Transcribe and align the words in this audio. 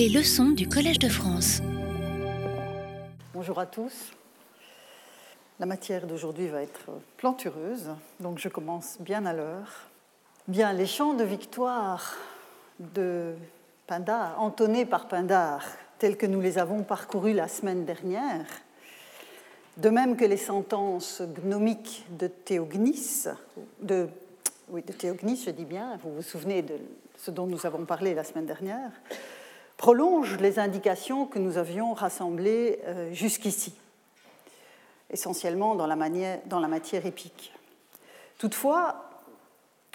Les 0.00 0.08
leçons 0.08 0.52
du 0.52 0.66
Collège 0.66 0.98
de 0.98 1.10
France. 1.10 1.60
Bonjour 3.34 3.58
à 3.58 3.66
tous. 3.66 4.12
La 5.58 5.66
matière 5.66 6.06
d'aujourd'hui 6.06 6.48
va 6.48 6.62
être 6.62 6.86
plantureuse, 7.18 7.90
donc 8.18 8.38
je 8.38 8.48
commence 8.48 8.96
bien 9.00 9.26
à 9.26 9.34
l'heure. 9.34 9.90
Bien, 10.48 10.72
les 10.72 10.86
chants 10.86 11.12
de 11.12 11.24
victoire 11.24 12.16
de 12.78 13.34
Pindar, 13.86 14.40
entonnés 14.40 14.86
par 14.86 15.06
Pindar, 15.06 15.66
tels 15.98 16.16
que 16.16 16.24
nous 16.24 16.40
les 16.40 16.56
avons 16.56 16.82
parcourus 16.82 17.34
la 17.34 17.46
semaine 17.46 17.84
dernière, 17.84 18.46
de 19.76 19.90
même 19.90 20.16
que 20.16 20.24
les 20.24 20.38
sentences 20.38 21.20
gnomiques 21.44 22.06
de 22.18 22.26
Théognis, 22.26 23.26
de, 23.82 24.08
oui, 24.70 24.80
de 24.80 24.94
Théognis, 24.94 25.42
je 25.44 25.50
dis 25.50 25.66
bien, 25.66 25.98
vous 26.02 26.14
vous 26.14 26.22
souvenez 26.22 26.62
de 26.62 26.76
ce 27.18 27.30
dont 27.30 27.46
nous 27.46 27.66
avons 27.66 27.84
parlé 27.84 28.14
la 28.14 28.24
semaine 28.24 28.46
dernière, 28.46 28.92
prolongent 29.80 30.36
les 30.42 30.58
indications 30.58 31.24
que 31.24 31.38
nous 31.38 31.56
avions 31.56 31.94
rassemblées 31.94 32.80
euh, 32.84 33.14
jusqu'ici, 33.14 33.72
essentiellement 35.08 35.74
dans 35.74 35.86
la, 35.86 35.96
manière, 35.96 36.38
dans 36.44 36.60
la 36.60 36.68
matière 36.68 37.06
épique. 37.06 37.54
Toutefois, 38.36 39.08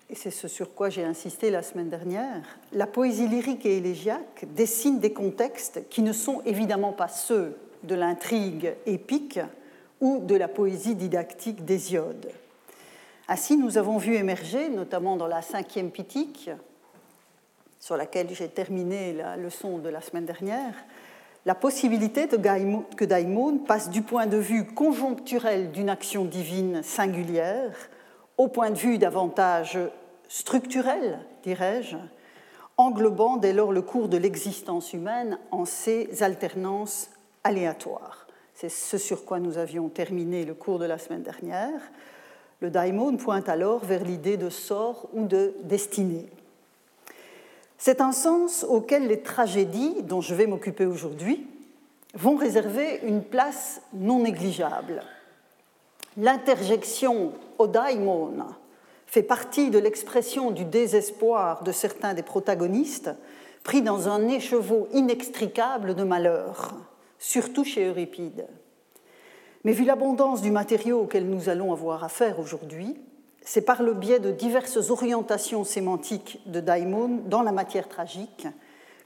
et 0.09 0.15
c'est 0.15 0.31
ce 0.31 0.47
sur 0.47 0.73
quoi 0.73 0.89
j'ai 0.89 1.03
insisté 1.03 1.51
la 1.51 1.61
semaine 1.61 1.91
dernière, 1.91 2.41
la 2.73 2.87
poésie 2.87 3.27
lyrique 3.27 3.63
et 3.67 3.77
élégiaque 3.77 4.45
dessine 4.55 4.99
des 4.99 5.13
contextes 5.13 5.87
qui 5.87 6.01
ne 6.01 6.13
sont 6.13 6.41
évidemment 6.47 6.91
pas 6.91 7.07
ceux 7.07 7.55
de 7.83 7.93
l'intrigue 7.93 8.73
épique, 8.87 9.39
ou 10.01 10.19
de 10.19 10.35
la 10.35 10.47
poésie 10.47 10.95
didactique 10.95 11.63
d'Hésiode. 11.63 12.31
Ainsi, 13.27 13.55
nous 13.55 13.77
avons 13.77 13.99
vu 13.99 14.15
émerger, 14.15 14.69
notamment 14.69 15.15
dans 15.15 15.27
la 15.27 15.43
cinquième 15.43 15.91
pitique, 15.91 16.49
sur 17.85 17.97
laquelle 17.97 18.29
j'ai 18.31 18.47
terminé 18.47 19.13
la 19.13 19.37
leçon 19.37 19.77
de 19.77 19.89
la 19.89 20.01
semaine 20.01 20.25
dernière, 20.25 20.73
la 21.45 21.53
possibilité 21.53 22.27
que 22.27 23.05
Daimon 23.05 23.59
passe 23.59 23.91
du 23.91 24.01
point 24.01 24.25
de 24.25 24.37
vue 24.37 24.65
conjoncturel 24.65 25.71
d'une 25.71 25.91
action 25.91 26.25
divine 26.25 26.81
singulière 26.81 27.75
au 28.39 28.47
point 28.47 28.71
de 28.71 28.77
vue 28.79 28.97
davantage 28.97 29.77
structurel, 30.27 31.19
dirais-je, 31.43 31.97
englobant 32.75 33.37
dès 33.37 33.53
lors 33.53 33.71
le 33.71 33.83
cours 33.83 34.09
de 34.09 34.17
l'existence 34.17 34.93
humaine 34.93 35.37
en 35.51 35.65
ses 35.65 36.23
alternances 36.23 37.11
aléatoires. 37.43 38.25
C'est 38.55 38.69
ce 38.69 38.97
sur 38.97 39.25
quoi 39.25 39.37
nous 39.39 39.59
avions 39.59 39.89
terminé 39.89 40.43
le 40.43 40.55
cours 40.55 40.79
de 40.79 40.85
la 40.85 40.97
semaine 40.97 41.21
dernière. 41.21 41.81
Le 42.61 42.71
daimon 42.71 43.15
pointe 43.17 43.47
alors 43.47 43.85
vers 43.85 44.03
l'idée 44.03 44.37
de 44.37 44.49
sort 44.49 45.07
ou 45.13 45.27
de 45.27 45.53
destinée. 45.61 46.25
C'est 47.77 48.01
un 48.01 48.11
sens 48.11 48.65
auquel 48.67 49.07
les 49.07 49.21
tragédies, 49.21 50.03
dont 50.03 50.21
je 50.21 50.33
vais 50.33 50.47
m'occuper 50.47 50.85
aujourd'hui, 50.85 51.45
vont 52.13 52.35
réserver 52.35 53.01
une 53.03 53.23
place 53.23 53.81
non 53.93 54.19
négligeable. 54.19 55.03
L'interjection 56.17 57.33
au 57.57 57.67
daimon 57.67 58.31
fait 59.05 59.23
partie 59.23 59.69
de 59.69 59.79
l'expression 59.79 60.51
du 60.51 60.63
désespoir 60.63 61.63
de 61.63 61.71
certains 61.71 62.13
des 62.13 62.23
protagonistes 62.23 63.11
pris 63.63 63.81
dans 63.81 64.07
un 64.07 64.27
écheveau 64.27 64.87
inextricable 64.93 65.95
de 65.95 66.03
malheur 66.03 66.75
surtout 67.19 67.63
chez 67.63 67.85
Euripide. 67.85 68.47
Mais 69.63 69.71
vu 69.71 69.83
l'abondance 69.83 70.41
du 70.41 70.51
matériau 70.51 71.01
auquel 71.01 71.27
nous 71.27 71.49
allons 71.49 71.73
avoir 71.73 72.03
affaire 72.03 72.39
aujourd'hui, 72.39 72.95
c'est 73.45 73.61
par 73.61 73.83
le 73.83 73.93
biais 73.93 74.19
de 74.19 74.31
diverses 74.31 74.89
orientations 74.89 75.63
sémantiques 75.63 76.41
de 76.47 76.59
Daimon 76.59 77.21
dans 77.27 77.43
la 77.43 77.51
matière 77.51 77.87
tragique 77.87 78.47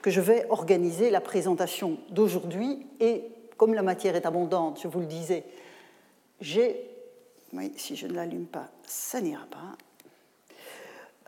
que 0.02 0.10
je 0.10 0.22
vais 0.22 0.46
organiser 0.50 1.10
la 1.10 1.20
présentation 1.20 1.98
d'aujourd'hui. 2.10 2.88
Et 3.02 3.26
comme 3.58 3.74
la 3.74 3.82
matière 3.82 4.16
est 4.16 4.26
abondante, 4.26 4.80
je 4.82 4.88
vous 4.88 5.02
le 5.02 5.06
disais, 5.06 5.44
j'ai. 6.42 6.86
Si 7.76 7.96
je 7.96 8.08
ne 8.08 8.14
l'allume 8.14 8.46
pas, 8.46 8.70
ça 8.86 9.22
n'ira 9.22 9.46
pas. 9.46 9.76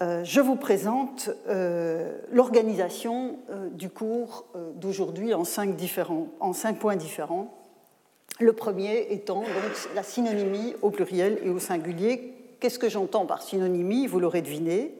Euh, 0.01 0.23
je 0.23 0.39
vous 0.39 0.55
présente 0.55 1.29
euh, 1.47 2.17
l'organisation 2.31 3.39
euh, 3.49 3.69
du 3.69 3.89
cours 3.89 4.45
d'aujourd'hui 4.75 5.33
en, 5.33 5.43
cinq 5.43 5.75
en 6.39 6.53
cinq 6.53 6.79
points 6.79 6.95
différents. 6.95 7.57
Le 8.39 8.53
premier 8.53 9.11
étant 9.11 9.41
donc 9.41 9.89
la 9.95 10.03
synonymie 10.03 10.75
au 10.81 10.91
pluriel 10.91 11.39
et 11.43 11.49
au 11.49 11.59
singulier. 11.59 12.40
Qu'est-ce 12.61 12.77
que 12.77 12.89
j'entends 12.89 13.25
par 13.25 13.41
synonymie 13.41 14.05
Vous 14.05 14.19
l'aurez 14.19 14.43
deviné. 14.43 14.93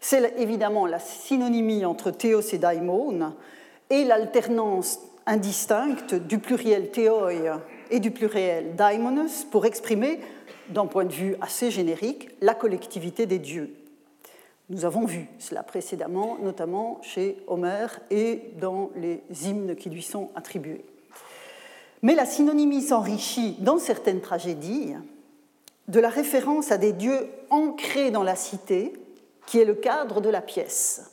C'est 0.00 0.32
évidemment 0.38 0.86
la 0.86 0.98
synonymie 0.98 1.84
entre 1.84 2.10
théos 2.10 2.40
et 2.40 2.56
daimon 2.56 3.34
et 3.90 4.04
l'alternance 4.04 4.98
indistincte 5.26 6.14
du 6.14 6.38
pluriel 6.38 6.90
théoi 6.90 7.60
et 7.90 8.00
du 8.00 8.12
pluriel 8.12 8.76
daimonos 8.76 9.44
pour 9.50 9.66
exprimer, 9.66 10.20
d'un 10.70 10.86
point 10.86 11.04
de 11.04 11.12
vue 11.12 11.36
assez 11.42 11.70
générique, 11.70 12.30
la 12.40 12.54
collectivité 12.54 13.26
des 13.26 13.38
dieux. 13.38 13.74
Nous 14.70 14.86
avons 14.86 15.04
vu 15.04 15.28
cela 15.38 15.62
précédemment, 15.62 16.38
notamment 16.42 16.98
chez 17.02 17.36
Homère 17.46 18.00
et 18.10 18.40
dans 18.58 18.88
les 18.96 19.20
hymnes 19.44 19.76
qui 19.76 19.90
lui 19.90 20.02
sont 20.02 20.30
attribués. 20.34 20.86
Mais 22.00 22.14
la 22.14 22.24
synonymie 22.24 22.80
s'enrichit 22.80 23.56
dans 23.60 23.76
certaines 23.76 24.22
tragédies 24.22 24.94
de 25.88 26.00
la 26.00 26.08
référence 26.08 26.72
à 26.72 26.78
des 26.78 26.92
dieux 26.92 27.28
ancrés 27.50 28.10
dans 28.10 28.22
la 28.22 28.36
cité, 28.36 28.92
qui 29.46 29.58
est 29.58 29.64
le 29.64 29.74
cadre 29.74 30.20
de 30.20 30.28
la 30.28 30.40
pièce. 30.40 31.10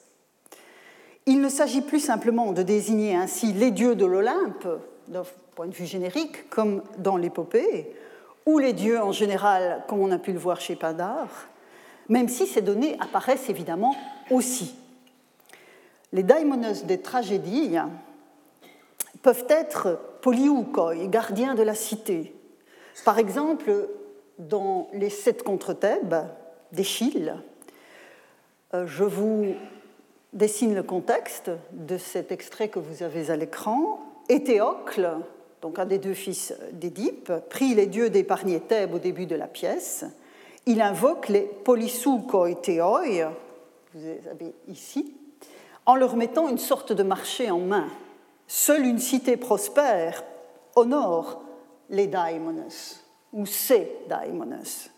Il 1.26 1.42
ne 1.42 1.50
s'agit 1.50 1.82
plus 1.82 2.00
simplement 2.00 2.52
de 2.54 2.64
désigner 2.64 3.16
ainsi 3.16 3.54
les 3.54 3.72
dieux 3.72 3.96
de 3.96 4.06
l'Olympe, 4.06 4.68
d'un 5.08 5.24
point 5.56 5.68
de 5.68 5.74
vue 5.74 5.86
générique, 5.86 6.50
comme 6.50 6.84
dans 6.98 7.18
l'épopée, 7.18 7.94
ou 8.46 8.58
les 8.58 8.74
dieux 8.74 9.00
en 9.00 9.12
général, 9.12 9.84
comme 9.88 10.00
on 10.00 10.12
a 10.12 10.18
pu 10.18 10.32
le 10.32 10.40
voir 10.40 10.62
chez 10.62 10.76
Pindar, 10.76 11.28
même 12.08 12.30
si 12.30 12.48
ces 12.48 12.62
données 12.62 12.98
apparaissent 13.00 13.50
évidemment 13.50 13.96
aussi. 14.32 14.76
Les 16.12 16.24
daimonos 16.24 16.86
des 16.86 17.02
tragédies 17.02 17.78
peuvent 19.22 19.46
être 19.50 20.00
poliukoi, 20.22 20.96
gardiens 21.08 21.54
de 21.54 21.62
la 21.62 21.76
cité. 21.76 22.36
Par 23.06 23.20
exemple, 23.20 23.88
dans 24.40 24.88
les 24.94 25.10
sept 25.10 25.44
contre 25.44 25.74
Thèbes 25.74 26.16
d'Échille, 26.72 27.36
euh, 28.74 28.88
je 28.88 29.04
vous 29.04 29.54
dessine 30.34 30.74
le 30.74 30.84
contexte 30.84 31.52
de 31.72 31.98
cet 31.98 32.32
extrait 32.32 32.70
que 32.70 32.80
vous 32.80 33.04
avez 33.04 33.30
à 33.30 33.36
l'écran. 33.36 34.00
Éthéocle, 34.30 35.10
donc 35.62 35.80
un 35.80 35.86
des 35.86 35.98
deux 36.00 36.14
fils 36.14 36.54
d'Édipe, 36.72 37.32
prit 37.50 37.76
les 37.76 37.88
dieux 37.88 38.10
d'épargner 38.10 38.60
Thèbes 38.60 38.94
au 38.94 39.00
début 39.00 39.26
de 39.26 39.36
la 39.36 39.48
pièce 39.48 40.06
il 40.70 40.82
invoque 40.82 41.30
les 41.30 41.42
polisoukoiteoi, 41.42 43.32
vous 43.94 44.02
avez 44.30 44.54
ici, 44.68 45.16
en 45.88 45.96
leur 45.96 46.16
mettant 46.16 46.48
une 46.48 46.60
sorte 46.60 46.94
de 46.94 47.02
marché 47.02 47.50
en 47.50 47.58
main. 47.58 47.88
Seule 48.48 48.86
une 48.86 49.00
cité 49.00 49.36
prospère 49.36 50.24
honore 50.76 51.42
les 51.90 52.06
daimonos, 52.06 53.04
ou 53.34 53.46
ces 53.46 53.92
daimonos, 54.08 54.90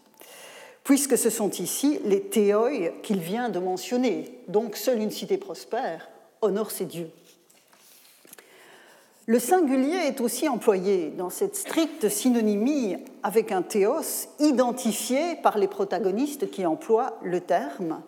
puisque 0.83 1.17
ce 1.17 1.29
sont 1.29 1.51
ici 1.51 1.99
les 2.05 2.21
théoi 2.21 2.89
qu'il 3.03 3.19
vient 3.19 3.49
de 3.49 3.59
mentionner. 3.59 4.39
Donc 4.47 4.77
seule 4.77 5.01
une 5.01 5.11
cité 5.11 5.37
prospère 5.37 6.09
honore 6.41 6.71
ses 6.71 6.85
dieux. 6.85 7.11
Le 9.27 9.37
singulier 9.37 10.07
est 10.07 10.19
aussi 10.19 10.49
employé 10.49 11.09
dans 11.09 11.29
cette 11.29 11.55
stricte 11.55 12.09
synonymie 12.09 12.97
avec 13.21 13.51
un 13.51 13.61
théos 13.61 14.27
identifié 14.39 15.35
par 15.43 15.59
les 15.59 15.67
protagonistes 15.67 16.49
qui 16.49 16.65
emploient 16.65 17.19
le 17.21 17.39
terme, 17.39 18.01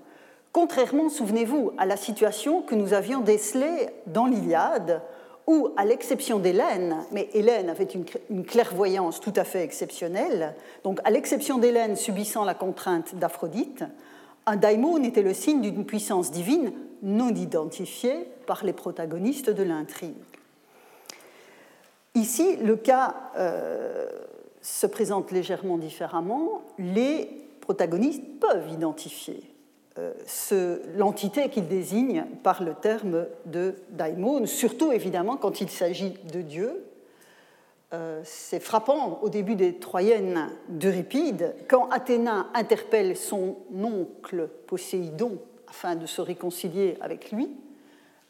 contrairement, 0.51 1.09
souvenez-vous, 1.09 1.71
à 1.77 1.85
la 1.85 1.97
situation 1.97 2.61
que 2.63 2.75
nous 2.75 2.93
avions 2.93 3.21
décelée 3.21 3.89
dans 4.07 4.25
l'Iliade, 4.25 5.01
où, 5.47 5.69
à 5.75 5.85
l'exception 5.85 6.39
d'Hélène, 6.39 6.97
mais 7.11 7.29
Hélène 7.33 7.69
avait 7.69 7.83
une, 7.85 8.45
clairvoyance 8.45 9.19
tout 9.19 9.33
à 9.35 9.43
fait 9.43 9.63
exceptionnelle, 9.63 10.55
donc 10.83 10.99
à 11.03 11.11
l'exception 11.11 11.57
d'Hélène 11.57 11.95
subissant 11.95 12.45
la 12.45 12.53
contrainte 12.53 13.15
d'Aphrodite, 13.15 13.83
un 14.45 14.55
daimon 14.55 15.01
était 15.03 15.21
le 15.21 15.33
signe 15.33 15.61
d'une 15.61 15.85
puissance 15.85 16.31
divine 16.31 16.71
non 17.01 17.29
identifiée 17.29 18.27
par 18.45 18.63
les 18.65 18.73
protagonistes 18.73 19.49
de 19.49 19.63
l'intrigue. 19.63 20.15
Ici, 22.15 22.57
le 22.57 22.75
cas 22.75 23.15
euh, 23.37 24.07
se 24.61 24.85
présente 24.85 25.31
légèrement 25.31 25.77
différemment. 25.77 26.61
Les 26.77 27.29
protagonistes 27.61 28.23
peuvent 28.39 28.71
identifier 28.71 29.52
l'entité 30.95 31.49
qu'ils 31.49 31.67
désignent 31.67 32.25
par 32.43 32.63
le 32.63 32.73
terme 32.73 33.27
de 33.45 33.75
daimon, 33.89 34.45
surtout 34.45 34.91
évidemment 34.91 35.37
quand 35.37 35.61
il 35.61 35.69
s'agit 35.69 36.15
de 36.31 36.41
Dieu. 36.41 36.83
Euh, 37.93 38.21
c'est 38.23 38.59
frappant 38.59 39.19
au 39.21 39.29
début 39.29 39.55
des 39.55 39.75
Troyennes 39.75 40.49
d'Euripide, 40.67 41.53
quand 41.67 41.89
Athéna 41.89 42.47
interpelle 42.55 43.15
son 43.15 43.57
oncle 43.71 44.49
Poséidon 44.65 45.37
afin 45.67 45.95
de 45.95 46.07
se 46.07 46.21
réconcilier 46.21 46.97
avec 47.01 47.31
lui, 47.31 47.51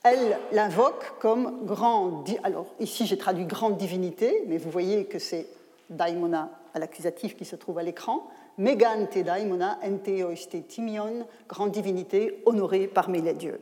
elle 0.04 0.38
l'invoque 0.52 1.18
comme 1.20 1.66
grande. 1.66 2.28
Alors 2.44 2.66
ici 2.82 3.06
j'ai 3.06 3.18
traduit 3.18 3.46
grande 3.46 3.78
divinité, 3.78 4.44
mais 4.48 4.58
vous 4.58 4.70
voyez 4.70 5.06
que 5.06 5.18
c'est 5.18 5.48
daimona 5.90 6.50
à 6.74 6.80
l'accusatif 6.80 7.38
qui 7.38 7.46
se 7.46 7.56
trouve 7.56 7.78
à 7.78 7.84
l'écran. 7.84 8.28
Megante 8.58 9.24
daimona 9.24 9.80
ente 9.84 10.24
oiste 10.24 10.68
timion, 10.68 11.26
grande 11.48 11.72
divinité 11.72 12.44
honorée 12.46 12.88
parmi 12.88 13.22
les 13.22 13.34
dieux. 13.34 13.60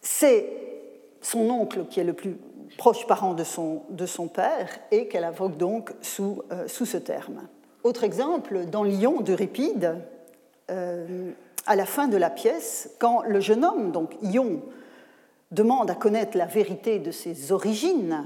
C'est 0.00 0.48
son 1.20 1.48
oncle 1.48 1.86
qui 1.88 2.00
est 2.00 2.04
le 2.04 2.12
plus 2.12 2.36
proche 2.76 3.06
parent 3.06 3.34
de 3.34 3.44
son, 3.44 3.82
de 3.90 4.06
son 4.06 4.28
père 4.28 4.68
et 4.90 5.06
qu'elle 5.06 5.24
invoque 5.24 5.56
donc 5.56 5.92
sous, 6.00 6.42
euh, 6.50 6.66
sous, 6.66 6.86
ce 6.86 6.96
terme. 6.96 7.42
Autre 7.84 8.02
exemple, 8.02 8.66
dans 8.66 8.82
Lyon 8.82 9.20
d'Euripide, 9.20 9.96
euh, 10.70 11.30
à 11.66 11.76
la 11.76 11.86
fin 11.86 12.08
de 12.08 12.16
la 12.16 12.30
pièce, 12.30 12.90
quand 12.98 13.22
le 13.22 13.40
jeune 13.40 13.64
homme, 13.64 13.92
donc 13.92 14.16
Ion, 14.22 14.62
demande 15.52 15.90
à 15.90 15.94
connaître 15.94 16.36
la 16.36 16.46
vérité 16.46 16.98
de 16.98 17.10
ses 17.10 17.52
origines, 17.52 18.24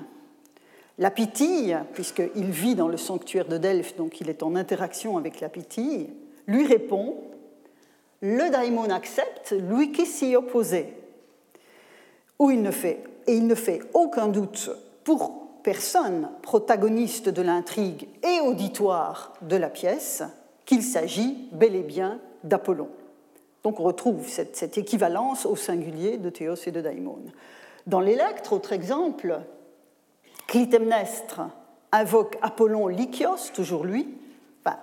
la 0.99 1.11
pitille, 1.11 1.79
puisqu'il 1.93 2.51
vit 2.51 2.75
dans 2.75 2.89
le 2.89 2.97
sanctuaire 2.97 3.49
de 3.49 3.59
Delphes, 3.59 3.97
donc 3.97 4.21
il 4.21 4.31
est 4.31 4.43
en 4.43 4.57
interaction 4.57 5.19
avec 5.19 5.41
la 5.41 5.49
pitille, 5.49 6.11
lui 6.47 6.67
répond 6.67 7.17
Le 8.21 8.51
daimon 8.51 8.91
accepte, 8.91 9.53
lui 9.53 9.93
qui 9.93 10.07
s'y 10.07 10.37
opposait. 10.37 10.95
Où 12.39 12.51
il 12.51 12.63
ne 12.63 12.71
fait, 12.71 13.03
et 13.27 13.35
il 13.35 13.47
ne 13.47 13.55
fait 13.55 13.81
aucun 13.95 14.29
doute 14.29 14.71
pour 15.05 15.47
personne, 15.63 16.31
protagoniste 16.43 17.29
de 17.29 17.43
l'intrigue 17.43 18.09
et 18.23 18.41
auditoire 18.41 19.35
de 19.43 19.57
la 19.57 19.69
pièce, 19.69 20.23
qu'il 20.65 20.83
s'agit 20.83 21.49
bel 21.53 21.75
et 21.75 21.83
bien 21.83 22.21
d'Apollon. 22.45 22.89
Donc 23.63 23.81
on 23.81 23.85
retrouve 23.85 24.29
cette, 24.29 24.79
équivalence 24.79 25.45
au 25.45 25.57
singulier 25.57 26.19
de 26.19 26.31
Théos 26.31 26.55
et 26.67 26.71
de 26.71 26.81
Daimon. 26.81 27.19
Dans 27.87 28.01
l'Électre, 28.01 28.53
autre 28.53 28.73
exemple, 28.73 29.41
Clytemnestre 30.47 31.43
invoque 31.93 32.37
Apollon 32.43 32.89
Lycios, 32.89 33.51
toujours 33.55 33.85
lui, 33.85 34.09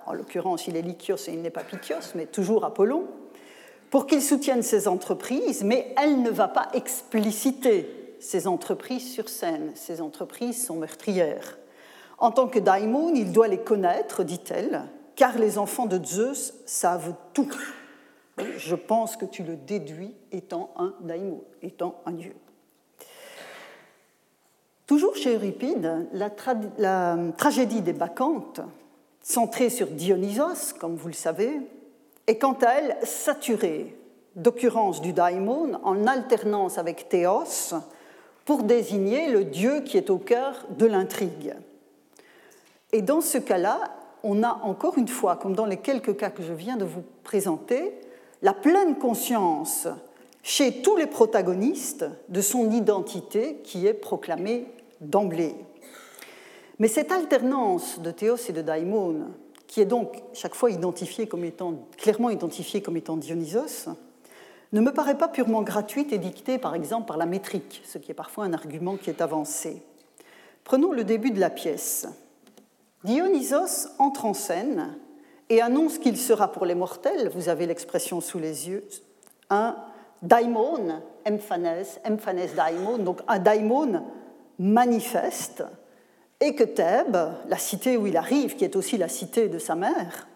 en 0.06 0.12
l'occurrence 0.12 0.66
il 0.66 0.76
est 0.76 0.82
Lycios 0.82 1.28
et 1.28 1.32
il 1.32 1.42
n'est 1.42 1.50
pas 1.50 1.64
Pythios, 1.64 2.14
mais 2.14 2.26
toujours 2.26 2.64
Apollon, 2.64 3.04
pour 3.90 4.06
qu'il 4.06 4.22
soutienne 4.22 4.62
ses 4.62 4.88
entreprises, 4.88 5.62
mais 5.62 5.94
elle 6.00 6.22
ne 6.22 6.30
va 6.30 6.48
pas 6.48 6.68
expliciter 6.74 8.16
ses 8.18 8.46
entreprises 8.46 9.12
sur 9.12 9.28
scène. 9.28 9.72
Ses 9.74 10.00
entreprises 10.00 10.66
sont 10.66 10.76
meurtrières. 10.76 11.58
En 12.18 12.30
tant 12.30 12.48
que 12.48 12.58
daimon, 12.58 13.12
il 13.14 13.32
doit 13.32 13.48
les 13.48 13.58
connaître, 13.58 14.24
dit-elle, 14.24 14.84
car 15.16 15.38
les 15.38 15.58
enfants 15.58 15.86
de 15.86 16.02
Zeus 16.02 16.54
savent 16.64 17.14
tout 17.34 17.50
je 18.56 18.74
pense 18.74 19.16
que 19.16 19.24
tu 19.24 19.42
le 19.42 19.56
déduis 19.56 20.14
étant 20.32 20.70
un 20.76 20.94
daimon, 21.00 21.42
étant 21.62 22.00
un 22.06 22.12
dieu. 22.12 22.34
Toujours 24.86 25.16
chez 25.16 25.34
Euripide, 25.34 26.08
la, 26.12 27.16
tragédie 27.38 27.80
des 27.80 27.94
Bacchantes, 27.94 28.60
centrée 29.22 29.70
sur 29.70 29.86
Dionysos, 29.86 30.74
comme 30.78 30.96
vous 30.96 31.08
le 31.08 31.14
savez, 31.14 31.60
est 32.26 32.36
quant 32.36 32.58
à 32.60 32.74
elle 32.74 32.96
saturée 33.02 33.96
d'occurrences 34.36 35.00
du 35.00 35.14
daimon 35.14 35.80
en 35.82 36.06
alternance 36.06 36.76
avec 36.76 37.08
Théos 37.08 37.74
pour 38.44 38.64
désigner 38.64 39.28
le 39.28 39.44
dieu 39.44 39.80
qui 39.80 39.96
est 39.96 40.10
au 40.10 40.18
cœur 40.18 40.66
de 40.76 40.84
l'intrigue. 40.84 41.54
Et 42.92 43.00
dans 43.00 43.22
ce 43.22 43.38
cas-là, 43.38 43.80
on 44.22 44.42
a 44.42 44.60
encore 44.64 44.98
une 44.98 45.08
fois, 45.08 45.36
comme 45.36 45.54
dans 45.54 45.66
les 45.66 45.78
quelques 45.78 46.16
cas 46.16 46.30
que 46.30 46.42
je 46.42 46.52
viens 46.52 46.76
de 46.76 46.84
vous 46.84 47.04
présenter, 47.22 47.94
la 48.42 48.52
pleine 48.52 48.96
conscience 48.96 49.88
chez 50.44 50.82
tous 50.82 50.96
les 50.96 51.06
protagonistes 51.06 52.04
de 52.28 52.40
son 52.42 52.70
identité 52.70 53.62
qui 53.64 53.86
est 53.86 53.94
proclamée 53.94 54.66
d'emblée. 55.00 55.56
Mais 56.78 56.86
cette 56.86 57.10
alternance 57.10 57.98
de 57.98 58.10
Théos 58.10 58.36
et 58.50 58.52
de 58.52 58.60
Daimon, 58.60 59.28
qui 59.66 59.80
est 59.80 59.86
donc 59.86 60.22
chaque 60.34 60.54
fois 60.54 60.70
identifiée 60.70 61.26
comme 61.26 61.44
étant, 61.44 61.88
clairement 61.96 62.28
identifiée 62.28 62.82
comme 62.82 62.98
étant 62.98 63.16
Dionysos, 63.16 63.88
ne 64.74 64.80
me 64.82 64.92
paraît 64.92 65.16
pas 65.16 65.28
purement 65.28 65.62
gratuite 65.62 66.12
et 66.12 66.18
dictée 66.18 66.58
par 66.58 66.74
exemple 66.74 67.08
par 67.08 67.16
la 67.16 67.26
métrique, 67.26 67.80
ce 67.86 67.96
qui 67.96 68.10
est 68.10 68.14
parfois 68.14 68.44
un 68.44 68.52
argument 68.52 68.96
qui 68.96 69.08
est 69.08 69.22
avancé. 69.22 69.82
Prenons 70.62 70.92
le 70.92 71.04
début 71.04 71.30
de 71.30 71.40
la 71.40 71.50
pièce. 71.50 72.06
Dionysos 73.02 73.88
entre 73.98 74.26
en 74.26 74.34
scène 74.34 74.98
et 75.48 75.62
annonce 75.62 75.98
qu'il 75.98 76.18
sera 76.18 76.52
pour 76.52 76.66
les 76.66 76.74
mortels, 76.74 77.30
vous 77.34 77.48
avez 77.48 77.66
l'expression 77.66 78.20
sous 78.20 78.38
les 78.38 78.68
yeux, 78.68 78.86
un 79.48 79.76
daimon, 80.22 81.00
emphanes, 81.26 81.98
emphanes 82.04 82.54
daimon, 82.56 82.98
donc 82.98 83.20
un 83.28 83.38
daimon 83.38 84.02
manifeste, 84.58 85.64
et 86.40 86.54
que 86.54 86.64
Thèbes, 86.64 87.32
la 87.48 87.58
cité 87.58 87.96
où 87.96 88.06
il 88.06 88.16
arrive, 88.16 88.56
qui 88.56 88.64
est 88.64 88.76
aussi 88.76 88.98
la 88.98 89.08
cité 89.08 89.48
de 89.48 89.58
sa 89.58 89.74
mère, 89.74 90.28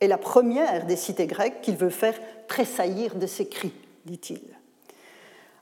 est 0.00 0.08
la 0.08 0.18
première 0.18 0.86
des 0.86 0.96
cités 0.96 1.26
grecques 1.26 1.60
qu'il 1.60 1.76
veut 1.76 1.90
faire 1.90 2.18
tressaillir 2.48 3.16
de 3.16 3.26
ses 3.26 3.48
cris, 3.48 3.74
dit-il. 4.06 4.40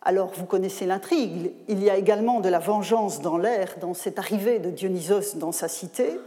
Alors, 0.03 0.33
vous 0.35 0.47
connaissez 0.47 0.87
l'intrigue, 0.87 1.53
il 1.67 1.83
y 1.83 1.91
a 1.91 1.97
également 1.97 2.41
de 2.41 2.49
la 2.49 2.61
vengeance 2.61 3.21
dans 3.21 3.37
l'air, 3.37 3.75
dans 3.81 3.95
cette 3.95 4.19
arrivée 4.19 4.59
de 4.59 4.71
Dionysos 4.71 5.37
dans 5.37 5.53
sa 5.53 5.69
cité, 5.69 6.19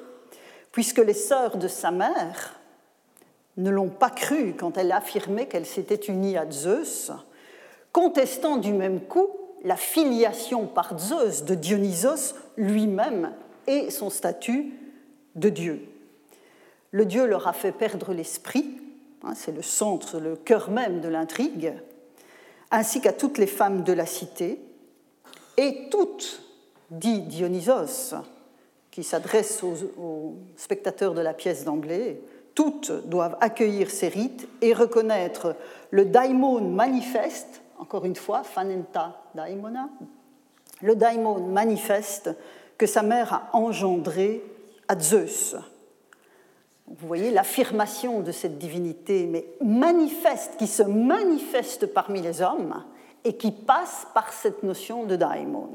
puisque 0.72 1.00
les 1.00 1.14
sœurs 1.14 1.58
de 1.58 1.68
sa 1.68 1.92
mère, 1.92 2.60
ne 3.58 3.70
l'ont 3.70 3.90
pas 3.90 4.10
cru 4.10 4.56
quand 4.58 4.78
elle 4.78 4.92
affirmait 4.92 5.46
qu'elle 5.46 5.66
s'était 5.66 6.08
unie 6.08 6.38
à 6.38 6.50
Zeus, 6.50 7.12
contestant 7.92 8.58
du 8.58 8.74
même 8.74 9.02
coup 9.02 9.28
la 9.64 9.76
filiation 9.76 10.68
par 10.68 10.98
Zeus 10.98 11.44
de 11.44 11.56
Dionysos 11.56 12.36
lui-même 12.58 13.34
et 13.68 13.92
son 13.92 14.10
statut 14.10 14.74
de 15.36 15.50
Dieu. 15.50 15.88
Le 16.92 17.06
Dieu 17.06 17.26
leur 17.26 17.48
a 17.48 17.54
fait 17.54 17.72
perdre 17.72 18.14
l'esprit, 18.14 18.66
hein, 19.24 19.34
c'est 19.36 19.52
le 19.54 19.62
centre, 19.62 20.20
le 20.20 20.36
cœur 20.36 20.70
même 20.70 21.00
de 21.00 21.08
l'intrigue, 21.08 21.74
ainsi 22.70 23.02
qu'à 23.02 23.14
toutes 23.14 23.38
les 23.38 23.48
femmes 23.48 23.84
de 23.84 23.94
la 23.94 24.06
cité, 24.06 24.60
et 25.58 25.90
toutes, 25.90 26.44
dit 26.90 27.22
Dionysos, 27.22 28.16
qui 28.90 29.04
s'adresse 29.04 29.64
aux, 29.64 29.76
aux 30.02 30.36
spectateurs 30.58 31.14
de 31.14 31.22
la 31.22 31.34
pièce 31.34 31.64
d'anglais, 31.64 32.20
toutes 32.56 32.92
doivent 33.08 33.38
accueillir 33.40 33.90
ces 33.90 34.10
rites 34.10 34.48
et 34.62 34.74
reconnaître 34.74 35.56
le 35.92 36.06
daimon 36.06 36.62
manifeste, 36.62 37.61
encore 37.82 38.06
une 38.06 38.16
fois, 38.16 38.44
fanenta 38.44 39.24
daimona, 39.34 39.90
le 40.82 40.96
daimon 40.96 41.40
manifeste 41.48 42.30
que 42.78 42.86
sa 42.86 43.02
mère 43.02 43.34
a 43.34 43.50
engendré 43.58 44.44
à 44.88 44.98
Zeus. 44.98 45.56
Vous 46.88 47.08
voyez 47.08 47.32
l'affirmation 47.32 48.22
de 48.22 48.32
cette 48.32 48.58
divinité, 48.58 49.26
mais 49.26 49.46
manifeste, 49.62 50.58
qui 50.58 50.68
se 50.68 50.84
manifeste 50.84 51.88
parmi 51.88 52.22
les 52.22 52.42
hommes 52.42 52.84
et 53.24 53.36
qui 53.36 53.52
passe 53.52 54.08
par 54.14 54.32
cette 54.32 54.64
notion 54.64 55.06
de 55.06 55.16
daimon. 55.16 55.70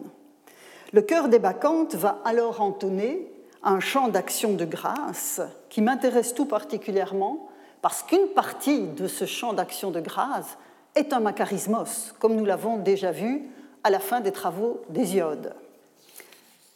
Le 0.93 1.03
cœur 1.03 1.29
des 1.29 1.39
Bacchantes 1.39 1.97
va 1.97 2.21
alors 2.25 2.61
entonner 2.61 3.33
un 3.63 3.81
champ 3.81 4.09
d'action 4.09 4.55
de 4.55 4.65
grâce 4.65 5.41
qui 5.71 5.83
m'intéresse 5.83 6.35
tout 6.35 6.47
particulièrement 6.47 7.49
parce 7.83 8.03
qu'une 8.03 8.29
partie 8.29 8.87
de 8.87 9.09
ce 9.09 9.25
champ 9.25 9.53
d'action 9.53 9.91
de 9.91 10.01
grâce 10.01 10.57
est 10.97 11.13
un 11.13 11.21
macarismos, 11.21 12.15
comme 12.19 12.35
nous 12.35 12.45
l'avons 12.45 12.79
déjà 12.79 13.13
vu 13.13 13.43
à 13.85 13.91
la 13.91 14.01
fin 14.01 14.21
des 14.21 14.33
travaux 14.33 14.83
d'Hésiode. 14.89 15.55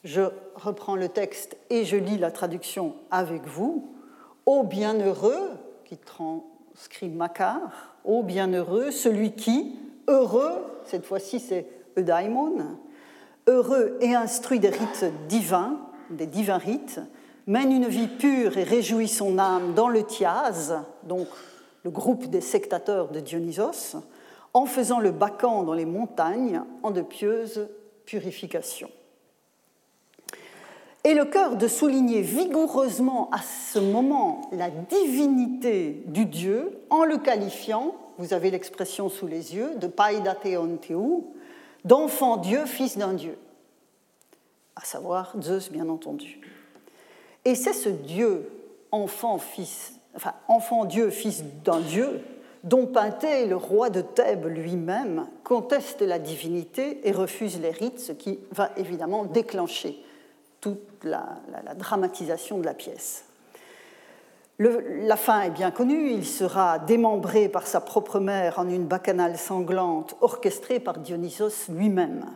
Je 0.05 0.23
reprends 0.55 0.95
le 0.95 1.09
texte 1.09 1.57
et 1.71 1.85
je 1.85 1.97
lis 1.97 2.19
la 2.19 2.31
traduction 2.31 2.95
avec 3.11 3.47
vous. 3.47 3.89
Ô 4.47 4.63
bienheureux, 4.63 5.51
qui 5.85 5.97
transcrit 5.97 7.09
Macar, 7.09 7.97
ô 8.05 8.23
bienheureux, 8.23 8.91
celui 8.91 9.33
qui, 9.33 9.77
heureux, 10.07 10.53
cette 10.85 11.05
fois-ci 11.05 11.41
c'est 11.41 11.67
Eudaimon, 11.99 12.77
heureux 13.47 13.99
et 14.01 14.15
instruit 14.15 14.61
des 14.61 14.71
rites 14.71 15.07
divins, 15.29 15.79
des 16.11 16.27
divins 16.27 16.59
rites, 16.59 17.01
mène 17.47 17.73
une 17.73 17.89
vie 17.89 18.09
pure 18.09 18.57
et 18.59 18.65
réjouit 18.65 19.09
son 19.09 19.39
âme 19.39 19.75
dans 19.75 19.89
le 19.89 20.05
Thiaz, 20.05 20.75
donc 21.03 21.27
le 21.85 21.91
groupe 21.91 22.27
des 22.27 22.41
sectateurs 22.41 23.09
de 23.09 23.21
Dionysos, 23.21 23.97
en 24.53 24.67
faisant 24.67 25.01
le 25.01 25.11
bacan 25.11 25.63
dans 25.63 25.75
les 25.75 25.85
montagnes 25.85 26.63
en 26.83 26.91
de 26.91 27.03
pieuses 27.03 27.69
purifications. 28.05 28.91
Et 31.05 31.15
le 31.15 31.25
cœur 31.25 31.57
de 31.57 31.67
souligner 31.67 32.21
vigoureusement 32.21 33.31
à 33.31 33.41
ce 33.41 33.79
moment 33.79 34.43
la 34.53 34.71
divinité 34.71 36.03
du 36.07 36.27
Dieu 36.27 36.79
en 36.91 37.05
le 37.05 37.17
qualifiant, 37.17 37.95
vous 38.19 38.35
avez 38.35 38.51
l'expression 38.51 39.09
sous 39.09 39.27
les 39.27 39.55
yeux, 39.55 39.77
de 39.77 39.87
Paidatheon 39.87 40.77
Théou, 40.77 41.33
d'enfant 41.85 42.37
Dieu, 42.37 42.67
fils 42.67 42.99
d'un 42.99 43.15
Dieu 43.15 43.39
à 44.81 44.85
savoir 44.85 45.35
Zeus 45.41 45.71
bien 45.71 45.89
entendu. 45.89 46.41
Et 47.45 47.55
c'est 47.55 47.73
ce 47.73 47.89
Dieu, 47.89 48.51
enfant, 48.91 49.39
fils, 49.39 49.95
enfin, 50.15 50.35
enfant 50.49 50.85
Dieu, 50.85 51.11
fils 51.11 51.45
d'un 51.65 51.81
Dieu, 51.81 52.23
dont 52.65 52.87
Pinté, 52.87 53.47
le 53.47 53.57
roi 53.57 53.91
de 53.91 54.01
Thèbes 54.01 54.47
lui-même, 54.47 55.27
conteste 55.45 56.03
la 56.03 56.19
divinité 56.19 57.07
et 57.09 57.13
refuse 57.13 57.61
les 57.61 57.71
rites, 57.71 58.01
ce 58.01 58.13
qui 58.13 58.41
va 58.53 58.71
évidemment 58.77 59.25
déclencher 59.25 60.03
toute 60.61 61.05
la, 61.05 61.41
dramatisation 61.77 62.59
de 62.59 62.65
la 62.67 62.75
pièce. 62.75 63.25
la 64.59 65.17
fin 65.17 65.43
est 65.43 65.51
bien 65.51 65.71
connue, 65.71 66.11
il 66.11 66.27
sera 66.27 66.79
démembré 66.79 67.49
par 67.49 67.67
sa 67.67 67.81
propre 67.81 68.21
mère 68.21 68.59
en 68.59 68.69
une 68.69 68.85
bacchanale 68.85 69.39
sanglante 69.39 70.17
orchestrée 70.21 70.81
par 70.81 70.99
Dionysos 70.99 71.71
lui-même. 71.71 72.27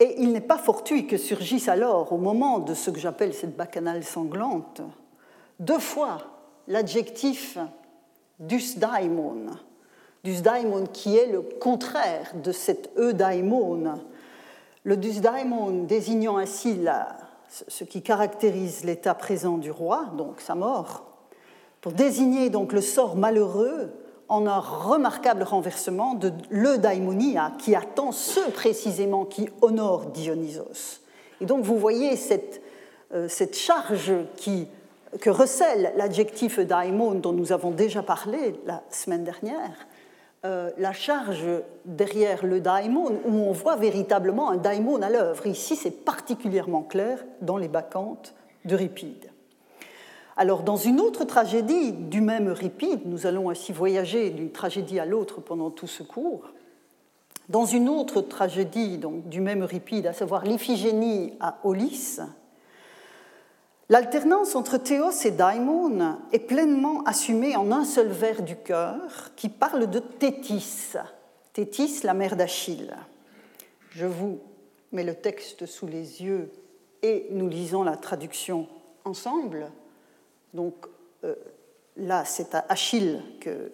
Et 0.00 0.16
il 0.18 0.32
n'est 0.32 0.40
pas 0.40 0.58
fortuit 0.58 1.06
que 1.06 1.16
surgisse 1.16 1.68
alors, 1.68 2.12
au 2.12 2.18
moment 2.18 2.58
de 2.58 2.74
ce 2.74 2.90
que 2.90 2.98
j'appelle 2.98 3.34
cette 3.34 3.56
bacchanale 3.56 4.02
sanglante, 4.02 4.80
deux 5.60 5.78
fois 5.78 6.18
l'adjectif 6.66 7.58
dusdaimon, 8.42 9.46
dusdaimon 10.24 10.86
qui 10.92 11.16
est 11.16 11.26
le 11.26 11.42
contraire 11.42 12.32
de 12.42 12.52
cet 12.52 12.90
eudaimon. 12.96 13.94
Le 14.84 14.96
dusdaimon 14.96 15.84
désignant 15.84 16.36
ainsi 16.36 16.78
ce 17.48 17.84
qui 17.84 18.02
caractérise 18.02 18.84
l'état 18.84 19.14
présent 19.14 19.58
du 19.58 19.70
roi, 19.70 20.06
donc 20.16 20.40
sa 20.40 20.54
mort, 20.54 21.04
pour 21.80 21.92
désigner 21.92 22.50
donc 22.50 22.72
le 22.72 22.80
sort 22.80 23.16
malheureux 23.16 23.92
en 24.28 24.46
un 24.46 24.60
remarquable 24.60 25.42
renversement 25.42 26.14
de 26.14 26.32
l'eudaimonia 26.50 27.52
qui 27.58 27.74
attend 27.74 28.12
ceux 28.12 28.48
précisément 28.50 29.24
qui 29.24 29.48
honorent 29.60 30.06
Dionysos. 30.06 31.00
Et 31.40 31.44
donc 31.44 31.64
vous 31.64 31.76
voyez 31.76 32.16
cette, 32.16 32.62
euh, 33.12 33.28
cette 33.28 33.56
charge 33.56 34.12
qui 34.36 34.68
que 35.20 35.30
recèle 35.30 35.92
l'adjectif 35.96 36.58
daimon 36.58 37.14
dont 37.14 37.32
nous 37.32 37.52
avons 37.52 37.70
déjà 37.70 38.02
parlé 38.02 38.54
la 38.66 38.82
semaine 38.90 39.24
dernière, 39.24 39.86
euh, 40.44 40.70
la 40.78 40.92
charge 40.92 41.46
derrière 41.84 42.44
le 42.44 42.60
daimon, 42.60 43.20
où 43.26 43.34
on 43.34 43.52
voit 43.52 43.76
véritablement 43.76 44.50
un 44.50 44.56
daimon 44.56 45.00
à 45.02 45.10
l'œuvre. 45.10 45.46
Ici, 45.46 45.76
c'est 45.76 46.04
particulièrement 46.04 46.82
clair 46.82 47.24
dans 47.40 47.56
les 47.56 47.68
bacchantes 47.68 48.34
d'Euripide. 48.64 49.30
Alors, 50.36 50.62
dans 50.62 50.76
une 50.76 50.98
autre 50.98 51.24
tragédie 51.24 51.92
du 51.92 52.20
même 52.20 52.48
Euripide, 52.48 53.02
nous 53.04 53.26
allons 53.26 53.50
ainsi 53.50 53.72
voyager 53.72 54.30
d'une 54.30 54.50
tragédie 54.50 54.98
à 54.98 55.04
l'autre 55.04 55.40
pendant 55.40 55.70
tout 55.70 55.86
ce 55.86 56.02
cours. 56.02 56.50
Dans 57.48 57.66
une 57.66 57.88
autre 57.88 58.22
tragédie 58.22 58.98
donc, 58.98 59.28
du 59.28 59.40
même 59.40 59.62
Euripide, 59.62 60.06
à 60.06 60.12
savoir 60.12 60.44
l'Iphigénie 60.44 61.34
à 61.38 61.58
Aulis, 61.64 62.18
L'alternance 63.88 64.54
entre 64.54 64.78
théos 64.78 65.10
et 65.24 65.30
daimon 65.30 66.18
est 66.32 66.38
pleinement 66.38 67.02
assumée 67.04 67.56
en 67.56 67.72
un 67.72 67.84
seul 67.84 68.08
vers 68.08 68.42
du 68.42 68.56
cœur 68.56 69.34
qui 69.36 69.48
parle 69.48 69.90
de 69.90 69.98
Thétis, 69.98 70.94
Thétis, 71.52 72.00
la 72.04 72.14
mère 72.14 72.36
d'Achille. 72.36 72.96
Je 73.90 74.06
vous 74.06 74.40
mets 74.92 75.04
le 75.04 75.14
texte 75.14 75.66
sous 75.66 75.86
les 75.86 76.22
yeux 76.22 76.50
et 77.02 77.26
nous 77.32 77.48
lisons 77.48 77.82
la 77.82 77.96
traduction 77.96 78.68
ensemble. 79.04 79.70
Donc 80.54 80.86
euh, 81.24 81.34
là, 81.96 82.24
c'est 82.24 82.54
à 82.54 82.64
Achille 82.68 83.20
que 83.40 83.72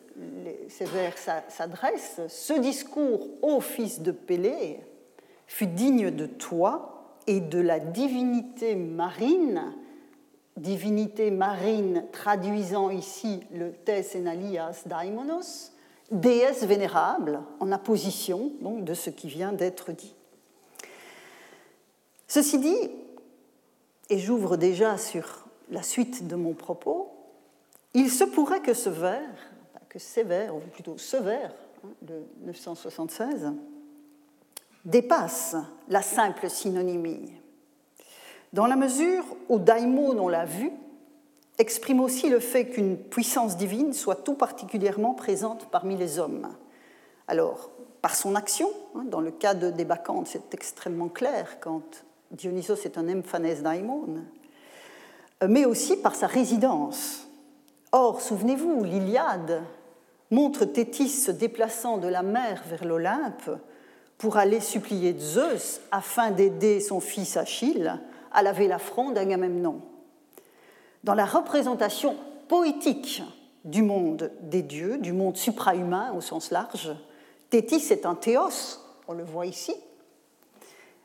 ces 0.68 0.86
vers 0.86 1.14
s'adressent. 1.48 2.22
Ce 2.28 2.54
discours, 2.54 3.28
ô 3.42 3.60
fils 3.60 4.00
de 4.00 4.10
Pélée, 4.10 4.80
fut 5.46 5.66
digne 5.66 6.10
de 6.10 6.26
toi 6.26 7.14
et 7.26 7.40
de 7.40 7.60
la 7.60 7.78
divinité 7.78 8.74
marine 8.74 9.74
divinité 10.58 11.30
marine 11.30 12.04
traduisant 12.12 12.90
ici 12.90 13.40
le 13.52 13.72
tes 13.72 14.04
enalias 14.16 14.82
daimonos, 14.86 15.72
déesse 16.10 16.64
vénérable 16.64 17.40
en 17.60 17.72
apposition 17.72 18.52
de 18.60 18.94
ce 18.94 19.10
qui 19.10 19.28
vient 19.28 19.52
d'être 19.52 19.92
dit. 19.92 20.14
Ceci 22.26 22.58
dit, 22.58 22.90
et 24.10 24.18
j'ouvre 24.18 24.56
déjà 24.56 24.98
sur 24.98 25.46
la 25.70 25.82
suite 25.82 26.26
de 26.26 26.36
mon 26.36 26.54
propos, 26.54 27.10
il 27.94 28.10
se 28.10 28.24
pourrait 28.24 28.60
que 28.60 28.74
ce 28.74 28.88
vers, 28.88 29.50
que 29.88 29.98
ces 29.98 30.22
vers, 30.22 30.54
ou 30.54 30.60
plutôt 30.60 30.98
ce 30.98 31.16
vers 31.16 31.52
hein, 31.84 31.90
de 32.02 32.22
976, 32.44 33.52
dépasse 34.84 35.56
la 35.88 36.02
simple 36.02 36.48
synonymie 36.48 37.32
dans 38.52 38.66
la 38.66 38.76
mesure 38.76 39.24
où 39.48 39.58
daimon, 39.58 40.18
on 40.18 40.28
l'a 40.28 40.44
vu, 40.44 40.70
exprime 41.58 42.00
aussi 42.00 42.28
le 42.30 42.40
fait 42.40 42.66
qu'une 42.66 42.96
puissance 42.96 43.56
divine 43.56 43.92
soit 43.92 44.24
tout 44.24 44.34
particulièrement 44.34 45.14
présente 45.14 45.66
parmi 45.70 45.96
les 45.96 46.18
hommes. 46.18 46.48
Alors, 47.26 47.70
par 48.00 48.14
son 48.14 48.34
action, 48.34 48.70
hein, 48.94 49.04
dans 49.04 49.20
le 49.20 49.30
cas 49.30 49.54
de, 49.54 49.70
des 49.70 49.84
Bacchantes, 49.84 50.28
c'est 50.28 50.54
extrêmement 50.54 51.08
clair 51.08 51.58
quand 51.60 51.82
Dionysos 52.30 52.84
est 52.84 52.96
un 52.96 53.18
emphanès 53.18 53.62
daimon, 53.62 54.06
mais 55.46 55.64
aussi 55.64 55.96
par 55.96 56.14
sa 56.14 56.26
résidence. 56.26 57.28
Or, 57.92 58.20
souvenez-vous, 58.20 58.84
l'Iliade 58.84 59.62
montre 60.30 60.64
Thétis 60.64 61.08
se 61.08 61.30
déplaçant 61.30 61.98
de 61.98 62.08
la 62.08 62.22
mer 62.22 62.62
vers 62.68 62.84
l'Olympe 62.84 63.50
pour 64.18 64.36
aller 64.36 64.60
supplier 64.60 65.16
Zeus 65.18 65.80
afin 65.90 66.30
d'aider 66.30 66.80
son 66.80 67.00
fils 67.00 67.36
Achille 67.36 67.98
à 68.32 68.42
laver 68.42 68.68
l'affront 68.68 69.10
d'Agamemnon. 69.10 69.80
Dans 71.04 71.14
la 71.14 71.26
représentation 71.26 72.16
poétique 72.48 73.22
du 73.64 73.82
monde 73.82 74.30
des 74.40 74.62
dieux, 74.62 74.98
du 74.98 75.12
monde 75.12 75.36
suprahumain 75.36 76.12
au 76.12 76.20
sens 76.20 76.50
large, 76.50 76.94
Thétis 77.50 77.90
est 77.90 78.04
un 78.04 78.14
théos, 78.14 78.80
on 79.06 79.14
le 79.14 79.24
voit 79.24 79.46
ici, 79.46 79.74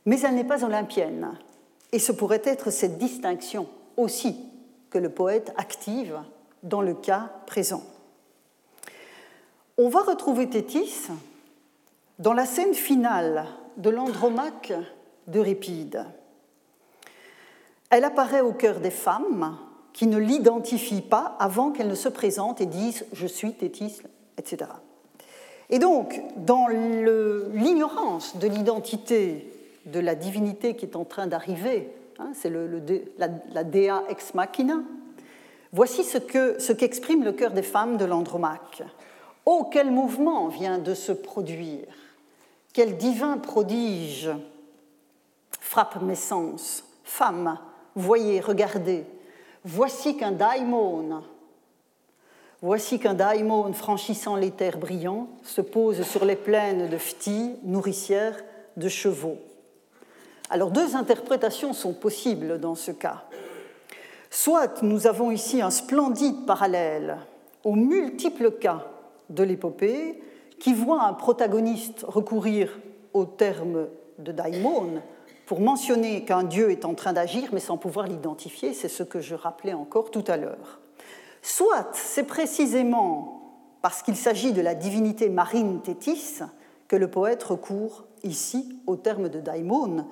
mais 0.05 0.19
elle 0.21 0.35
n'est 0.35 0.43
pas 0.43 0.65
olympienne. 0.65 1.37
Et 1.91 1.99
ce 1.99 2.11
pourrait 2.11 2.41
être 2.43 2.71
cette 2.71 2.97
distinction 2.97 3.67
aussi 3.97 4.37
que 4.89 4.97
le 4.97 5.09
poète 5.09 5.53
active 5.57 6.19
dans 6.63 6.81
le 6.81 6.93
cas 6.93 7.31
présent. 7.45 7.83
On 9.77 9.89
va 9.89 10.01
retrouver 10.01 10.49
Thétis 10.49 11.07
dans 12.19 12.33
la 12.33 12.45
scène 12.45 12.73
finale 12.73 13.45
de 13.77 13.89
l'Andromaque 13.89 14.73
d'Euripide 15.27 16.05
elle 17.93 18.05
apparaît 18.05 18.41
au 18.41 18.53
cœur 18.53 18.79
des 18.79 18.91
femmes 18.91 19.57
qui 19.93 20.07
ne 20.07 20.17
l'identifient 20.17 21.01
pas 21.01 21.35
avant 21.39 21.71
qu'elle 21.71 21.87
ne 21.87 21.95
se 21.95 22.09
présente 22.09 22.59
et 22.59 22.65
disent 22.65 23.05
Je 23.13 23.27
suis 23.27 23.53
Thétis, 23.53 24.01
etc. 24.37 24.71
Et 25.69 25.77
donc, 25.77 26.19
dans 26.37 26.67
l'ignorance 26.67 28.37
de 28.37 28.47
l'identité 28.47 29.49
de 29.85 29.99
la 29.99 30.15
divinité 30.15 30.75
qui 30.75 30.85
est 30.85 30.95
en 30.95 31.05
train 31.05 31.27
d'arriver, 31.27 31.89
hein, 32.17 32.31
c'est 32.33 32.49
la, 32.49 33.27
la, 33.53 33.63
Dea 33.63 34.03
ex 34.09 34.33
machina, 34.33 34.81
voici 35.71 36.03
ce 36.03 36.17
qu'exprime 36.17 37.19
ce 37.19 37.25
le 37.25 37.31
cœur 37.31 37.51
des 37.51 37.61
femmes 37.61 37.97
de 37.97 38.05
l'Andromaque. 38.05 38.83
Oh, 39.45 39.67
quel 39.71 39.91
mouvement 39.91 40.47
vient 40.47 40.79
de 40.79 40.95
se 40.95 41.11
produire 41.11 41.85
Quel 42.73 42.97
divin 42.97 43.37
prodige 43.37 44.31
frappe 45.59 46.01
mes 46.01 46.15
sens 46.15 46.85
Femme, 47.03 47.59
Voyez, 47.95 48.39
regardez, 48.39 49.05
voici 49.63 50.17
qu'un 50.17 50.31
daimon, 50.31 51.21
voici 52.61 52.99
qu'un 52.99 53.13
daimon 53.13 53.71
franchissant 53.73 54.35
les 54.35 54.51
terres 54.51 54.79
brillants 54.79 55.27
se 55.43 55.61
pose 55.61 56.01
sur 56.01 56.25
les 56.25 56.35
plaines 56.35 56.89
de 56.89 56.97
Phti, 56.97 57.55
nourricières 57.63 58.37
de 58.77 58.89
chevaux. 58.89 59.37
Alors 60.49 60.71
deux 60.71 60.95
interprétations 60.95 61.73
sont 61.73 61.93
possibles 61.93 62.59
dans 62.59 62.75
ce 62.75 62.91
cas. 62.91 63.23
Soit 64.29 64.81
nous 64.81 65.05
avons 65.05 65.29
ici 65.29 65.61
un 65.61 65.69
splendide 65.69 66.45
parallèle 66.47 67.17
aux 67.63 67.75
multiples 67.75 68.51
cas 68.51 68.87
de 69.29 69.43
l'épopée 69.43 70.19
qui 70.59 70.73
voit 70.73 71.03
un 71.03 71.13
protagoniste 71.13 72.03
recourir 72.07 72.79
au 73.13 73.25
terme 73.25 73.87
de 74.17 74.31
daimon 74.31 75.01
pour 75.45 75.59
mentionner 75.59 76.23
qu'un 76.23 76.43
Dieu 76.43 76.71
est 76.71 76.85
en 76.85 76.93
train 76.93 77.13
d'agir, 77.13 77.49
mais 77.51 77.59
sans 77.59 77.77
pouvoir 77.77 78.07
l'identifier, 78.07 78.73
c'est 78.73 78.89
ce 78.89 79.03
que 79.03 79.19
je 79.19 79.35
rappelais 79.35 79.73
encore 79.73 80.11
tout 80.11 80.23
à 80.27 80.37
l'heure. 80.37 80.79
Soit 81.41 81.89
c'est 81.93 82.23
précisément 82.23 83.41
parce 83.81 84.01
qu'il 84.01 84.15
s'agit 84.15 84.53
de 84.53 84.61
la 84.61 84.75
divinité 84.75 85.29
marine 85.29 85.81
Thétis 85.81 86.39
que 86.87 86.95
le 86.95 87.09
poète 87.09 87.43
recourt 87.43 88.05
ici 88.23 88.79
au 88.87 88.95
terme 88.95 89.27
de 89.27 89.41
daimon, 89.41 90.05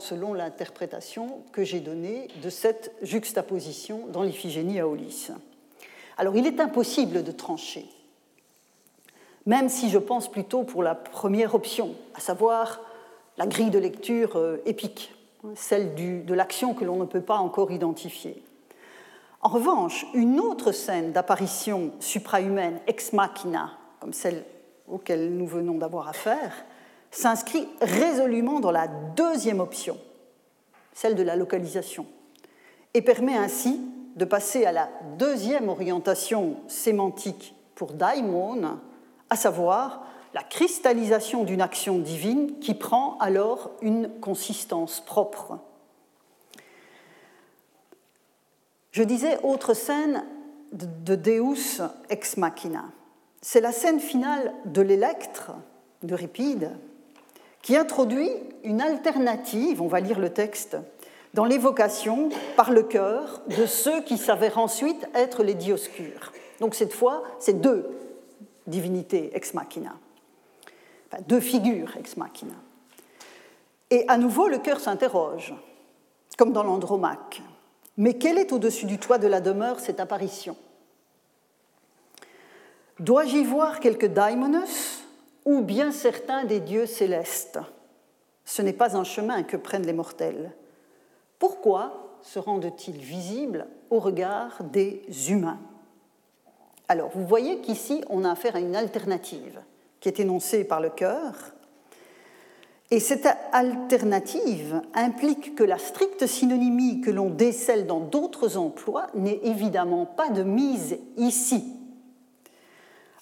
selon 0.00 0.34
l'interprétation 0.34 1.42
que 1.52 1.64
j'ai 1.64 1.80
donnée 1.80 2.28
de 2.42 2.50
cette 2.50 2.92
juxtaposition 3.00 4.06
dans 4.08 4.22
l'Iphigénie 4.22 4.80
à 4.80 4.86
Aulis. 4.86 5.30
Alors 6.18 6.36
il 6.36 6.46
est 6.46 6.60
impossible 6.60 7.22
de 7.22 7.32
trancher, 7.32 7.86
même 9.46 9.70
si 9.70 9.88
je 9.88 9.98
pense 9.98 10.30
plutôt 10.30 10.64
pour 10.64 10.82
la 10.82 10.94
première 10.94 11.54
option, 11.54 11.94
à 12.14 12.20
savoir 12.20 12.82
la 13.36 13.46
grille 13.46 13.70
de 13.70 13.78
lecture 13.78 14.36
euh, 14.36 14.58
épique, 14.66 15.14
celle 15.54 15.94
de 15.94 16.34
l'action 16.34 16.74
que 16.74 16.84
l'on 16.84 16.96
ne 16.96 17.04
peut 17.04 17.20
pas 17.20 17.36
encore 17.36 17.72
identifier. 17.72 18.42
En 19.40 19.48
revanche, 19.48 20.06
une 20.14 20.38
autre 20.38 20.70
scène 20.70 21.10
d'apparition 21.10 21.92
suprahumaine 21.98 22.78
ex 22.86 23.12
machina, 23.12 23.72
comme 24.00 24.12
celle 24.12 24.44
auquel 24.86 25.36
nous 25.36 25.46
venons 25.46 25.78
d'avoir 25.78 26.08
affaire, 26.08 26.64
s'inscrit 27.10 27.68
résolument 27.80 28.60
dans 28.60 28.70
la 28.70 28.86
deuxième 28.86 29.60
option, 29.60 29.98
celle 30.94 31.16
de 31.16 31.22
la 31.24 31.34
localisation, 31.34 32.06
et 32.94 33.02
permet 33.02 33.36
ainsi 33.36 33.80
de 34.14 34.24
passer 34.24 34.64
à 34.64 34.72
la 34.72 34.88
deuxième 35.18 35.68
orientation 35.68 36.56
sémantique 36.68 37.54
pour 37.74 37.94
daimon, 37.94 38.78
à 39.28 39.36
savoir 39.36 40.04
la 40.34 40.42
cristallisation 40.42 41.44
d'une 41.44 41.60
action 41.60 41.98
divine 41.98 42.58
qui 42.60 42.74
prend 42.74 43.18
alors 43.18 43.70
une 43.82 44.08
consistance 44.20 45.00
propre. 45.00 45.58
Je 48.92 49.02
disais 49.02 49.38
autre 49.42 49.74
scène 49.74 50.24
de 50.72 51.14
Deus 51.14 51.82
ex 52.08 52.36
machina. 52.36 52.84
C'est 53.40 53.60
la 53.60 53.72
scène 53.72 54.00
finale 54.00 54.54
de 54.64 54.82
l'électre 54.82 55.52
d'Euripide 56.02 56.70
qui 57.60 57.76
introduit 57.76 58.30
une 58.64 58.80
alternative, 58.80 59.82
on 59.82 59.86
va 59.86 60.00
lire 60.00 60.18
le 60.18 60.30
texte, 60.30 60.76
dans 61.34 61.44
l'évocation 61.44 62.28
par 62.56 62.70
le 62.70 62.82
cœur 62.82 63.42
de 63.48 63.66
ceux 63.66 64.02
qui 64.02 64.18
s'avèrent 64.18 64.58
ensuite 64.58 65.08
être 65.14 65.42
les 65.42 65.54
dioscures. 65.54 66.32
Donc 66.60 66.74
cette 66.74 66.92
fois, 66.92 67.22
c'est 67.38 67.60
deux 67.60 67.88
divinités 68.66 69.30
ex 69.34 69.54
machina, 69.54 69.94
deux 71.20 71.40
figures 71.40 71.96
ex 71.96 72.16
machina. 72.16 72.54
Et 73.90 74.04
à 74.08 74.16
nouveau, 74.16 74.48
le 74.48 74.58
cœur 74.58 74.80
s'interroge, 74.80 75.54
comme 76.38 76.52
dans 76.52 76.62
l'Andromaque. 76.62 77.42
Mais 77.98 78.14
quelle 78.14 78.38
est 78.38 78.52
au-dessus 78.52 78.86
du 78.86 78.98
toit 78.98 79.18
de 79.18 79.26
la 79.26 79.40
demeure 79.40 79.80
cette 79.80 80.00
apparition? 80.00 80.56
Dois-je 82.98 83.36
y 83.36 83.44
voir 83.44 83.80
quelque 83.80 84.06
daimonos 84.06 85.02
ou 85.44 85.60
bien 85.60 85.92
certains 85.92 86.44
des 86.44 86.60
dieux 86.60 86.86
célestes? 86.86 87.58
Ce 88.44 88.62
n'est 88.62 88.72
pas 88.72 88.96
un 88.96 89.04
chemin 89.04 89.42
que 89.42 89.56
prennent 89.56 89.86
les 89.86 89.92
mortels. 89.92 90.52
Pourquoi 91.38 92.18
se 92.22 92.38
rendent-ils 92.38 92.96
visibles 92.96 93.66
au 93.90 93.98
regard 93.98 94.62
des 94.64 95.02
humains? 95.30 95.60
Alors, 96.88 97.10
vous 97.14 97.26
voyez 97.26 97.60
qu'ici, 97.60 98.04
on 98.08 98.24
a 98.24 98.30
affaire 98.30 98.56
à 98.56 98.60
une 98.60 98.76
alternative 98.76 99.60
qui 100.02 100.08
est 100.08 100.20
énoncée 100.20 100.64
par 100.64 100.80
le 100.80 100.90
cœur. 100.90 101.32
Et 102.90 103.00
cette 103.00 103.28
alternative 103.52 104.82
implique 104.92 105.54
que 105.54 105.64
la 105.64 105.78
stricte 105.78 106.26
synonymie 106.26 107.00
que 107.00 107.10
l'on 107.10 107.30
décèle 107.30 107.86
dans 107.86 108.00
d'autres 108.00 108.58
emplois 108.58 109.06
n'est 109.14 109.40
évidemment 109.44 110.04
pas 110.04 110.28
de 110.28 110.42
mise 110.42 110.98
ici. 111.16 111.64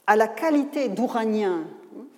À 0.09 0.17
la 0.17 0.27
qualité 0.27 0.89
d'ouranien, 0.89 1.67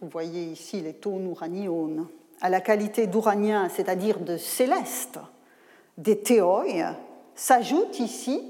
vous 0.00 0.08
voyez 0.08 0.44
ici 0.44 0.80
les 0.80 0.94
tons 0.94 1.20
uranion, 1.20 2.08
à 2.40 2.48
la 2.48 2.62
qualité 2.62 3.06
d'ouranien, 3.06 3.68
c'est-à-dire 3.68 4.20
de 4.20 4.38
céleste, 4.38 5.18
des 5.98 6.20
théoi 6.20 6.64
s'ajoute 7.34 7.98
ici, 8.00 8.40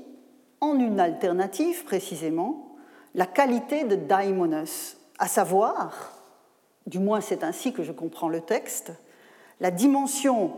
en 0.60 0.78
une 0.78 1.00
alternative 1.00 1.84
précisément, 1.84 2.76
la 3.14 3.26
qualité 3.26 3.82
de 3.82 3.96
daimonos, 3.96 4.96
à 5.18 5.28
savoir, 5.28 6.12
du 6.86 6.98
moins 6.98 7.20
c'est 7.20 7.44
ainsi 7.44 7.72
que 7.72 7.82
je 7.82 7.92
comprends 7.92 8.28
le 8.28 8.40
texte, 8.40 8.92
la 9.60 9.70
dimension 9.70 10.52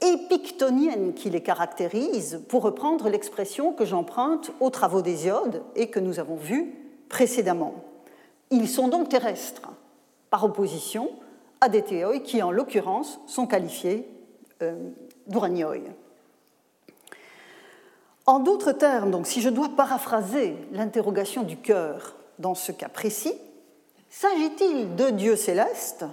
épictonienne 0.00 1.14
qui 1.14 1.30
les 1.30 1.42
caractérise, 1.42 2.42
pour 2.48 2.62
reprendre 2.62 3.08
l'expression 3.08 3.72
que 3.72 3.84
j'emprunte 3.84 4.52
aux 4.60 4.70
travaux 4.70 5.02
d'Hésiode 5.02 5.62
et 5.74 5.90
que 5.90 6.00
nous 6.00 6.20
avons 6.20 6.36
vus 6.36 6.74
précédemment. 7.08 7.74
Ils 8.50 8.68
sont 8.68 8.88
donc 8.88 9.08
terrestres, 9.08 9.70
par 10.30 10.44
opposition 10.44 11.10
à 11.60 11.68
des 11.68 11.82
théoi 11.82 12.20
qui, 12.20 12.42
en 12.42 12.50
l'occurrence, 12.50 13.20
sont 13.26 13.46
qualifiés 13.46 14.08
euh, 14.62 14.90
d'uranioi. 15.26 15.76
En 18.26 18.40
d'autres 18.40 18.72
termes, 18.72 19.10
donc, 19.10 19.26
si 19.26 19.40
je 19.40 19.48
dois 19.48 19.70
paraphraser 19.70 20.54
l'interrogation 20.72 21.42
du 21.42 21.56
cœur 21.56 22.16
dans 22.38 22.54
ce 22.54 22.72
cas 22.72 22.88
précis, 22.88 23.32
s'agit-il 24.10 24.94
de 24.96 25.10
Dieu 25.10 25.36
céleste 25.36 26.04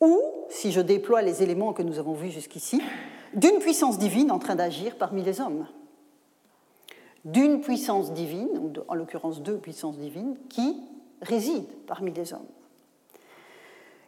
ou, 0.00 0.20
si 0.48 0.72
je 0.72 0.80
déploie 0.80 1.22
les 1.22 1.42
éléments 1.42 1.72
que 1.72 1.82
nous 1.82 1.98
avons 1.98 2.14
vus 2.14 2.30
jusqu'ici, 2.30 2.80
d'une 3.34 3.58
puissance 3.58 3.98
divine 3.98 4.30
en 4.30 4.38
train 4.38 4.54
d'agir 4.54 4.96
parmi 4.96 5.22
les 5.22 5.40
hommes? 5.40 5.66
D'une 7.24 7.60
puissance 7.60 8.12
divine, 8.12 8.72
en 8.88 8.94
l'occurrence 8.94 9.42
deux 9.42 9.58
puissances 9.58 9.98
divines, 9.98 10.36
qui 10.48 10.76
résident 11.20 11.66
parmi 11.86 12.12
les 12.12 12.32
hommes. 12.32 12.48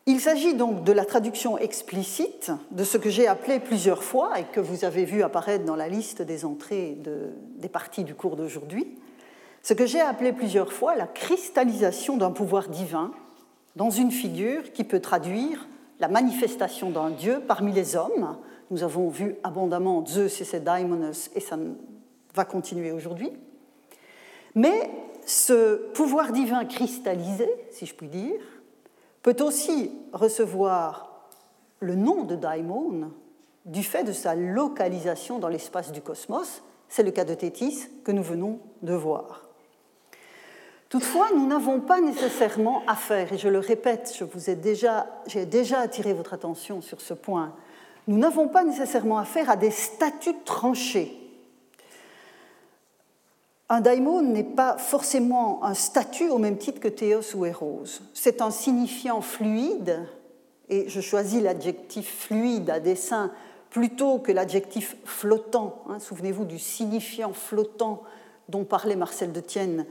Il 0.07 0.19
s'agit 0.19 0.55
donc 0.55 0.83
de 0.83 0.93
la 0.93 1.05
traduction 1.05 1.59
explicite 1.59 2.51
de 2.73 2.83
ce 2.83 2.97
que 2.97 3.09
j'ai 3.09 3.29
appelé 3.29 3.61
plusieurs 3.61 4.03
fois 4.03 4.41
et 4.41 4.45
que 4.45 4.59
vous 4.59 4.85
avez 4.85 5.05
vu 5.05 5.23
apparaître 5.23 5.65
dans 5.65 5.77
la 5.77 5.89
liste 5.89 6.23
des 6.23 6.45
entrées 6.45 6.99
des 7.57 7.69
parties 7.69 8.03
du 8.03 8.15
cours 8.15 8.35
d'aujourd'hui, 8.35 8.99
ce 9.62 9.75
que 9.75 9.87
j'ai 9.87 10.01
appelé 10.01 10.33
plusieurs 10.33 10.72
fois 10.72 10.96
la 10.96 11.07
cristallisation 11.07 12.16
d'un 12.16 12.33
pouvoir 12.33 12.68
divin 12.68 13.12
dans 13.77 13.90
une 13.90 14.11
figure 14.11 14.72
qui 14.72 14.85
peut 14.85 15.01
traduire 15.01 15.66
la 16.01 16.09
manifestation 16.09 16.90
d'un 16.90 17.11
dieu 17.11 17.40
parmi 17.46 17.72
les 17.72 17.96
hommes. 17.96 18.37
Nous 18.70 18.83
avons 18.83 19.09
vu 19.09 19.37
abondamment 19.44 20.05
Zeus 20.05 20.40
et 20.40 20.44
ses 20.44 20.61
daimonos 20.61 21.31
et 21.35 21.40
ça 21.40 21.57
va 22.35 22.44
continuer 22.44 22.90
aujourd'hui. 22.90 23.31
Mais 24.55 24.90
ce 25.25 25.77
pouvoir 25.92 26.33
divin 26.33 26.64
cristallisé, 26.64 27.48
si 27.70 27.87
je 27.87 27.94
puis 27.94 28.09
dire, 28.09 28.40
peut 29.22 29.37
aussi 29.40 29.92
recevoir 30.12 31.29
le 31.81 31.94
nom 31.94 32.25
de 32.25 32.35
daimon 32.35 33.12
du 33.64 33.85
fait 33.85 34.03
de 34.03 34.12
sa 34.12 34.35
localisation 34.35 35.38
dans 35.38 35.48
l'espace 35.48 35.92
du 35.92 36.01
cosmos. 36.01 36.62
C'est 36.88 37.05
le 37.05 37.12
cas 37.12 37.25
de 37.25 37.35
Tétis 37.35 37.87
que 38.05 38.12
nous 38.12 38.22
venons 38.22 38.59
de 38.83 38.92
voir. 38.92 39.42
Toutefois, 40.93 41.31
nous 41.35 41.47
n'avons 41.47 41.81
pas 41.81 42.03
nécessairement 42.03 42.83
affaire, 42.87 43.33
et 43.33 43.39
je 43.39 43.49
le 43.49 43.61
répète, 43.61 44.15
je 44.15 44.53
déjà, 44.53 45.07
j'ai 45.27 45.47
déjà 45.47 45.81
attiré 45.81 46.13
votre 46.13 46.35
attention 46.35 46.83
sur 46.83 47.01
ce 47.01 47.15
point, 47.15 47.55
nous 48.07 48.19
n'avons 48.19 48.47
pas 48.47 48.63
nécessairement 48.63 49.17
affaire 49.17 49.49
à 49.49 49.57
des 49.57 49.71
statuts 49.71 50.37
tranchés 50.45 51.19
un 53.71 53.81
daimon 53.81 54.21
n'est 54.21 54.45
pas 54.45 54.77
forcément 54.77 55.65
un 55.65 55.73
statut 55.73 56.29
au 56.29 56.37
même 56.37 56.59
titre 56.59 56.79
que 56.79 56.89
théos 56.89 57.35
ou 57.35 57.47
héros. 57.47 57.85
C'est 58.13 58.43
un 58.43 58.51
signifiant 58.51 59.23
fluide, 59.23 60.07
et 60.69 60.91
je 60.91 61.01
choisis 61.01 61.43
l'adjectif 61.43 62.27
fluide 62.27 62.69
à 62.69 62.81
dessein 62.81 63.31
plutôt 63.71 64.19
que 64.19 64.31
l'adjectif 64.31 64.99
flottant. 65.07 65.85
Hein, 65.89 66.01
souvenez-vous 66.01 66.45
du 66.45 66.59
signifiant 66.59 67.33
flottant 67.33 68.03
dont 68.51 68.65
parlait 68.65 68.95
Marcel 68.95 69.33
de 69.33 69.41
Tienne 69.41 69.87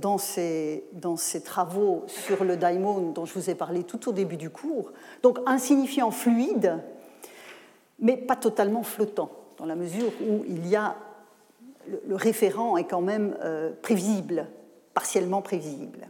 dans 0.00 0.18
ses, 0.18 0.84
dans 0.92 1.16
ses 1.16 1.42
travaux 1.42 2.04
sur 2.06 2.44
le 2.44 2.56
daimon 2.56 3.12
dont 3.12 3.24
je 3.24 3.34
vous 3.34 3.48
ai 3.50 3.54
parlé 3.54 3.84
tout 3.84 4.08
au 4.08 4.12
début 4.12 4.36
du 4.36 4.50
cours. 4.50 4.92
Donc 5.22 5.38
un 5.46 5.58
signifiant 5.58 6.10
fluide, 6.10 6.78
mais 8.00 8.16
pas 8.16 8.36
totalement 8.36 8.82
flottant, 8.82 9.30
dans 9.56 9.66
la 9.66 9.76
mesure 9.76 10.10
où 10.20 10.44
il 10.48 10.66
y 10.66 10.76
a 10.76 10.96
le, 12.06 12.14
référent 12.14 12.76
est 12.76 12.84
quand 12.84 13.00
même 13.00 13.36
euh, 13.42 13.70
prévisible, 13.82 14.46
partiellement 14.94 15.42
prévisible. 15.42 16.08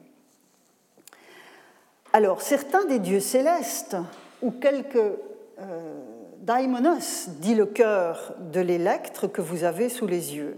Alors, 2.13 2.41
certains 2.41 2.85
des 2.87 2.99
dieux 2.99 3.21
célestes, 3.21 3.97
ou 4.43 4.51
quelques 4.51 4.97
euh, 4.97 6.01
daimonos, 6.41 7.29
dit 7.41 7.55
le 7.55 7.67
cœur 7.67 8.35
de 8.41 8.61
l'électre 8.61 9.27
que 9.27 9.41
vous 9.41 9.65
avez 9.65 9.89
sous 9.89 10.07
les 10.07 10.35
yeux. 10.35 10.57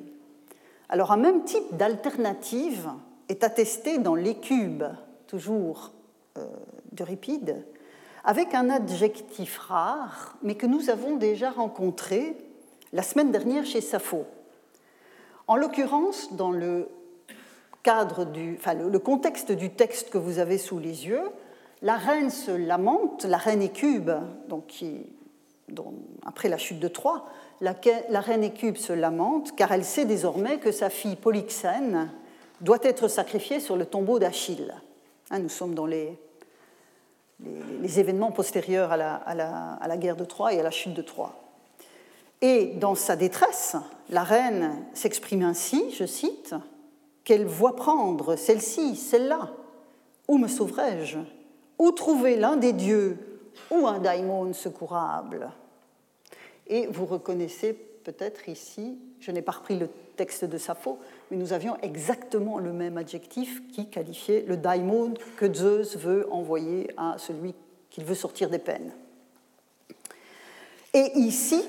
Alors, 0.93 1.13
un 1.13 1.17
même 1.17 1.45
type 1.45 1.77
d'alternative 1.77 2.91
est 3.29 3.45
attesté 3.45 3.99
dans 3.99 4.17
l'écube, 4.17 4.83
toujours 5.29 5.93
d'Euripide, 6.91 7.65
avec 8.25 8.55
un 8.55 8.71
adjectif 8.71 9.57
rare, 9.59 10.37
mais 10.43 10.57
que 10.57 10.67
nous 10.67 10.91
avons 10.91 11.15
déjà 11.15 11.51
rencontré 11.51 12.37
la 12.93 13.05
semaine 13.05 13.31
dernière 13.31 13.65
chez 13.65 13.81
Sappho. 13.81 14.25
En 15.47 15.55
l'occurrence, 15.55 16.33
dans 16.33 16.51
le 16.51 16.89
cadre 17.85 18.25
du, 18.25 18.57
enfin, 18.59 18.75
le 18.75 18.99
contexte 18.99 19.53
du 19.53 19.71
texte 19.71 20.11
que 20.11 20.19
vous 20.19 20.41
avez 20.41 20.59
sous 20.59 20.81
les 20.81 21.07
yeux, 21.07 21.23
la 21.83 21.95
reine 21.99 22.31
se 22.31 22.51
lamente, 22.51 23.25
la 23.25 23.39
reine 23.39 23.63
Écube, 23.63 24.11
donc 24.49 24.85
après 26.27 26.49
la 26.49 26.59
chute 26.59 26.81
de 26.81 26.89
Troie, 26.89 27.27
la, 27.61 28.21
reine 28.21 28.45
Écube 28.45 28.77
se 28.77 28.93
lamente 28.93 29.55
car 29.55 29.73
elle 29.73 29.85
sait 29.85 30.05
désormais 30.05 30.59
que 30.59 30.73
sa 30.73 30.91
fille 30.91 31.17
Polyxène 31.17 32.11
doit 32.61 32.79
être 32.83 33.09
sacrifiée 33.09 33.61
sur 33.61 33.77
le 33.77 33.87
tombeau 33.87 34.19
d'Achille. 34.19 34.75
Hein, 35.31 35.41
nous 35.41 35.49
sommes 35.49 35.75
dans 35.75 35.87
les, 35.87 36.19
événements 37.99 38.33
postérieurs 38.33 38.93
à 38.93 38.97
la, 38.97 39.97
guerre 39.97 40.17
de 40.17 40.25
Troie 40.25 40.53
et 40.53 40.61
à 40.61 40.63
la 40.63 40.71
chute 40.71 40.95
de 40.95 41.03
Troie. 41.03 41.35
Et 42.43 42.67
dans 42.77 42.95
sa 42.95 43.17
détresse, 43.17 43.77
la 44.09 44.23
reine 44.23 44.85
s'exprime 44.95 45.43
ainsi, 45.43 45.91
je 45.91 46.07
cite, 46.07 46.55
qu'elle 47.25 47.45
voit 47.45 47.77
prendre 47.77 48.37
celle-ci, 48.37 48.97
celle-là. 48.97 49.51
Où 50.29 50.39
me 50.39 50.49
sauverai-je? 50.49 51.19
Où 51.79 51.93
trouver 51.93 52.37
l'un 52.37 52.57
des 52.57 52.73
dieux? 52.73 53.43
Ou 53.71 53.87
un 53.87 53.99
daimon 53.99 54.53
secourable? 54.53 55.51
Et 56.71 56.87
vous 56.87 57.05
reconnaissez 57.05 57.75
peut-être 57.75 58.49
ici, 58.49 58.97
je 59.19 59.33
n'ai 59.33 59.43
pas 59.43 59.53
repris 59.53 59.77
le 59.77 59.89
texte 60.17 60.45
de 60.45 60.57
Sappho, 60.57 60.99
mais 61.31 61.37
nous 61.37 61.53
avions 61.53 61.77
exactement 61.83 62.59
le 62.59 62.73
même 62.73 62.97
adjectif 62.97 63.61
qui 63.73 63.91
qualifiait 63.91 64.45
le 64.47 64.57
daimon 64.57 65.15
que 65.37 65.53
Zeus 65.53 65.97
veut 65.97 66.27
envoyer 66.31 66.89
à 66.97 67.17
celui 67.19 67.55
qu'il 67.91 68.05
veut 68.05 68.15
sortir 68.15 68.49
des 68.51 68.59
peines. 68.59 68.93
Et 70.95 71.11
ici, 71.17 71.65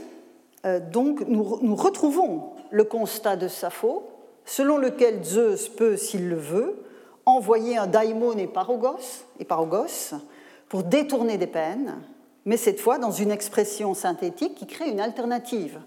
euh, 0.65 0.79
donc, 0.79 1.21
nous, 1.27 1.43
retrouvons 1.75 2.51
le 2.69 2.83
constat 2.83 3.35
de 3.35 3.47
Sappho, 3.47 4.03
selon 4.45 4.77
lequel 4.77 5.23
Zeus 5.23 5.67
peut, 5.67 5.97
s'il 5.97 6.29
le 6.29 6.35
veut, 6.35 6.75
envoyer 7.25 7.77
un 7.77 7.87
daimon 7.87 8.37
et 8.37 8.49
et 9.39 9.45
parogos 9.45 10.15
pour 10.69 10.83
détourner 10.83 11.37
des 11.37 11.47
peines, 11.47 12.01
mais 12.45 12.57
cette 12.57 12.79
fois 12.79 12.97
dans 12.97 13.11
une 13.11 13.31
expression 13.31 13.93
synthétique 13.93 14.55
qui 14.55 14.67
crée 14.67 14.89
une 14.89 14.99
alternative. 14.99 15.79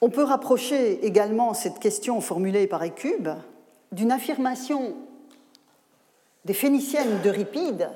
On 0.00 0.10
peut 0.10 0.24
rapprocher 0.24 1.04
également 1.06 1.54
cette 1.54 1.78
question 1.78 2.20
formulée 2.20 2.66
par 2.66 2.82
Écube 2.82 3.28
d'une 3.92 4.10
affirmation 4.10 4.96
des 6.44 6.54
Phéniciennes 6.54 7.20
d'Euripide. 7.22 7.90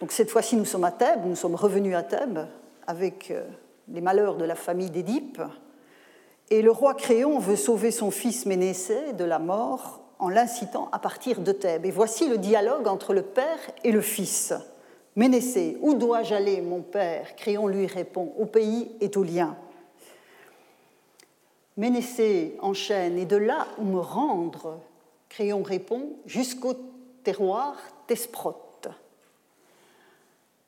Donc 0.00 0.10
cette 0.10 0.30
fois-ci, 0.30 0.56
nous 0.56 0.64
sommes 0.64 0.84
à 0.84 0.90
Thèbes, 0.90 1.24
nous 1.24 1.36
sommes 1.36 1.54
revenus 1.54 1.94
à 1.94 2.02
Thèbes 2.02 2.46
avec 2.86 3.30
euh, 3.30 3.44
les 3.88 4.00
malheurs 4.00 4.36
de 4.36 4.44
la 4.44 4.56
famille 4.56 4.90
d'Édipe. 4.90 5.40
Et 6.50 6.62
le 6.62 6.70
roi 6.70 6.94
Créon 6.94 7.38
veut 7.38 7.56
sauver 7.56 7.90
son 7.90 8.10
fils 8.10 8.44
Ménécée 8.44 9.12
de 9.12 9.24
la 9.24 9.38
mort 9.38 10.00
en 10.18 10.28
l'incitant 10.28 10.88
à 10.92 10.98
partir 10.98 11.40
de 11.40 11.52
Thèbes. 11.52 11.86
Et 11.86 11.90
voici 11.90 12.28
le 12.28 12.38
dialogue 12.38 12.88
entre 12.88 13.14
le 13.14 13.22
père 13.22 13.58
et 13.84 13.92
le 13.92 14.00
fils. 14.00 14.52
Ménécée, 15.16 15.78
où 15.80 15.94
dois-je 15.94 16.34
aller, 16.34 16.60
mon 16.60 16.82
père? 16.82 17.36
Créon 17.36 17.68
lui 17.68 17.86
répond 17.86 18.32
Au 18.38 18.46
pays 18.46 18.90
étolien. 19.00 19.56
Ménécée 21.76 22.56
enchaîne, 22.60 23.18
et 23.18 23.24
de 23.24 23.36
là 23.36 23.66
où 23.78 23.84
me 23.84 24.00
rendre? 24.00 24.80
Créon 25.28 25.62
répond 25.62 26.10
Jusqu'au 26.26 26.74
terroir 27.22 27.76
Thesprote. 28.06 28.88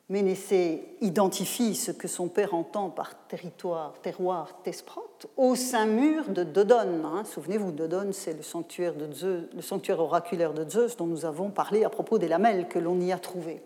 Ménécée 0.09 0.85
identifie 1.01 1.75
ce 1.75 1.91
que 1.91 2.07
son 2.07 2.29
père 2.29 2.55
entend 2.55 2.91
par 2.91 3.27
territoire, 3.27 3.95
terroir, 4.03 4.63
Thesprote, 4.63 5.27
au 5.37 5.57
saint 5.57 5.87
mur 5.87 6.29
de 6.29 6.45
Dodone. 6.45 7.05
Hein. 7.05 7.25
Souvenez-vous, 7.25 7.73
Dodone, 7.73 8.13
c'est 8.13 8.35
le 8.35 8.43
sanctuaire 8.43 9.99
oraculaire 9.99 10.55
de 10.55 10.71
Zeus 10.71 10.97
dont 10.97 11.07
nous 11.07 11.25
avons 11.25 11.51
parlé 11.51 11.83
à 11.83 11.91
propos 11.91 12.19
des 12.19 12.29
lamelles 12.29 12.69
que 12.69 12.79
l'on 12.79 13.01
y 13.01 13.11
a 13.11 13.19
trouvées. 13.19 13.61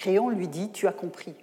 Créon 0.00 0.30
lui 0.30 0.48
dit 0.48 0.70
Tu 0.70 0.86
as 0.86 0.92
compris. 0.92 1.34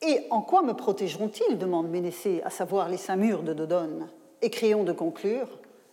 Et 0.00 0.26
en 0.30 0.40
quoi 0.40 0.62
me 0.62 0.72
protégeront-ils 0.72 1.58
demande 1.58 1.90
Ménécée, 1.90 2.40
à 2.42 2.48
savoir 2.48 2.88
les 2.88 2.96
cinq 2.96 3.16
murs 3.16 3.42
de 3.42 3.52
Dodone. 3.52 4.08
Et 4.40 4.48
Créon 4.48 4.82
de 4.82 4.92
conclure 4.92 5.46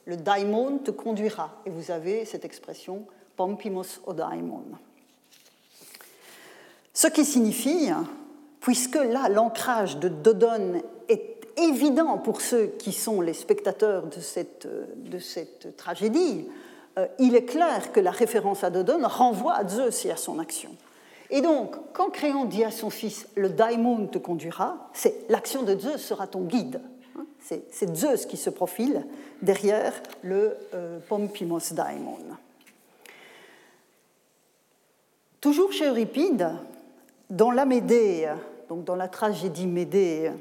Le 0.05 0.15
daimon 0.15 0.77
te 0.77 0.91
conduira. 0.91 1.61
Et 1.65 1.69
vous 1.69 1.91
avez 1.91 2.23
cette 2.23 2.45
expression 2.45 3.05
Pompimos 3.35 3.99
o 4.05 4.13
daimon. 4.13 4.63
Ce 6.93 7.07
qui 7.07 7.25
signifie, 7.25 7.89
puisque 8.61 8.95
là 8.95 9.27
l'ancrage 9.27 9.97
de 9.97 10.07
Dodone 10.07 10.81
est 11.09 11.47
évident 11.57 12.17
pour 12.17 12.39
ceux 12.39 12.67
qui 12.79 12.93
sont 12.93 13.19
les 13.19 13.33
spectateurs 13.33 14.07
de 14.07 14.21
cette, 14.21 14.69
de 14.95 15.19
cette 15.19 15.75
tragédie, 15.75 16.47
euh, 16.97 17.07
il 17.19 17.35
est 17.35 17.45
clair 17.45 17.91
que 17.91 17.99
la 17.99 18.11
référence 18.11 18.63
à 18.63 18.69
Dodone 18.69 19.05
renvoie 19.05 19.55
à 19.55 19.67
Zeus 19.67 20.05
et 20.05 20.11
à 20.11 20.15
son 20.15 20.39
action. 20.39 20.71
Et 21.29 21.41
donc, 21.41 21.75
quand 21.93 22.09
Créon 22.09 22.45
dit 22.45 22.63
à 22.63 22.71
son 22.71 22.89
fils 22.89 23.27
Le 23.35 23.49
daimon 23.49 24.07
te 24.07 24.17
conduira, 24.17 24.89
c'est 24.93 25.29
l'action 25.29 25.63
de 25.63 25.77
Zeus 25.77 26.01
sera 26.01 26.27
ton 26.27 26.41
guide. 26.41 26.81
Hein, 27.17 27.25
c'est 27.39 27.95
Zeus 27.95 28.25
qui 28.25 28.37
se 28.37 28.49
profile 28.49 29.05
derrière 29.41 29.93
le 30.23 30.57
euh, 30.73 30.99
Pompimos 31.07 31.73
daimon. 31.73 32.17
Toujours 35.39 35.71
chez 35.71 35.87
Euripide, 35.87 36.49
dans 37.29 37.51
la 37.51 37.65
Médée, 37.65 38.29
donc 38.67 38.83
dans 38.83 38.95
la 38.95 39.07
tragédie 39.07 39.67
Médée, 39.67 40.31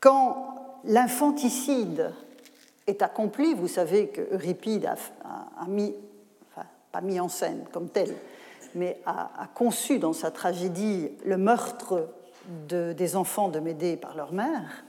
quand 0.00 0.54
l'infanticide 0.84 2.12
est 2.86 3.02
accompli, 3.02 3.54
vous 3.54 3.68
savez 3.68 4.08
que 4.08 4.20
Euripide 4.32 4.86
a, 5.24 5.66
mis, 5.66 5.94
pas 6.92 7.00
mis 7.00 7.20
en 7.20 7.28
scène 7.28 7.64
comme 7.72 7.88
tel, 7.88 8.14
mais 8.74 9.00
a, 9.06 9.48
conçu 9.54 9.98
dans 9.98 10.12
sa 10.12 10.30
tragédie 10.30 11.10
le 11.24 11.36
meurtre 11.36 12.08
des 12.68 13.16
enfants 13.16 13.48
de 13.48 13.60
Médée 13.60 13.96
par 13.96 14.16
leur 14.16 14.32
mère. 14.32 14.84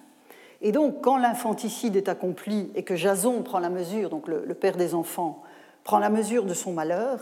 Et 0.61 0.71
donc, 0.71 1.01
quand 1.01 1.17
l'infanticide 1.17 1.95
est 1.95 2.09
accompli 2.09 2.71
et 2.75 2.83
que 2.83 2.95
Jason 2.95 3.41
prend 3.43 3.59
la 3.59 3.69
mesure, 3.69 4.09
donc 4.09 4.27
le, 4.27 4.53
père 4.53 4.75
des 4.75 4.93
enfants, 4.93 5.41
prend 5.83 5.99
la 5.99 6.09
mesure 6.09 6.45
de 6.45 6.53
son 6.53 6.73
malheur, 6.73 7.19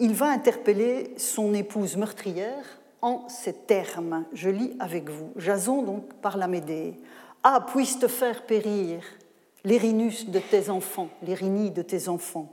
il 0.00 0.12
va 0.12 0.26
interpeller 0.26 1.14
son 1.16 1.54
épouse 1.54 1.96
meurtrière 1.96 2.80
en 3.00 3.28
ces 3.28 3.52
termes. 3.52 4.24
Je 4.32 4.50
lis 4.50 4.74
avec 4.80 5.08
vous. 5.08 5.30
Jason 5.36 5.82
donc 5.82 6.14
par 6.14 6.36
la 6.36 6.48
Médée. 6.48 6.94
Ah, 7.44 7.64
puisse 7.66 7.98
te 7.98 8.08
faire 8.08 8.44
périr 8.44 9.02
l'Érinus 9.64 10.28
de 10.28 10.38
tes 10.38 10.68
enfants, 10.68 11.08
l'Érinie 11.22 11.70
de 11.70 11.82
tes 11.82 12.08
enfants, 12.08 12.52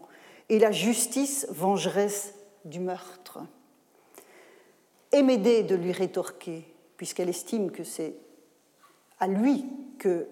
et 0.49 0.59
la 0.59 0.71
justice 0.71 1.47
vengeresse 1.49 2.33
du 2.65 2.79
meurtre. 2.79 3.39
Et 5.11 5.23
Médée 5.23 5.63
de 5.63 5.75
lui 5.75 5.91
rétorquer, 5.91 6.65
puisqu'elle 6.97 7.29
estime 7.29 7.71
que 7.71 7.83
c'est 7.83 8.15
à 9.19 9.27
lui 9.27 9.65
que 9.99 10.27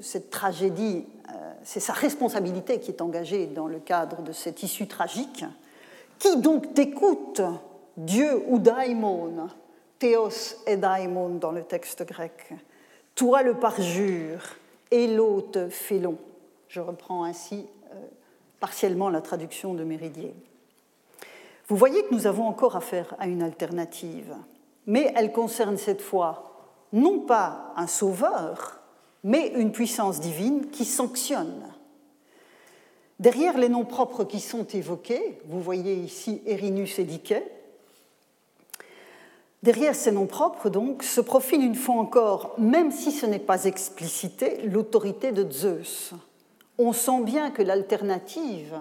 cette 0.00 0.30
tragédie, 0.30 1.04
euh, 1.34 1.52
c'est 1.64 1.80
sa 1.80 1.92
responsabilité 1.92 2.78
qui 2.78 2.92
est 2.92 3.00
engagée 3.00 3.46
dans 3.46 3.66
le 3.66 3.80
cadre 3.80 4.22
de 4.22 4.30
cette 4.30 4.62
issue 4.62 4.86
tragique. 4.86 5.44
Qui 6.20 6.36
donc 6.36 6.74
t'écoute, 6.74 7.40
Dieu 7.96 8.44
ou 8.46 8.60
daimon? 8.60 9.48
Théos 9.98 10.56
et 10.66 10.76
daimon 10.76 11.30
dans 11.30 11.50
le 11.50 11.64
texte 11.64 12.04
grec. 12.06 12.52
Toi 13.16 13.42
le 13.42 13.54
parjure 13.54 14.42
et 14.90 15.08
l'hôte 15.08 15.68
félon. 15.70 16.18
Je 16.68 16.80
reprends 16.80 17.24
ainsi 17.24 17.66
euh, 17.92 17.96
partiellement 18.60 19.08
la 19.08 19.22
traduction 19.22 19.74
de 19.74 19.82
Méridier. 19.82 20.34
Vous 21.68 21.76
voyez 21.76 22.02
que 22.04 22.14
nous 22.14 22.26
avons 22.26 22.46
encore 22.46 22.76
affaire 22.76 23.14
à 23.18 23.26
une 23.26 23.42
alternative, 23.42 24.34
mais 24.86 25.12
elle 25.16 25.32
concerne 25.32 25.78
cette 25.78 26.02
fois 26.02 26.50
non 26.92 27.20
pas 27.20 27.72
un 27.76 27.86
sauveur, 27.86 28.80
mais 29.24 29.48
une 29.56 29.72
puissance 29.72 30.20
divine 30.20 30.70
qui 30.70 30.84
sanctionne. 30.84 31.64
Derrière 33.18 33.58
les 33.58 33.68
noms 33.68 33.84
propres 33.84 34.24
qui 34.24 34.40
sont 34.40 34.64
évoqués, 34.64 35.40
vous 35.46 35.60
voyez 35.60 35.94
ici 35.94 36.42
Erinus 36.46 36.98
et 36.98 37.04
Diquet, 37.04 37.46
derrière 39.62 39.94
ces 39.94 40.12
noms 40.12 40.26
propres, 40.26 40.68
donc, 40.68 41.02
se 41.02 41.20
profile 41.20 41.62
une 41.62 41.74
fois 41.74 41.94
encore, 41.94 42.54
même 42.58 42.92
si 42.92 43.10
ce 43.10 43.24
n'est 43.24 43.38
pas 43.38 43.64
explicité, 43.64 44.62
l'autorité 44.66 45.32
de 45.32 45.50
Zeus. 45.50 46.12
On 46.76 46.92
sent 46.92 47.22
bien 47.22 47.50
que 47.50 47.62
l'alternative, 47.62 48.74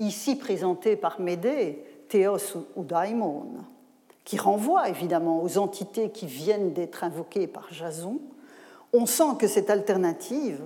ici 0.00 0.36
présentée 0.36 0.96
par 0.96 1.20
Médée, 1.20 1.82
Théos 2.08 2.56
ou 2.76 2.84
Daimon, 2.84 3.46
qui 4.24 4.36
renvoie 4.36 4.88
évidemment 4.88 5.42
aux 5.42 5.58
entités 5.58 6.10
qui 6.10 6.26
viennent 6.26 6.72
d'être 6.72 7.04
invoquées 7.04 7.46
par 7.46 7.72
Jason, 7.72 8.18
on 8.92 9.06
sent 9.06 9.36
que 9.38 9.46
cette 9.46 9.70
alternative 9.70 10.60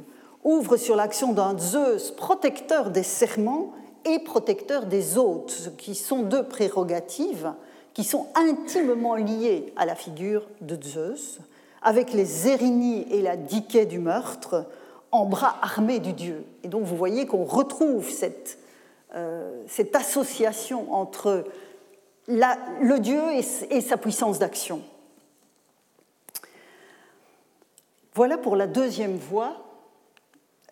ouvre 0.44 0.76
sur 0.76 0.96
l'action 0.96 1.32
d'un 1.32 1.58
Zeus 1.58 2.10
protecteur 2.12 2.90
des 2.90 3.02
serments 3.02 3.72
et 4.04 4.18
protecteur 4.18 4.86
des 4.86 5.18
hôtes, 5.18 5.72
qui 5.78 5.94
sont 5.94 6.22
deux 6.22 6.42
prérogatives 6.42 7.52
qui 7.94 8.04
sont 8.04 8.26
intimement 8.34 9.16
liées 9.16 9.72
à 9.76 9.86
la 9.86 9.94
figure 9.94 10.46
de 10.60 10.78
Zeus, 10.82 11.40
avec 11.82 12.12
les 12.12 12.48
Érinies 12.48 13.06
et 13.10 13.22
la 13.22 13.36
Diké 13.36 13.86
du 13.86 13.98
meurtre 13.98 14.66
en 15.10 15.26
bras 15.26 15.56
armés 15.60 15.98
du 15.98 16.12
dieu. 16.12 16.44
Et 16.62 16.68
donc 16.68 16.84
vous 16.84 16.96
voyez 16.96 17.26
qu'on 17.26 17.44
retrouve 17.44 18.08
cette 18.08 18.58
cette 19.66 19.94
association 19.94 20.92
entre 20.92 21.44
le 22.28 22.98
Dieu 22.98 23.20
et, 23.70 23.80
sa 23.80 23.96
puissance 23.96 24.38
d'action. 24.38 24.82
Voilà 28.14 28.36
pour 28.36 28.56
la 28.56 28.66
deuxième 28.66 29.16
voie, 29.16 29.56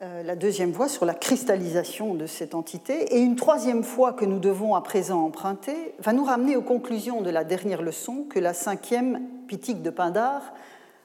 euh, 0.03 0.22
la 0.22 0.37
deuxième 0.37 0.72
voie 0.72 0.88
sur 0.88 1.07
la 1.07 1.14
cristallisation 1.14 2.14
de 2.14 2.26
cette 2.26 2.55
entité. 2.55 3.16
Et 3.16 3.20
une 3.20 3.37
troisième 3.37 3.83
fois 3.83 4.12
que 4.12 4.26
nous 4.26 4.38
devons 4.38 4.74
à 4.74 4.83
présent 4.83 5.24
emprunter 5.24 5.94
va 5.98 6.12
nous 6.12 6.24
ramener 6.24 6.57
aux 6.57 6.62
conclusions 6.62 7.22
de 7.22 7.31
la 7.31 7.44
dernière 7.44 7.81
leçon 7.81 8.26
que 8.29 8.38
la 8.38 8.53
cinquième 8.53 9.22
Pitique 9.48 9.83
de 9.83 9.90
Pindar 9.90 10.42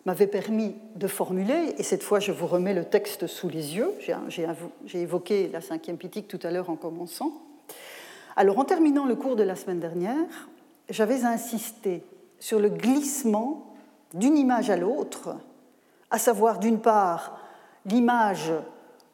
m'avait 0.05 0.27
permis 0.27 0.75
de 0.95 1.07
formuler, 1.07 1.75
et 1.77 1.83
cette 1.83 2.03
fois 2.03 2.19
je 2.19 2.31
vous 2.31 2.47
remets 2.47 2.73
le 2.73 2.85
texte 2.85 3.27
sous 3.27 3.49
les 3.49 3.75
yeux, 3.75 3.91
j'ai 3.99 5.01
évoqué 5.01 5.49
la 5.49 5.61
cinquième 5.61 5.97
pitique 5.97 6.27
tout 6.27 6.39
à 6.43 6.51
l'heure 6.51 6.69
en 6.69 6.75
commençant. 6.75 7.33
Alors 8.35 8.59
en 8.59 8.65
terminant 8.65 9.05
le 9.05 9.15
cours 9.15 9.35
de 9.35 9.43
la 9.43 9.55
semaine 9.55 9.79
dernière, 9.79 10.49
j'avais 10.89 11.23
insisté 11.23 12.03
sur 12.39 12.59
le 12.59 12.69
glissement 12.69 13.73
d'une 14.13 14.37
image 14.37 14.69
à 14.69 14.77
l'autre, 14.77 15.35
à 16.11 16.19
savoir 16.19 16.59
d'une 16.59 16.79
part 16.79 17.39
l'image 17.85 18.51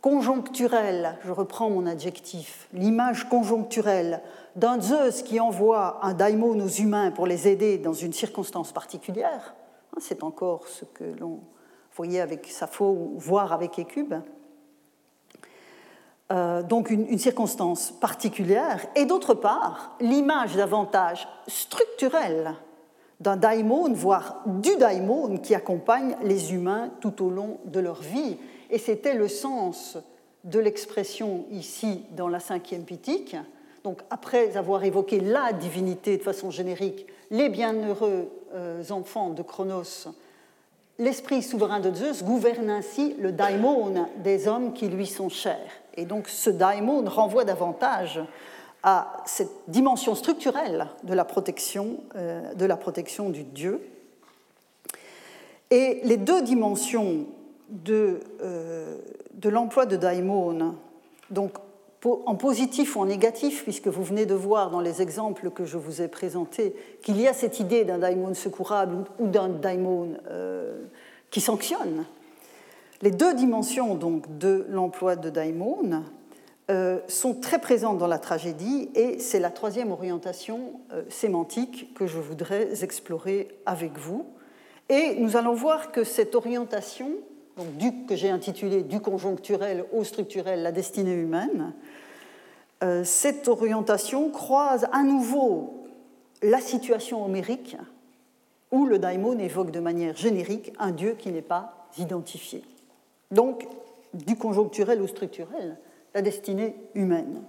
conjoncturelle, 0.02 1.18
je 1.24 1.32
reprends 1.32 1.70
mon 1.70 1.86
adjectif, 1.86 2.68
l'image 2.74 3.30
conjoncturelle 3.30 4.22
d'un 4.56 4.82
Zeus 4.82 5.22
qui 5.22 5.40
envoie 5.40 6.00
un 6.04 6.14
daimon 6.14 6.60
aux 6.60 6.68
humains 6.68 7.12
pour 7.12 7.28
les 7.28 7.48
aider 7.48 7.78
dans 7.78 7.94
une 7.94 8.12
circonstance 8.12 8.72
particulière, 8.72 9.56
c'est 10.00 10.24
encore 10.24 10.68
ce 10.68 10.86
que 10.86 11.04
l'on 11.20 11.40
voyait 11.96 12.22
avec 12.22 12.48
Sappho 12.48 12.86
ou 12.86 13.20
voir 13.20 13.52
avec 13.54 13.78
Écube, 13.78 14.14
euh, 16.32 16.64
donc 16.64 16.90
une, 16.90 17.18
circonstance 17.18 17.92
particulière, 17.92 18.86
et 18.96 19.06
d'autre 19.06 19.34
part 19.34 19.98
l'image 20.00 20.56
davantage 20.56 21.28
structurelle 21.48 22.56
d'un 23.20 23.36
daimon, 23.36 23.92
voire 23.94 24.42
du 24.46 24.78
daimon 24.78 25.38
qui 25.38 25.54
accompagne 25.54 26.16
les 26.24 26.54
humains 26.54 26.90
tout 27.02 27.24
au 27.24 27.30
long 27.30 27.60
de 27.66 27.80
leur 27.80 28.02
vie. 28.02 28.38
Et 28.70 28.78
c'était 28.78 29.14
le 29.14 29.28
sens 29.28 29.98
de 30.46 30.60
l'expression 30.60 31.46
ici 31.52 32.06
dans 32.16 32.30
la 32.30 32.40
cinquième 32.40 32.84
pitique. 32.84 33.36
Donc 33.84 34.02
après 34.10 34.56
avoir 34.56 34.84
évoqué 34.86 35.20
la 35.20 35.52
divinité 35.52 36.18
de 36.18 36.24
façon 36.24 36.50
générique, 36.50 37.06
les 37.30 37.50
bienheureux 37.50 38.30
euh, 38.54 38.84
enfants 38.90 39.30
de 39.30 39.42
Chronos, 39.42 40.08
l'esprit 41.00 41.42
souverain 41.42 41.80
de 41.80 41.94
Zeus 41.94 42.24
gouverne 42.24 42.70
ainsi 42.70 43.16
le 43.20 43.32
daimon 43.32 44.08
des 44.18 44.48
hommes 44.48 44.74
qui 44.74 44.88
lui 44.88 45.08
sont 45.08 45.30
chers. 45.30 45.72
Et 45.96 46.06
donc 46.06 46.28
ce 46.28 46.50
daimon 46.50 47.04
renvoie 47.06 47.44
davantage 47.44 48.22
à 48.84 49.24
cette 49.26 49.52
dimension 49.68 50.16
structurelle 50.16 50.88
de 51.04 51.14
la 51.14 51.26
protection, 51.26 51.98
euh, 52.16 52.54
de, 52.54 52.66
la 52.66 52.78
protection 52.78 53.30
du 53.30 53.44
Dieu. 53.44 53.82
Et 55.70 56.02
les 56.04 56.18
deux 56.18 56.42
dimensions 56.42 57.26
de, 57.70 58.20
euh, 58.42 58.98
l'emploi 59.44 59.86
de 59.86 59.96
daimon, 59.96 60.76
donc 61.30 61.54
en 62.04 62.36
positif 62.36 62.96
ou 62.96 63.02
en 63.02 63.06
négatif, 63.06 63.64
puisque 63.64 63.88
vous 63.88 64.04
venez 64.04 64.26
de 64.26 64.34
voir 64.34 64.72
dans 64.72 64.80
les 64.80 65.02
exemples 65.02 65.52
que 65.52 65.66
je 65.66 65.78
vous 65.78 66.02
ai 66.02 66.08
présentés 66.08 66.76
qu'il 67.04 67.20
y 67.20 67.28
a 67.28 67.34
cette 67.34 67.60
idée 67.60 67.84
d'un 67.84 68.00
daimon 68.00 68.34
secourable 68.34 69.06
ou 69.20 69.28
d'un 69.28 69.50
daimon 69.50 70.14
euh, 70.30 70.84
qui 71.30 71.42
sanctionne. 71.42 72.06
Les 73.02 73.12
deux 73.12 73.34
dimensions 73.34 73.96
donc 73.96 74.38
de 74.38 74.66
l'emploi 74.70 75.16
de 75.16 75.30
daimon 75.30 76.04
euh, 76.70 77.00
sont 77.08 77.34
très 77.34 77.60
présentes 77.60 77.98
dans 77.98 78.08
la 78.08 78.20
tragédie 78.20 78.90
et 78.96 79.20
c'est 79.20 79.40
la 79.40 79.50
troisième 79.50 79.92
orientation 79.92 80.80
euh, 80.94 81.04
sémantique 81.10 81.94
que 81.96 82.08
je 82.08 82.20
voudrais 82.20 82.84
explorer 82.84 83.50
avec 83.66 83.98
vous. 83.98 84.26
Et 84.90 85.16
nous 85.16 85.36
allons 85.38 85.54
voir 85.54 85.92
que 85.92 86.04
cette 86.04 86.36
orientation, 86.36 87.12
donc 87.58 87.76
du, 87.78 88.06
que 88.06 88.16
j'ai 88.16 88.30
intitulée 88.30 88.84
du 88.84 89.00
conjoncturel 89.00 89.86
au 89.92 90.04
structurel, 90.04 90.64
la 90.64 90.72
destinée 90.72 91.14
humaine, 91.14 91.74
euh, 92.84 93.04
cette 93.04 93.48
orientation 93.48 94.30
croise 94.30 94.88
à 94.92 95.04
nouveau 95.04 95.86
la 96.42 96.60
situation 96.60 97.24
homérique 97.24 97.78
où 98.72 98.86
le 98.86 99.00
daimon 99.00 99.38
évoque 99.38 99.72
de 99.72 99.80
manière 99.80 100.16
générique 100.16 100.74
un 100.80 100.92
dieu 100.92 101.16
qui 101.18 101.32
n'est 101.32 101.42
pas 101.42 101.88
identifié. 101.98 102.64
Donc, 103.30 103.68
du 104.14 104.36
conjoncturel 104.36 105.02
au 105.02 105.08
structurel, 105.08 105.78
la 106.14 106.22
destinée 106.22 106.76
humaine. 106.96 107.44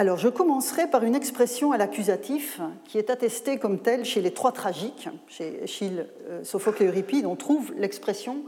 Alors, 0.00 0.16
je 0.16 0.30
commencerai 0.30 0.86
par 0.86 1.04
une 1.04 1.14
expression 1.14 1.72
à 1.72 1.76
l'accusatif 1.76 2.58
qui 2.86 2.96
est 2.96 3.10
attestée 3.10 3.58
comme 3.58 3.80
telle 3.80 4.06
chez 4.06 4.22
les 4.22 4.30
trois 4.30 4.50
tragiques, 4.50 5.10
chez 5.28 5.60
Achille, 5.62 6.06
euh, 6.30 6.42
Sophocle 6.42 6.84
et 6.84 6.86
Euripide. 6.86 7.26
On 7.26 7.36
trouve 7.36 7.74
l'expression 7.76 8.38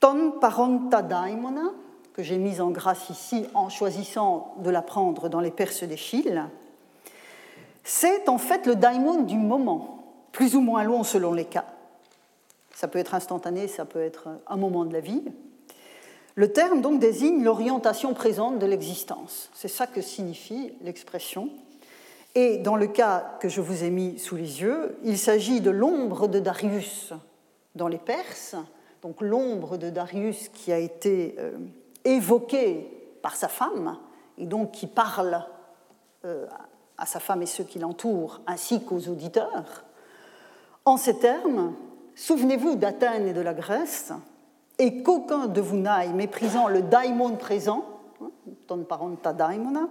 ton 0.00 0.32
parenta 0.32 1.00
daimona, 1.00 1.72
que 2.12 2.22
j'ai 2.22 2.36
mise 2.36 2.60
en 2.60 2.68
grâce 2.68 3.08
ici 3.08 3.46
en 3.54 3.70
choisissant 3.70 4.54
de 4.58 4.68
la 4.68 4.82
prendre 4.82 5.30
dans 5.30 5.40
les 5.40 5.50
Perses 5.50 5.82
d'Echille. 5.82 6.42
C'est 7.82 8.28
en 8.28 8.36
fait 8.36 8.66
le 8.66 8.76
daimon 8.76 9.22
du 9.22 9.38
moment, 9.38 10.04
plus 10.30 10.56
ou 10.56 10.60
moins 10.60 10.84
long 10.84 11.04
selon 11.04 11.32
les 11.32 11.46
cas. 11.46 11.64
Ça 12.74 12.86
peut 12.86 12.98
être 12.98 13.14
instantané, 13.14 13.66
ça 13.66 13.86
peut 13.86 14.02
être 14.02 14.28
un 14.46 14.56
moment 14.58 14.84
de 14.84 14.92
la 14.92 15.00
vie. 15.00 15.22
Le 16.36 16.52
terme 16.52 16.82
donc 16.82 17.00
désigne 17.00 17.42
l'orientation 17.42 18.12
présente 18.12 18.58
de 18.58 18.66
l'existence. 18.66 19.48
C'est 19.54 19.68
ça 19.68 19.86
que 19.86 20.02
signifie 20.02 20.74
l'expression. 20.82 21.48
Et 22.34 22.58
dans 22.58 22.76
le 22.76 22.86
cas 22.86 23.38
que 23.40 23.48
je 23.48 23.62
vous 23.62 23.84
ai 23.84 23.88
mis 23.88 24.18
sous 24.18 24.36
les 24.36 24.60
yeux, 24.60 24.98
il 25.02 25.16
s'agit 25.16 25.62
de 25.62 25.70
l'ombre 25.70 26.28
de 26.28 26.38
Darius 26.38 27.14
dans 27.74 27.88
les 27.88 27.96
Perses, 27.96 28.54
donc 29.00 29.22
l'ombre 29.22 29.78
de 29.78 29.88
Darius 29.88 30.50
qui 30.50 30.72
a 30.72 30.78
été 30.78 31.36
euh, 31.38 31.52
évoquée 32.04 32.86
par 33.22 33.34
sa 33.34 33.48
femme, 33.48 33.96
et 34.36 34.44
donc 34.44 34.72
qui 34.72 34.86
parle 34.86 35.42
euh, 36.26 36.46
à 36.98 37.06
sa 37.06 37.18
femme 37.18 37.40
et 37.40 37.46
ceux 37.46 37.64
qui 37.64 37.78
l'entourent, 37.78 38.42
ainsi 38.46 38.84
qu'aux 38.84 39.08
auditeurs. 39.08 39.86
En 40.84 40.98
ces 40.98 41.18
termes, 41.18 41.74
souvenez-vous 42.14 42.76
d'Athènes 42.76 43.26
et 43.26 43.32
de 43.32 43.40
la 43.40 43.54
Grèce, 43.54 44.12
et 44.78 45.02
qu'aucun 45.02 45.46
de 45.46 45.60
vous 45.60 45.76
n'aille 45.76 46.12
méprisant 46.12 46.68
le 46.68 46.82
daimon 46.82 47.36
présent, 47.36 47.84
hein, 48.22 48.30
ton 48.66 48.84
parenta 48.84 49.32
daimona, 49.32 49.88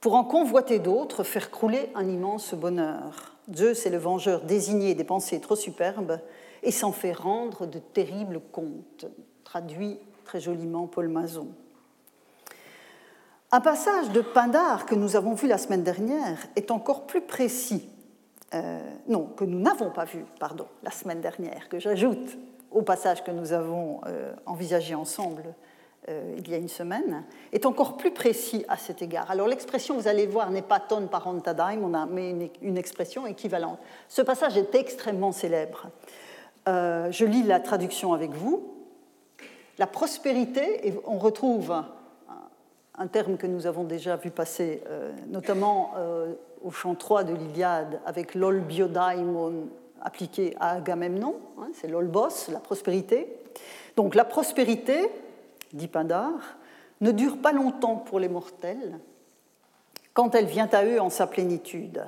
pour 0.00 0.14
en 0.14 0.24
convoiter 0.24 0.78
d'autres, 0.78 1.24
faire 1.24 1.50
crouler 1.50 1.90
un 1.94 2.08
immense 2.08 2.54
bonheur. 2.54 3.36
Zeus 3.52 3.84
est 3.86 3.90
le 3.90 3.98
vengeur 3.98 4.42
désigné 4.42 4.94
des 4.94 5.04
pensées 5.04 5.40
trop 5.40 5.56
superbes 5.56 6.20
et 6.62 6.70
s'en 6.70 6.92
fait 6.92 7.12
rendre 7.12 7.66
de 7.66 7.78
terribles 7.78 8.40
comptes, 8.52 9.06
traduit 9.44 9.98
très 10.24 10.40
joliment 10.40 10.86
Paul 10.86 11.08
Mazon. 11.08 11.48
Un 13.50 13.60
passage 13.60 14.10
de 14.10 14.20
Pindar 14.20 14.84
que 14.84 14.94
nous 14.94 15.16
avons 15.16 15.34
vu 15.34 15.48
la 15.48 15.58
semaine 15.58 15.82
dernière 15.82 16.46
est 16.54 16.70
encore 16.70 17.06
plus 17.06 17.22
précis. 17.22 17.88
Euh, 18.54 18.80
non, 19.08 19.24
que 19.24 19.44
nous 19.44 19.58
n'avons 19.58 19.90
pas 19.90 20.04
vu, 20.04 20.24
pardon, 20.38 20.66
la 20.82 20.90
semaine 20.90 21.20
dernière, 21.20 21.68
que 21.68 21.78
j'ajoute 21.78 22.38
au 22.70 22.82
passage 22.82 23.24
que 23.24 23.30
nous 23.30 23.52
avons 23.52 24.00
euh, 24.06 24.32
envisagé 24.46 24.94
ensemble 24.94 25.54
euh, 26.08 26.34
il 26.38 26.48
y 26.48 26.54
a 26.54 26.56
une 26.56 26.68
semaine, 26.68 27.24
est 27.52 27.66
encore 27.66 27.96
plus 27.96 28.12
précis 28.12 28.64
à 28.68 28.76
cet 28.76 29.02
égard. 29.02 29.30
Alors 29.30 29.46
l'expression, 29.46 29.94
vous 29.96 30.08
allez 30.08 30.26
voir, 30.26 30.50
n'est 30.50 30.62
pas 30.62 30.80
ton 30.80 31.06
parenta 31.06 31.52
daimon, 31.52 32.06
mais 32.10 32.50
une, 32.62 32.78
expression 32.78 33.26
équivalente. 33.26 33.78
Ce 34.08 34.22
passage 34.22 34.56
est 34.56 34.74
extrêmement 34.74 35.32
célèbre. 35.32 35.88
Euh, 36.66 37.10
je 37.10 37.24
lis 37.26 37.42
la 37.42 37.60
traduction 37.60 38.14
avec 38.14 38.30
vous. 38.30 38.74
La 39.76 39.86
prospérité, 39.86 40.88
et 40.88 40.94
on 41.06 41.18
retrouve 41.18 41.72
un, 42.98 43.06
terme 43.06 43.36
que 43.36 43.46
nous 43.46 43.66
avons 43.66 43.84
déjà 43.84 44.16
vu 44.16 44.30
passer, 44.30 44.82
notamment 45.28 45.94
au 46.64 46.72
chant 46.72 46.96
3 46.96 47.22
de 47.22 47.32
l'Iliade, 47.32 48.00
avec 48.04 48.34
l'ol 48.34 48.60
biodaimon 49.98 50.06
appliqué 50.06 50.56
à 50.60 50.72
Agamemnon, 50.72 51.36
hein, 51.60 51.68
c'est 51.74 51.88
l'olbos, 51.88 52.50
la 52.50 52.60
prospérité. 52.60 53.26
Donc 53.96 54.14
la 54.14 54.24
prospérité, 54.24 55.10
dit 55.72 55.88
Pindar, 55.88 56.32
ne 57.00 57.12
dure 57.12 57.38
pas 57.38 57.52
longtemps 57.52 57.96
pour 57.96 58.18
les 58.20 58.28
mortels 58.28 58.98
quand 60.14 60.34
elle 60.34 60.46
vient 60.46 60.68
à 60.72 60.84
eux 60.84 61.00
en 61.00 61.10
sa 61.10 61.26
plénitude. 61.26 62.04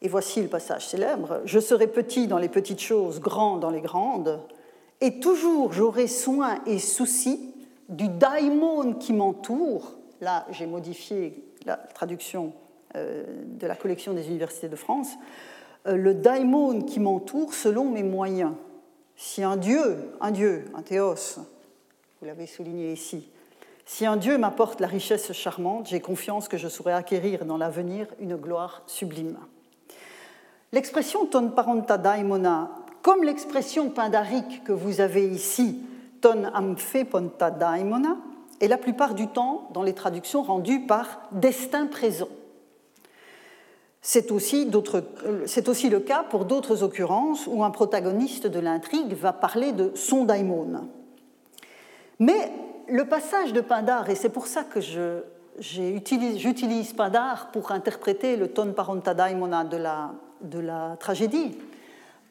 Et 0.00 0.08
voici 0.08 0.40
le 0.40 0.48
passage 0.48 0.86
célèbre 0.86 1.40
Je 1.44 1.58
serai 1.58 1.88
petit 1.88 2.26
dans 2.26 2.38
les 2.38 2.48
petites 2.48 2.80
choses, 2.80 3.20
grand 3.20 3.56
dans 3.56 3.70
les 3.70 3.80
grandes, 3.80 4.40
et 5.00 5.20
toujours 5.20 5.72
j'aurai 5.72 6.06
soin 6.06 6.60
et 6.66 6.78
souci 6.78 7.54
du 7.88 8.08
daimon 8.08 8.94
qui 8.94 9.12
m'entoure. 9.12 9.92
Là, 10.20 10.46
j'ai 10.50 10.66
modifié 10.66 11.44
la 11.66 11.76
traduction 11.76 12.52
euh, 12.96 13.24
de 13.44 13.66
la 13.66 13.76
collection 13.76 14.14
des 14.14 14.28
universités 14.28 14.68
de 14.68 14.76
France 14.76 15.10
le 15.84 16.14
daimon 16.14 16.82
qui 16.82 17.00
m'entoure 17.00 17.54
selon 17.54 17.84
mes 17.84 18.02
moyens. 18.02 18.52
Si 19.16 19.42
un 19.42 19.56
dieu, 19.56 19.96
un 20.20 20.30
dieu, 20.30 20.64
un 20.74 20.82
théos, 20.82 21.38
vous 22.20 22.26
l'avez 22.26 22.46
souligné 22.46 22.92
ici, 22.92 23.28
si 23.90 24.04
un 24.04 24.16
dieu 24.16 24.36
m'apporte 24.36 24.80
la 24.80 24.86
richesse 24.86 25.32
charmante, 25.32 25.86
j'ai 25.86 26.00
confiance 26.00 26.46
que 26.46 26.58
je 26.58 26.68
saurai 26.68 26.92
acquérir 26.92 27.46
dans 27.46 27.56
l'avenir 27.56 28.06
une 28.20 28.36
gloire 28.36 28.82
sublime. 28.86 29.38
L'expression 30.72 31.24
ton 31.24 31.48
parenta 31.48 31.96
daimona, 31.96 32.70
comme 33.00 33.24
l'expression 33.24 33.88
pindarique 33.88 34.62
que 34.64 34.72
vous 34.72 35.00
avez 35.00 35.26
ici, 35.26 35.80
ton 36.20 36.44
amphe 36.54 37.04
ponta 37.10 37.50
daimona, 37.50 38.18
est 38.60 38.68
la 38.68 38.76
plupart 38.76 39.14
du 39.14 39.26
temps 39.28 39.70
dans 39.72 39.82
les 39.82 39.94
traductions 39.94 40.42
rendues 40.42 40.80
par 40.80 41.22
destin 41.32 41.86
présent. 41.86 42.28
C'est 44.00 44.30
aussi, 44.30 44.64
le 44.64 45.98
cas 45.98 46.24
pour 46.30 46.44
d'autres 46.44 46.82
occurrences 46.82 47.46
où 47.46 47.64
un 47.64 47.70
protagoniste 47.70 48.46
de 48.46 48.60
l'intrigue 48.60 49.14
va 49.14 49.32
parler 49.32 49.72
de 49.72 49.92
son 49.94 50.24
daimon. 50.24 50.88
Mais 52.18 52.52
le 52.88 53.04
passage 53.04 53.52
de 53.52 53.60
Pindar, 53.60 54.08
et 54.08 54.14
c'est 54.14 54.28
pour 54.28 54.46
ça 54.46 54.64
que 54.64 54.80
j'utilise 55.60 56.92
Pindar 56.92 57.50
pour 57.50 57.72
interpréter 57.72 58.36
le 58.36 58.48
ton 58.48 58.72
parenta 58.72 59.14
daimona 59.14 59.64
de 59.64 59.76
la, 59.76 60.12
de 60.42 60.58
la 60.58 60.96
tragédie, 60.98 61.58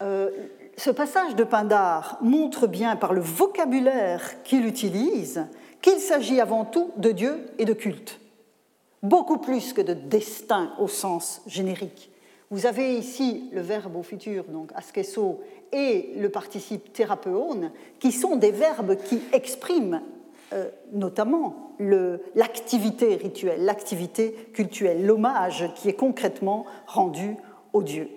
euh, 0.02 0.30
ce 0.78 0.92
passage 0.92 1.36
de 1.36 1.44
Pindar 1.44 2.18
montre 2.22 2.68
bien 2.68 2.96
par 2.96 3.14
le 3.14 3.22
vocabulaire 3.22 4.44
qu'il 4.44 4.66
utilise 4.66 5.46
qu'il 5.82 6.00
s'agit 6.00 6.40
avant 6.40 6.66
tout 6.66 6.92
de 6.98 7.12
Dieu 7.12 7.48
et 7.58 7.66
de 7.66 7.74
culte, 7.74 8.20
beaucoup 9.04 9.38
plus 9.38 9.74
que 9.74 9.82
de 9.82 9.94
destin 9.94 10.74
au 10.80 10.88
sens 10.88 11.42
générique. 11.48 12.12
Vous 12.50 12.66
avez 12.66 12.96
ici 12.96 13.50
le 13.52 13.62
verbe 13.62 13.96
au 13.98 14.04
futur, 14.04 14.46
donc 14.46 14.72
askeso, 14.76 15.42
et 15.74 16.14
le 16.18 16.30
participe 16.30 16.94
thérapeone, 16.94 17.72
qui 18.00 18.12
sont 18.12 18.38
des 18.38 18.52
verbes 18.52 18.96
qui 18.96 19.22
expriment 19.34 20.02
euh, 20.54 20.70
notamment 20.94 21.74
l'activité 22.36 23.16
rituelle, 23.16 23.66
l'activité 23.66 24.32
cultuelle, 24.54 25.06
l'hommage 25.06 25.70
qui 25.76 25.90
est 25.90 25.94
concrètement 25.94 26.66
rendu 26.88 27.36
aux 27.74 27.84
dieux. 27.84 28.10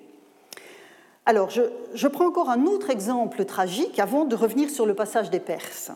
Alors, 1.27 1.51
je, 1.51 2.09
prends 2.09 2.27
encore 2.27 2.51
un 2.51 2.67
autre 2.67 2.91
exemple 2.91 3.45
tragique 3.45 3.99
avant 3.99 4.25
de 4.25 4.35
revenir 4.35 4.71
sur 4.71 4.87
le 4.87 4.95
passage 4.95 5.31
des 5.31 5.41
Perses. 5.41 5.91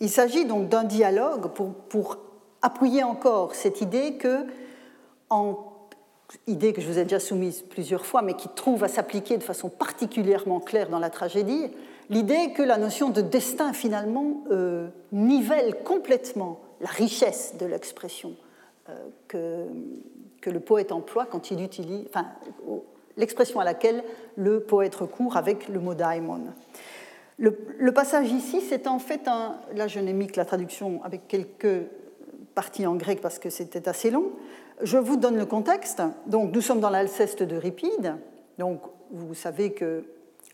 Il 0.00 0.08
s'agit 0.08 0.44
donc 0.44 0.68
d'un 0.68 0.84
dialogue 0.84 1.48
pour, 1.48 2.18
appuyer 2.62 3.02
encore 3.02 3.54
cette 3.54 3.80
idée 3.80 4.14
que, 4.14 4.46
idée 6.46 6.72
que 6.72 6.80
je 6.80 6.88
vous 6.88 6.98
ai 6.98 7.02
déjà 7.02 7.20
soumise 7.20 7.62
plusieurs 7.62 8.06
fois, 8.06 8.22
mais 8.22 8.34
qui 8.34 8.48
trouve 8.48 8.84
à 8.84 8.88
s'appliquer 8.88 9.36
de 9.36 9.42
façon 9.42 9.68
particulièrement 9.68 10.60
claire 10.60 10.88
dans 10.88 10.98
la 10.98 11.10
tragédie, 11.10 11.70
l'idée 12.08 12.52
que 12.54 12.62
la 12.62 12.78
notion 12.78 13.10
de 13.10 13.20
destin 13.20 13.72
finalement 13.72 14.44
euh, 14.50 14.88
nivelle 15.10 15.82
complètement 15.84 16.60
la 16.80 16.88
richesse 16.88 17.54
de 17.58 17.66
l'expression 17.66 18.34
euh, 18.88 19.08
que, 19.28 20.50
le 20.50 20.60
poète 20.60 20.90
emploie 20.90 21.24
quand 21.24 21.52
il 21.52 21.62
utilise, 21.62 22.06
l'expression 23.16 23.60
à 23.60 23.64
laquelle 23.64 24.02
le 24.36 24.60
poète 24.60 24.94
recourt 24.96 25.36
avec 25.36 25.68
le 25.68 25.78
mot 25.78 25.94
daimon. 25.94 26.40
Le, 27.38 27.92
passage 27.92 28.30
ici, 28.32 28.60
c'est 28.60 28.86
en 28.86 28.98
fait 28.98 29.28
un. 29.28 29.56
Là, 29.74 29.86
je 29.86 30.00
n'ai 30.00 30.12
mis 30.12 30.26
que 30.26 30.36
la 30.36 30.44
traduction 30.44 31.00
avec 31.04 31.28
quelques 31.28 31.86
parties 32.54 32.86
en 32.86 32.94
grec 32.94 33.20
parce 33.20 33.38
que 33.38 33.50
c'était 33.50 33.88
assez 33.88 34.10
long. 34.10 34.32
Je 34.82 34.98
vous 34.98 35.16
donne 35.16 35.36
le 35.36 35.46
contexte. 35.46 36.02
Donc, 36.26 36.54
nous 36.54 36.60
sommes 36.60 36.80
dans 36.80 36.90
l'Alceste 36.90 37.42
de 37.42 37.56
Ripide. 37.56 38.16
Donc, 38.58 38.80
vous 39.10 39.34
savez 39.34 39.72
que 39.72 40.04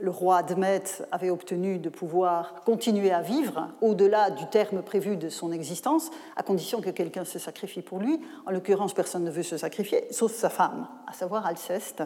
le 0.01 0.11
roi 0.11 0.37
Admet 0.37 0.83
avait 1.11 1.31
obtenu 1.31 1.79
de 1.79 1.89
pouvoir 1.89 2.63
continuer 2.65 3.11
à 3.11 3.21
vivre 3.21 3.69
au-delà 3.81 4.31
du 4.31 4.47
terme 4.47 4.83
prévu 4.83 5.17
de 5.17 5.29
son 5.29 5.51
existence, 5.51 6.11
à 6.37 6.43
condition 6.43 6.81
que 6.81 6.91
quelqu'un 6.91 7.25
se 7.25 7.39
sacrifie 7.39 7.83
pour 7.83 7.99
lui. 7.99 8.21
En 8.47 8.53
l'occurrence, 8.53 8.95
personne 8.95 9.25
ne 9.25 9.31
veut 9.31 9.43
se 9.43 9.57
sacrifier, 9.57 10.05
sauf 10.11 10.33
sa 10.33 10.51
femme, 10.51 10.87
à 11.07 11.13
savoir 11.13 11.47
Alceste. 11.47 12.05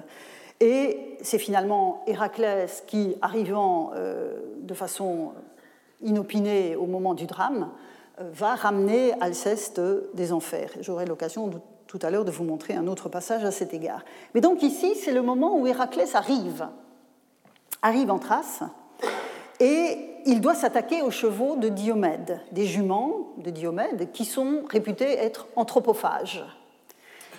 Et 0.60 1.16
c'est 1.22 1.38
finalement 1.38 2.02
Héraclès 2.06 2.82
qui, 2.86 3.16
arrivant 3.20 3.90
euh, 3.94 4.38
de 4.60 4.74
façon 4.74 5.32
inopinée 6.02 6.76
au 6.76 6.86
moment 6.86 7.14
du 7.14 7.26
drame, 7.26 7.68
va 8.32 8.54
ramener 8.54 9.12
Alceste 9.20 9.80
des 10.14 10.32
enfers. 10.32 10.70
J'aurai 10.80 11.06
l'occasion 11.06 11.50
tout 11.86 11.98
à 12.02 12.10
l'heure 12.10 12.24
de 12.24 12.30
vous 12.30 12.44
montrer 12.44 12.74
un 12.74 12.86
autre 12.86 13.08
passage 13.08 13.44
à 13.44 13.50
cet 13.50 13.74
égard. 13.74 14.04
Mais 14.34 14.40
donc 14.40 14.62
ici, 14.62 14.94
c'est 14.94 15.12
le 15.12 15.22
moment 15.22 15.58
où 15.58 15.66
Héraclès 15.66 16.14
arrive, 16.14 16.68
arrive 17.82 18.10
en 18.10 18.18
Thrace, 18.18 18.62
et 19.60 19.98
il 20.24 20.40
doit 20.40 20.54
s'attaquer 20.54 21.02
aux 21.02 21.10
chevaux 21.10 21.56
de 21.56 21.68
Diomède, 21.68 22.40
des 22.52 22.66
juments 22.66 23.32
de 23.38 23.50
Diomède 23.50 24.10
qui 24.12 24.24
sont 24.24 24.62
réputés 24.70 25.18
être 25.18 25.46
anthropophages 25.56 26.44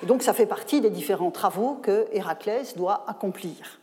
donc 0.06 0.24
ça 0.24 0.34
fait 0.34 0.46
partie 0.46 0.82
des 0.82 0.90
différents 0.90 1.32
travaux 1.32 1.76
que 1.76 2.08
Héraclès 2.12 2.76
doit 2.76 3.06
accomplir. 3.08 3.80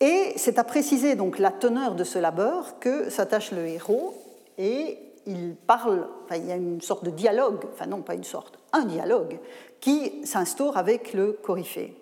Et 0.00 0.32
c'est 0.36 0.58
à 0.58 0.64
préciser 0.64 1.14
donc 1.14 1.38
la 1.38 1.50
teneur 1.50 1.94
de 1.94 2.04
ce 2.04 2.18
labeur 2.18 2.78
que 2.80 3.08
s'attache 3.08 3.52
le 3.52 3.66
héros 3.66 4.14
et 4.58 4.98
il 5.26 5.54
parle, 5.54 6.08
enfin, 6.24 6.36
il 6.36 6.46
y 6.46 6.52
a 6.52 6.56
une 6.56 6.80
sorte 6.80 7.04
de 7.04 7.10
dialogue, 7.10 7.64
enfin 7.72 7.86
non 7.86 8.02
pas 8.02 8.14
une 8.14 8.24
sorte, 8.24 8.58
un 8.72 8.84
dialogue 8.84 9.38
qui 9.80 10.24
s'instaure 10.26 10.76
avec 10.76 11.12
le 11.12 11.32
coryphée. 11.32 11.96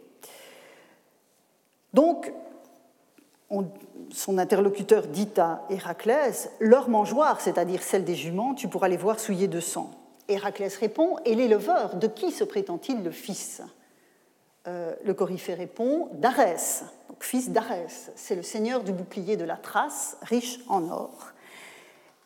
Donc, 1.92 2.32
son 4.12 4.38
interlocuteur 4.38 5.06
dit 5.06 5.28
à 5.36 5.62
Héraclès 5.70 6.50
Leur 6.60 6.88
mangeoire, 6.88 7.40
c'est-à-dire 7.40 7.82
celle 7.82 8.04
des 8.04 8.14
juments, 8.14 8.54
tu 8.54 8.68
pourras 8.68 8.88
les 8.88 8.96
voir 8.96 9.18
souillées 9.18 9.48
de 9.48 9.60
sang. 9.60 9.90
Héraclès 10.28 10.76
répond 10.76 11.16
Et 11.24 11.34
l'éleveur, 11.34 11.96
de 11.96 12.06
qui 12.06 12.30
se 12.30 12.44
prétend-il 12.44 13.02
le 13.02 13.10
fils? 13.10 13.62
Euh, 14.68 14.94
Le 15.04 15.14
Coryphée 15.14 15.54
répond 15.54 16.10
D'Arès, 16.12 16.84
fils 17.18 17.50
d'Arès. 17.50 18.12
C'est 18.14 18.36
le 18.36 18.42
seigneur 18.42 18.82
du 18.84 18.92
bouclier 18.92 19.36
de 19.36 19.44
la 19.44 19.56
Thrace, 19.56 20.16
riche 20.22 20.60
en 20.68 20.88
or. 20.88 21.32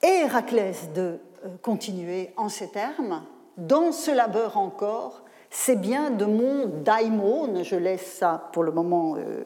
Et 0.05 0.25
Héraclès 0.25 0.93
de 0.93 1.19
euh, 1.47 1.49
continuer 1.62 2.35
en 2.37 2.51
ces 2.51 2.69
termes 2.69 3.23
Dans 3.57 3.90
ce 3.90 4.11
labeur 4.11 4.59
encore, 4.59 5.23
c'est 5.49 5.77
bien 5.77 6.11
de 6.11 6.27
mon 6.27 6.67
daimon, 6.67 7.62
je 7.62 7.77
laisse 7.77 8.19
ça 8.19 8.51
pour 8.53 8.64
le 8.64 8.71
moment 8.71 9.14
euh, 9.17 9.45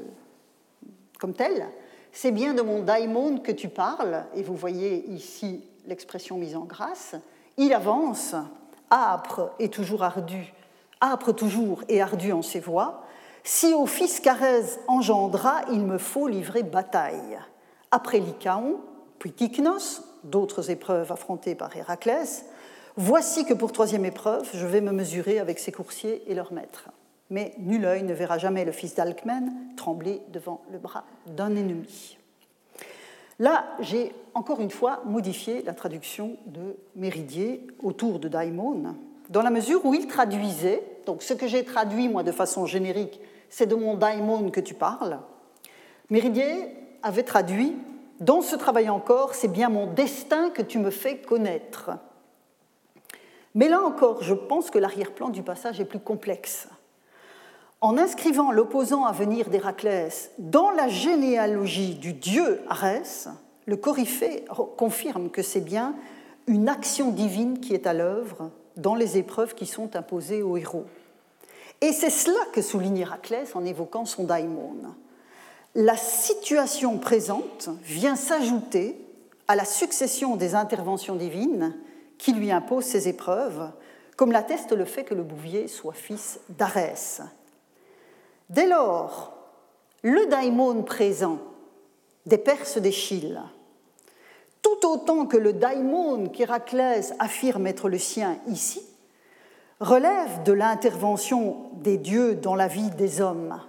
comme 1.21 1.33
tel, 1.33 1.65
c'est 2.11 2.33
bien 2.33 2.55
de 2.55 2.63
mon 2.63 2.83
daimon 2.83 3.39
que 3.39 3.53
tu 3.53 3.69
parles, 3.69 4.25
et 4.35 4.43
vous 4.43 4.57
voyez 4.57 5.09
ici 5.11 5.63
l'expression 5.87 6.39
mise 6.39 6.57
en 6.57 6.65
grâce, 6.65 7.15
il 7.57 7.73
avance, 7.73 8.35
âpre 8.91 9.53
et 9.61 9.69
toujours 9.69 10.03
ardu, 10.03 10.53
âpre 11.01 11.33
toujours 11.33 11.85
et 11.89 12.03
ardu 12.03 12.33
en 12.33 12.43
ses 12.43 12.59
voies. 12.59 13.05
Si 13.45 13.75
au 13.75 13.87
fils 13.87 14.19
qu'Arès 14.19 14.81
engendra, 14.89 15.61
il 15.71 15.83
me 15.85 15.99
faut 15.99 16.27
livrer 16.27 16.65
bataille. 16.65 17.39
Après 17.93 18.19
Lycaon, 18.19 18.81
puis 19.21 19.33
Kyknos, 19.33 20.03
d'autres 20.25 20.71
épreuves 20.71 21.13
affrontées 21.13 21.55
par 21.55 21.77
Héraclès, 21.77 22.45
voici 22.97 23.45
que 23.45 23.55
pour 23.55 23.73
troisième 23.73 24.05
épreuve, 24.05 24.49
je 24.55 24.67
vais 24.67 24.81
me 24.81 24.93
mesurer 24.93 25.39
avec 25.39 25.59
ses 25.59 25.73
coursiers 25.73 26.23
et 26.27 26.35
leurs 26.35 26.53
maîtres. 26.53 26.89
Mais 27.31 27.55
nul 27.59 27.85
œil 27.85 28.03
ne 28.03 28.15
verra 28.15 28.39
jamais 28.39 28.65
le 28.65 28.73
fils 28.73 28.95
d'Alcmène 28.95 29.53
trembler 29.77 30.23
devant 30.33 30.63
le 30.73 30.79
bras 30.79 31.05
d'un 31.27 31.55
ennemi. 31.57 32.17
Là, 33.39 33.67
j'ai 33.81 34.13
encore 34.35 34.61
une 34.61 34.71
fois 34.71 35.03
modifié 35.05 35.63
la 35.63 35.75
traduction 35.75 36.37
de 36.47 36.77
Méridier 36.97 37.67
autour 37.83 38.19
de 38.19 38.29
Daimon, 38.29 38.95
dans 39.29 39.43
la 39.43 39.51
mesure 39.51 39.85
où 39.85 39.95
il 39.95 40.07
traduisait, 40.07 40.83
donc 41.07 41.23
ce 41.23 41.35
que 41.35 41.47
j'ai 41.47 41.65
traduit 41.65 42.09
moi 42.09 42.23
de 42.23 42.33
façon 42.33 42.67
générique, 42.67 43.21
c'est 43.51 43.67
de 43.67 43.75
mon 43.75 43.95
daimon 43.95 44.51
que 44.51 44.61
tu 44.61 44.75
parles. 44.75 45.19
Méridier 46.11 46.69
avait 47.03 47.23
traduit 47.23 47.77
Dans 48.21 48.43
ce 48.43 48.57
travail 48.57 48.89
encore, 48.89 49.35
c'est 49.35 49.49
bien 49.49 49.69
mon 49.69 49.87
destin 49.87 50.51
que 50.51 50.63
tu 50.63 50.79
me 50.79 50.91
fais 50.91 51.19
connaître. 51.19 51.93
Mais 53.55 53.69
là 53.69 53.81
encore, 53.83 54.23
je 54.23 54.35
pense 54.35 54.71
que 54.71 54.79
l'arrière-plan 54.79 55.29
du 55.29 55.43
passage 55.43 55.81
est 55.81 55.85
plus 55.85 56.01
complexe. 56.01 56.69
En 57.81 57.97
inscrivant 57.97 58.51
l'opposant 58.51 59.05
à 59.05 59.13
venir 59.13 59.51
d'Héraclès 59.51 60.33
dans 60.39 60.71
la 60.73 60.89
généalogie 60.89 61.95
du 61.95 62.13
dieu 62.13 62.61
Arès, 62.69 63.29
le 63.67 63.77
Coryphée 63.77 64.45
confirme 64.77 65.31
que 65.31 65.43
c'est 65.43 65.61
bien 65.61 65.95
une 66.49 66.69
action 66.69 67.11
divine 67.11 67.61
qui 67.61 67.75
est 67.75 67.87
à 67.87 67.93
l'œuvre 67.93 68.51
dans 68.77 68.97
les 68.97 69.17
épreuves 69.17 69.55
qui 69.55 69.67
sont 69.67 69.95
imposées 69.95 70.43
aux 70.43 70.57
héros. 70.57 70.87
Et 71.81 71.93
c'est 71.93 72.11
cela 72.11 72.41
que 72.53 72.63
souligne 72.63 72.99
Héraclès 72.99 73.55
en 73.55 73.65
évoquant 73.65 74.05
son 74.05 74.25
daimon. 74.25 74.75
La 75.81 75.97
situation 75.97 76.99
présente 76.99 77.69
vient 77.85 78.17
s'ajouter 78.17 79.01
à 79.47 79.55
la 79.55 79.65
succession 79.65 80.35
des 80.35 80.57
interventions 80.57 81.15
divines 81.15 81.73
qui 82.19 82.33
lui 82.33 82.51
imposent 82.51 82.87
ces 82.87 83.07
épreuves, 83.07 83.71
comme 84.17 84.33
l'atteste 84.33 84.73
le 84.73 84.85
fait 84.85 85.05
que 85.05 85.15
le 85.15 85.23
bouvier 85.23 85.69
soit 85.69 85.93
fils 85.93 86.41
d'Arès, 86.49 87.23
Dès 88.51 88.67
lors, 88.67 89.39
le 90.03 90.27
daimon 90.27 90.83
présent 90.83 91.39
des 92.27 92.39
Perses 92.39 92.79
d'Échille, 92.79 93.41
tout 94.63 94.85
autant 94.85 95.27
que 95.27 95.37
le 95.37 95.53
daimon 95.53 96.27
qu'Héraclès 96.27 97.15
affirme 97.21 97.69
être 97.69 97.89
le 97.89 97.99
sien 97.99 98.37
ici, 98.49 98.83
relève 99.79 100.43
de 100.43 100.51
l'intervention 100.51 101.71
des 101.75 101.99
dieux 101.99 102.35
dans 102.35 102.57
la 102.57 102.67
vie 102.67 102.91
des 102.91 103.21
hommes. 103.21 103.61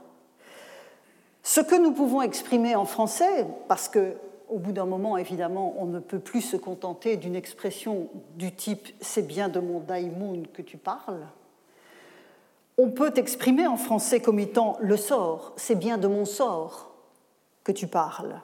Ce 1.49 1.61
que 1.61 1.73
nous 1.73 1.93
pouvons 1.93 2.21
exprimer 2.21 2.75
en 2.75 2.85
français, 2.85 3.47
parce 3.67 3.89
que 3.89 4.13
au 4.49 4.59
bout 4.59 4.71
d'un 4.71 4.85
moment, 4.85 5.17
évidemment, 5.17 5.73
on 5.79 5.87
ne 5.87 5.97
peut 5.97 6.19
plus 6.19 6.43
se 6.43 6.55
contenter 6.55 7.17
d'une 7.17 7.35
expression 7.35 8.07
du 8.35 8.51
type 8.51 8.87
c'est 9.01 9.25
bien 9.25 9.49
de 9.49 9.59
mon 9.59 9.79
daimon 9.79 10.43
que 10.53 10.61
tu 10.61 10.77
parles, 10.77 11.25
on 12.77 12.91
peut 12.91 13.13
exprimer 13.15 13.65
en 13.65 13.77
français 13.77 14.19
comme 14.19 14.37
étant 14.37 14.77
le 14.79 14.95
sort, 14.95 15.53
c'est 15.55 15.73
bien 15.73 15.97
de 15.97 16.07
mon 16.07 16.25
sort 16.25 16.91
que 17.63 17.71
tu 17.71 17.87
parles. 17.87 18.39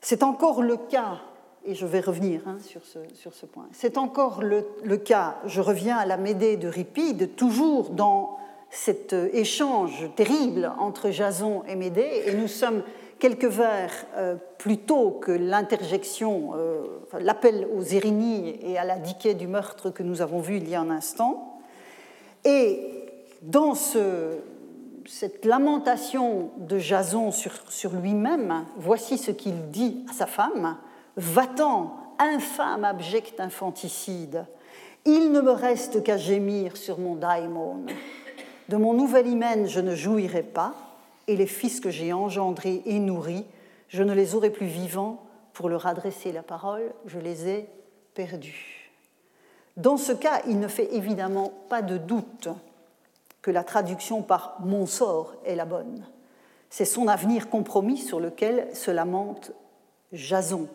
C'est 0.00 0.24
encore 0.24 0.62
le 0.62 0.76
cas, 0.76 1.20
et 1.64 1.76
je 1.76 1.86
vais 1.86 2.00
revenir 2.00 2.40
hein, 2.48 2.56
sur, 2.64 2.84
ce, 2.84 2.98
sur, 3.14 3.32
ce, 3.32 3.46
point, 3.46 3.68
c'est 3.70 3.96
encore 3.96 4.42
le, 4.42 4.66
le, 4.82 4.96
cas, 4.96 5.36
je 5.46 5.60
reviens 5.60 5.98
à 5.98 6.04
la 6.04 6.16
Médée 6.16 6.56
de 6.56 6.66
Ripide, 6.66 7.36
toujours 7.36 7.90
dans 7.90 8.38
cet 8.76 9.14
échange 9.32 10.10
terrible 10.16 10.70
entre 10.78 11.10
Jason 11.10 11.62
et 11.66 11.76
Médée, 11.76 12.24
et 12.26 12.34
nous 12.34 12.46
sommes 12.46 12.82
quelques 13.18 13.46
vers 13.46 13.90
euh, 14.16 14.36
plus 14.58 14.76
tôt 14.76 15.12
que 15.12 15.32
l'interjection, 15.32 16.50
euh, 16.54 16.82
l'appel 17.18 17.66
aux 17.74 17.82
Érinies 17.82 18.58
et 18.62 18.76
à 18.76 18.84
la 18.84 18.98
diquée 18.98 19.32
du 19.32 19.46
meurtre 19.46 19.90
que 19.90 20.02
nous 20.02 20.20
avons 20.20 20.40
vu 20.40 20.58
il 20.58 20.68
y 20.68 20.74
a 20.74 20.80
un 20.80 20.90
instant. 20.90 21.58
Et 22.44 22.80
dans 23.40 23.74
ce, 23.74 24.36
cette 25.06 25.46
lamentation 25.46 26.50
de 26.58 26.78
Jason 26.78 27.32
sur, 27.32 27.52
sur 27.70 27.92
lui-même, 27.92 28.66
voici 28.76 29.16
ce 29.16 29.30
qu'il 29.30 29.70
dit 29.70 30.04
à 30.10 30.12
sa 30.12 30.26
femme 30.26 30.76
Va-t'en, 31.16 31.96
infâme, 32.18 32.84
abject 32.84 33.40
infanticide, 33.40 34.44
il 35.06 35.32
ne 35.32 35.40
me 35.40 35.52
reste 35.52 36.02
qu'à 36.02 36.18
gémir 36.18 36.76
sur 36.76 36.98
mon 36.98 37.14
daimon. 37.14 37.86
De 38.68 38.76
mon 38.76 38.94
nouvel 38.94 39.28
hymen, 39.28 39.68
je 39.68 39.80
ne 39.80 39.94
jouirai 39.94 40.42
pas, 40.42 40.74
et 41.28 41.36
les 41.36 41.46
fils 41.46 41.80
que 41.80 41.90
j'ai 41.90 42.12
engendrés 42.12 42.82
et 42.84 42.98
nourris, 42.98 43.44
je 43.88 44.02
ne 44.02 44.12
les 44.12 44.34
aurai 44.34 44.50
plus 44.50 44.66
vivants 44.66 45.22
pour 45.52 45.68
leur 45.68 45.86
adresser 45.86 46.32
la 46.32 46.42
parole, 46.42 46.92
je 47.06 47.18
les 47.18 47.48
ai 47.48 47.68
perdus. 48.14 48.90
Dans 49.76 49.96
ce 49.96 50.12
cas, 50.12 50.42
il 50.48 50.58
ne 50.58 50.68
fait 50.68 50.94
évidemment 50.94 51.52
pas 51.68 51.82
de 51.82 51.96
doute 51.96 52.48
que 53.40 53.50
la 53.50 53.62
traduction 53.62 54.22
par 54.22 54.56
mon 54.60 54.86
sort 54.86 55.34
est 55.44 55.54
la 55.54 55.64
bonne. 55.64 56.04
C'est 56.68 56.84
son 56.84 57.06
avenir 57.06 57.48
compromis 57.48 57.98
sur 57.98 58.18
lequel 58.18 58.74
se 58.74 58.90
lamente 58.90 59.52
Jason. 60.12 60.68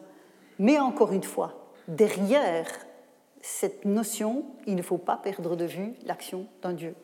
Mais 0.59 0.79
encore 0.79 1.11
une 1.11 1.23
fois, 1.23 1.53
derrière 1.87 2.67
cette 3.41 3.83
notion, 3.83 4.45
il 4.67 4.75
ne 4.75 4.81
faut 4.81 4.97
pas 4.97 5.17
perdre 5.17 5.55
de 5.55 5.65
vue 5.65 5.93
l'action 6.05 6.45
d'un 6.61 6.73
Dieu. 6.73 6.95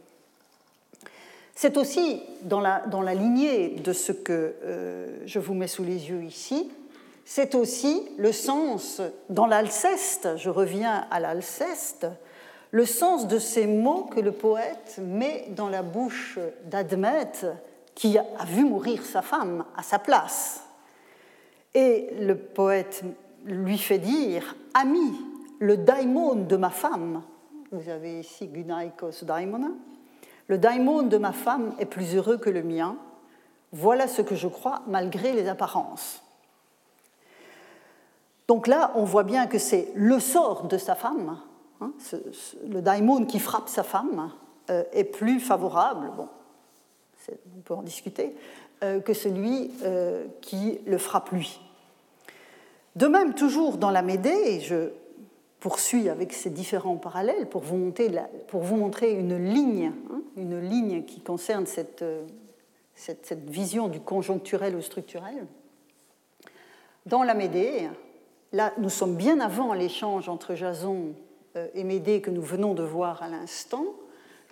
C'est 1.60 1.76
aussi 1.78 2.22
dans 2.44 2.60
la, 2.60 3.16
lignée 3.16 3.70
de 3.70 3.92
ce 3.92 4.12
que 4.12 4.54
euh, 4.64 5.18
je 5.26 5.40
vous 5.40 5.56
mets 5.56 5.66
sous 5.66 5.84
les 5.84 6.12
yeux 6.12 6.24
ici, 6.24 6.70
c'est 7.26 7.56
aussi 7.56 8.04
le 8.20 8.32
sens, 8.32 9.02
dans 9.32 9.48
l'Alceste, 9.48 10.38
je 10.38 10.52
reviens 10.52 11.08
à 11.10 11.20
l'Alceste, 11.20 12.06
le 12.70 12.86
sens 12.86 13.28
de 13.28 13.40
ces 13.40 13.66
mots 13.66 14.04
que 14.04 14.20
le 14.20 14.34
poète 14.34 15.00
met 15.02 15.48
dans 15.56 15.68
la 15.68 15.82
bouche 15.82 16.38
d'Admet, 16.66 17.32
qui 17.96 18.20
a 18.20 18.46
vu 18.46 18.64
mourir 18.64 19.04
sa 19.04 19.24
femme 19.24 19.66
à 19.76 19.82
sa 19.82 19.98
place. 19.98 20.64
Et 21.74 22.10
le 22.20 22.38
poète 22.38 23.04
lui 23.46 23.80
fait 23.80 23.98
dire 23.98 24.56
Ami, 24.76 25.12
le 25.58 25.78
daimon 25.78 26.36
de 26.36 26.56
ma 26.56 26.70
femme, 26.70 27.24
vous 27.72 27.90
avez 27.90 28.20
ici 28.20 28.46
Gunaikos 28.46 29.24
daimona, 29.24 29.72
le 30.48 30.58
daimon 30.58 31.04
de 31.04 31.18
ma 31.18 31.34
femme 31.34 31.74
est 31.80 31.86
plus 31.86 32.16
heureux 32.16 32.38
que 32.38 32.50
le 32.50 32.64
mien. 32.64 32.96
Voilà 33.72 34.08
ce 34.08 34.22
que 34.22 34.36
je 34.36 34.48
crois 34.48 34.82
malgré 34.88 35.34
les 35.34 35.48
apparences. 35.48 36.24
Donc 38.48 38.68
là, 38.68 38.92
on 38.96 39.04
voit 39.04 39.24
bien 39.24 39.46
que 39.48 39.60
c'est 39.60 39.92
le 39.94 40.20
sort 40.20 40.64
de 40.64 40.78
sa 40.78 40.96
femme, 40.96 41.38
hein, 41.82 41.92
le 42.66 42.82
daimon 42.82 43.26
qui 43.26 43.40
frappe 43.40 43.68
sa 43.68 43.84
femme, 43.84 44.32
euh, 44.70 44.84
est 44.94 45.04
plus 45.04 45.42
favorable, 45.42 46.12
bon, 46.16 46.30
on 47.58 47.62
peut 47.62 47.74
en 47.74 47.84
discuter, 47.84 48.36
euh, 48.84 49.02
que 49.02 49.14
celui 49.14 49.72
euh, 49.84 50.26
qui 50.42 50.80
le 50.86 50.98
frappe 50.98 51.32
lui. 51.32 51.60
De 52.96 53.08
même, 53.08 53.34
toujours 53.34 53.78
dans 53.78 53.92
la 53.92 54.02
Médée, 54.02 54.62
je 54.62 54.92
poursuis 55.68 56.08
avec 56.08 56.32
ces 56.32 56.50
différents 56.50 56.96
parallèles 56.96 57.46
pour 57.50 57.62
vous, 57.62 57.76
montrer 58.78 59.12
une 59.12 59.36
ligne, 59.36 59.92
hein, 60.10 60.22
une 60.38 60.62
ligne 60.62 61.04
qui 61.04 61.20
concerne 61.20 61.66
euh, 62.02 62.24
cette, 62.96 63.26
cette, 63.26 63.50
vision 63.50 63.90
du 63.90 64.00
conjoncturel 64.00 64.78
ou 64.78 64.82
structurel. 64.82 65.46
Dans 67.06 67.22
la 67.22 67.34
Médée, 67.34 67.90
là, 68.54 68.72
nous 68.78 68.88
sommes 68.88 69.16
bien 69.16 69.42
avant 69.42 69.74
l'échange 69.74 70.30
entre 70.30 70.56
Jason 70.56 71.08
euh, 71.58 71.68
et 71.74 71.84
Médée 71.84 72.22
que 72.22 72.32
nous 72.32 72.42
venons 72.42 72.74
de 72.74 72.84
voir 72.84 73.22
à 73.22 73.28
l'instant. 73.28 73.88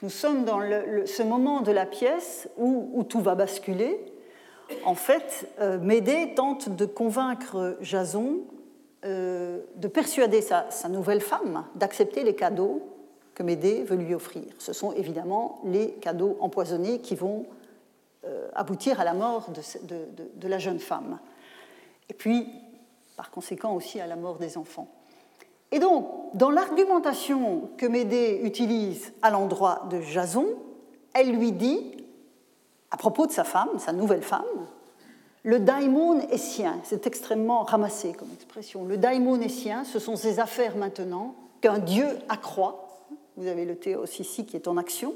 Nous 0.01 0.09
sommes 0.09 0.43
dans 0.43 0.59
ce 0.59 1.23
moment 1.23 1.61
de 1.61 1.71
la 1.71 1.85
pièce 1.85 2.49
où, 2.57 3.05
tout 3.07 3.21
va 3.21 3.35
basculer. 3.35 3.97
En 4.83 4.95
fait, 4.95 5.49
euh, 5.61 5.79
Médée 5.79 6.33
tente 6.35 6.75
de 6.75 6.85
convaincre 6.85 7.77
Jason 7.79 8.41
euh, 9.05 9.59
de 9.75 9.87
persuader 9.87 10.41
sa, 10.41 10.89
nouvelle 10.89 11.21
femme 11.21 11.65
d'accepter 11.75 12.23
les 12.23 12.33
cadeaux 12.33 12.81
que 13.35 13.43
Médée 13.43 13.83
veut 13.83 13.97
lui 13.97 14.15
offrir. 14.15 14.45
Ce 14.57 14.73
sont 14.73 14.93
évidemment 14.93 15.61
les 15.63 15.91
cadeaux 15.91 16.37
empoisonnés 16.39 16.99
qui 16.99 17.13
vont 17.13 17.45
euh, 18.25 18.47
aboutir 18.55 18.99
à 18.99 19.03
la 19.03 19.13
mort 19.13 19.49
de, 19.51 20.47
la 20.47 20.57
jeune 20.57 20.79
femme. 20.79 21.19
Et 22.09 22.15
puis, 22.15 22.49
par 23.15 23.29
conséquent, 23.29 23.75
aussi 23.75 23.99
à 23.99 24.07
la 24.07 24.15
mort 24.15 24.39
des 24.39 24.57
enfants. 24.57 24.87
Et 25.71 25.77
donc, 25.77 26.07
dans 26.33 26.49
l'argumentation 26.49 27.69
que 27.77 27.85
Médée 27.85 28.41
utilise 28.43 29.13
à 29.21 29.29
l'endroit 29.29 29.83
de 29.91 30.01
Jason, 30.01 30.47
elle 31.13 31.31
lui 31.31 31.51
dit, 31.51 32.05
à 32.89 32.97
propos 32.97 33.27
de 33.27 33.31
sa 33.31 33.43
femme, 33.43 33.77
sa 33.77 33.93
nouvelle 33.93 34.23
femme, 34.23 34.43
le 35.45 35.59
daimon 35.59 36.21
est 36.21 36.39
sien, 36.39 36.79
c'est 36.83 37.05
extrêmement 37.05 37.61
ramassé 37.61 38.13
comme 38.13 38.29
expression. 38.33 38.83
Le 38.83 38.97
daimon 38.97 39.39
est 39.39 39.49
sien, 39.49 39.83
ce 39.83 39.99
sont 39.99 40.15
ses 40.15 40.39
affaires 40.39 40.75
maintenant 40.75 41.35
qu'un 41.61 41.77
Dieu 41.77 42.07
accroît. 42.29 43.05
Vous 43.37 43.45
avez 43.45 43.63
le 43.63 43.75
théos 43.75 44.05
ici 44.05 44.47
qui 44.47 44.55
est 44.55 44.67
en 44.67 44.75
action. 44.75 45.13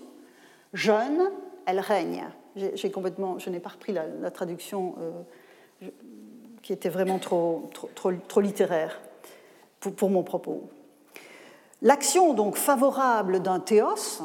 Jeune, 0.73 1.31
elle 1.65 1.79
règne. 1.79 2.25
J'ai 2.55 2.91
complètement, 2.91 3.39
je 3.39 3.49
n'ai 3.49 3.59
pas 3.59 3.69
repris 3.69 3.91
la, 3.91 4.29
traduction 4.29 4.93
euh, 5.81 5.89
qui 6.61 6.73
était 6.73 6.89
vraiment 6.89 7.17
trop, 7.17 7.71
trop, 7.95 8.11
trop, 8.27 8.41
littéraire 8.41 9.01
pour, 9.79 9.95
pour 9.95 10.11
mon 10.11 10.21
propos. 10.21 10.69
L'action 11.81 12.35
donc 12.35 12.55
favorable 12.55 13.39
d'un 13.41 13.59
théos, 13.59 14.21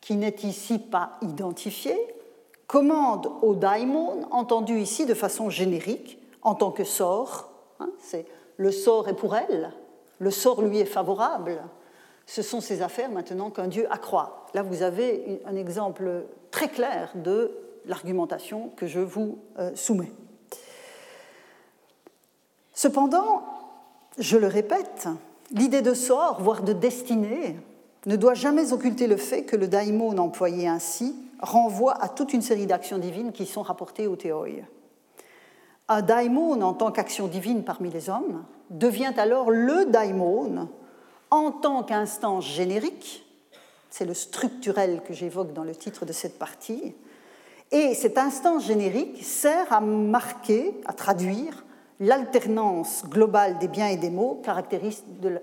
qui 0.00 0.16
n'est 0.16 0.36
ici 0.44 0.78
pas 0.78 1.18
identifié, 1.20 1.94
commande 2.66 3.30
au 3.42 3.54
daimon, 3.54 4.22
entendu 4.30 4.78
ici 4.78 5.06
de 5.06 5.14
façon 5.14 5.50
générique, 5.50 6.18
en 6.42 6.54
tant 6.54 6.70
que 6.70 6.84
sort. 6.84 7.50
Hein, 7.80 7.90
c'est 7.98 8.26
le 8.56 8.70
sort 8.70 9.08
est 9.08 9.14
pour 9.14 9.34
elle, 9.36 9.72
le 10.18 10.30
sort 10.30 10.62
lui 10.62 10.78
est 10.78 10.84
favorable. 10.84 11.62
Ce 12.26 12.42
sont 12.42 12.60
ses 12.60 12.82
affaires 12.82 13.10
maintenant 13.10 13.50
qu'un 13.50 13.66
Dieu 13.66 13.86
accroît. 13.90 14.46
Là, 14.54 14.62
vous 14.62 14.82
avez 14.82 15.42
un 15.44 15.56
exemple 15.56 16.24
très 16.50 16.68
clair 16.68 17.12
de 17.16 17.50
l'argumentation 17.86 18.70
que 18.76 18.86
je 18.86 19.00
vous 19.00 19.38
euh, 19.58 19.72
soumets. 19.74 20.12
Cependant, 22.72 23.42
je 24.18 24.36
le 24.36 24.46
répète, 24.46 25.08
l'idée 25.50 25.82
de 25.82 25.94
sort, 25.94 26.40
voire 26.40 26.62
de 26.62 26.72
destinée, 26.72 27.56
ne 28.06 28.16
doit 28.16 28.34
jamais 28.34 28.72
occulter 28.72 29.06
le 29.06 29.16
fait 29.16 29.44
que 29.44 29.56
le 29.56 29.68
daimon 29.68 30.16
employé 30.18 30.68
ainsi 30.68 31.14
renvoie 31.40 32.02
à 32.02 32.08
toute 32.08 32.32
une 32.32 32.42
série 32.42 32.66
d'actions 32.66 32.98
divines 32.98 33.32
qui 33.32 33.46
sont 33.46 33.62
rapportées 33.62 34.06
au 34.06 34.16
théoi. 34.16 34.48
Un 35.88 36.02
daimon, 36.02 36.60
en 36.62 36.72
tant 36.72 36.90
qu'action 36.90 37.26
divine 37.26 37.64
parmi 37.64 37.90
les 37.90 38.08
hommes, 38.08 38.44
devient 38.70 39.12
alors 39.16 39.50
le 39.50 39.86
daimon 39.86 40.68
en 41.30 41.50
tant 41.50 41.82
qu'instance 41.82 42.46
générique, 42.46 43.26
c'est 43.90 44.04
le 44.04 44.14
structurel 44.14 45.02
que 45.06 45.12
j'évoque 45.12 45.52
dans 45.52 45.64
le 45.64 45.74
titre 45.74 46.06
de 46.06 46.12
cette 46.12 46.38
partie, 46.38 46.94
et 47.70 47.94
cette 47.94 48.18
instance 48.18 48.66
générique 48.66 49.22
sert 49.24 49.72
à 49.72 49.80
marquer, 49.80 50.80
à 50.86 50.92
traduire 50.92 51.64
l'alternance 52.00 53.04
globale 53.08 53.58
des 53.58 53.68
biens 53.68 53.88
et 53.88 53.96
des 53.96 54.10
maux 54.10 54.42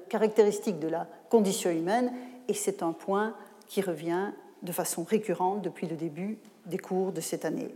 caractéristique 0.09 0.79
de 0.79 0.87
la 0.87 1.07
condition 1.29 1.71
humaine, 1.71 2.13
et 2.47 2.53
c'est 2.53 2.83
un 2.83 2.93
point 2.93 3.35
qui 3.67 3.81
revient 3.81 4.31
de 4.61 4.71
façon 4.71 5.03
récurrente 5.03 5.61
depuis 5.61 5.87
le 5.87 5.95
début 5.95 6.37
des 6.65 6.77
cours 6.77 7.11
de 7.11 7.21
cette 7.21 7.45
année. 7.45 7.73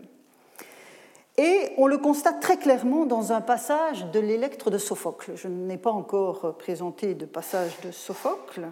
Et 1.38 1.72
on 1.78 1.88
le 1.88 1.98
constate 1.98 2.40
très 2.40 2.58
clairement 2.58 3.06
dans 3.06 3.34
un 3.34 3.42
passage 3.42 4.06
de 4.12 4.20
l'électre 4.20 4.72
de 4.72 4.78
Sophocle. 4.78 5.34
Je 5.36 5.50
n'ai 5.50 5.78
pas 5.78 5.92
encore 5.92 6.58
présenté 6.58 7.14
de 7.14 7.26
passage 7.26 7.80
de 7.82 7.92
Sophocle. 7.92 8.68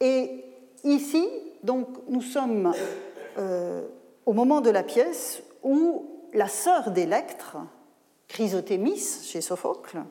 Et 0.00 0.44
ici, 0.84 1.26
donc, 1.62 1.88
nous 2.08 2.20
sommes 2.20 2.72
euh, 3.38 3.82
au 4.26 4.34
moment 4.34 4.60
de 4.60 4.70
la 4.70 4.82
pièce 4.82 5.42
où 5.62 6.06
la 6.34 6.48
sœur 6.48 6.90
d'Électre, 6.90 7.56
Chrysothémis 8.28 9.22
chez 9.24 9.40
Sophocle, 9.40 10.02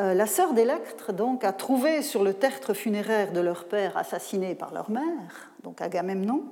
la 0.00 0.26
sœur 0.26 0.54
d'Électre 0.54 1.12
donc 1.12 1.44
a 1.44 1.52
trouvé 1.52 2.02
sur 2.02 2.24
le 2.24 2.32
tertre 2.32 2.72
funéraire 2.72 3.32
de 3.32 3.40
leur 3.40 3.66
père 3.66 3.96
assassiné 3.96 4.54
par 4.54 4.72
leur 4.72 4.90
mère, 4.90 5.52
donc 5.62 5.82
Agamemnon, 5.82 6.42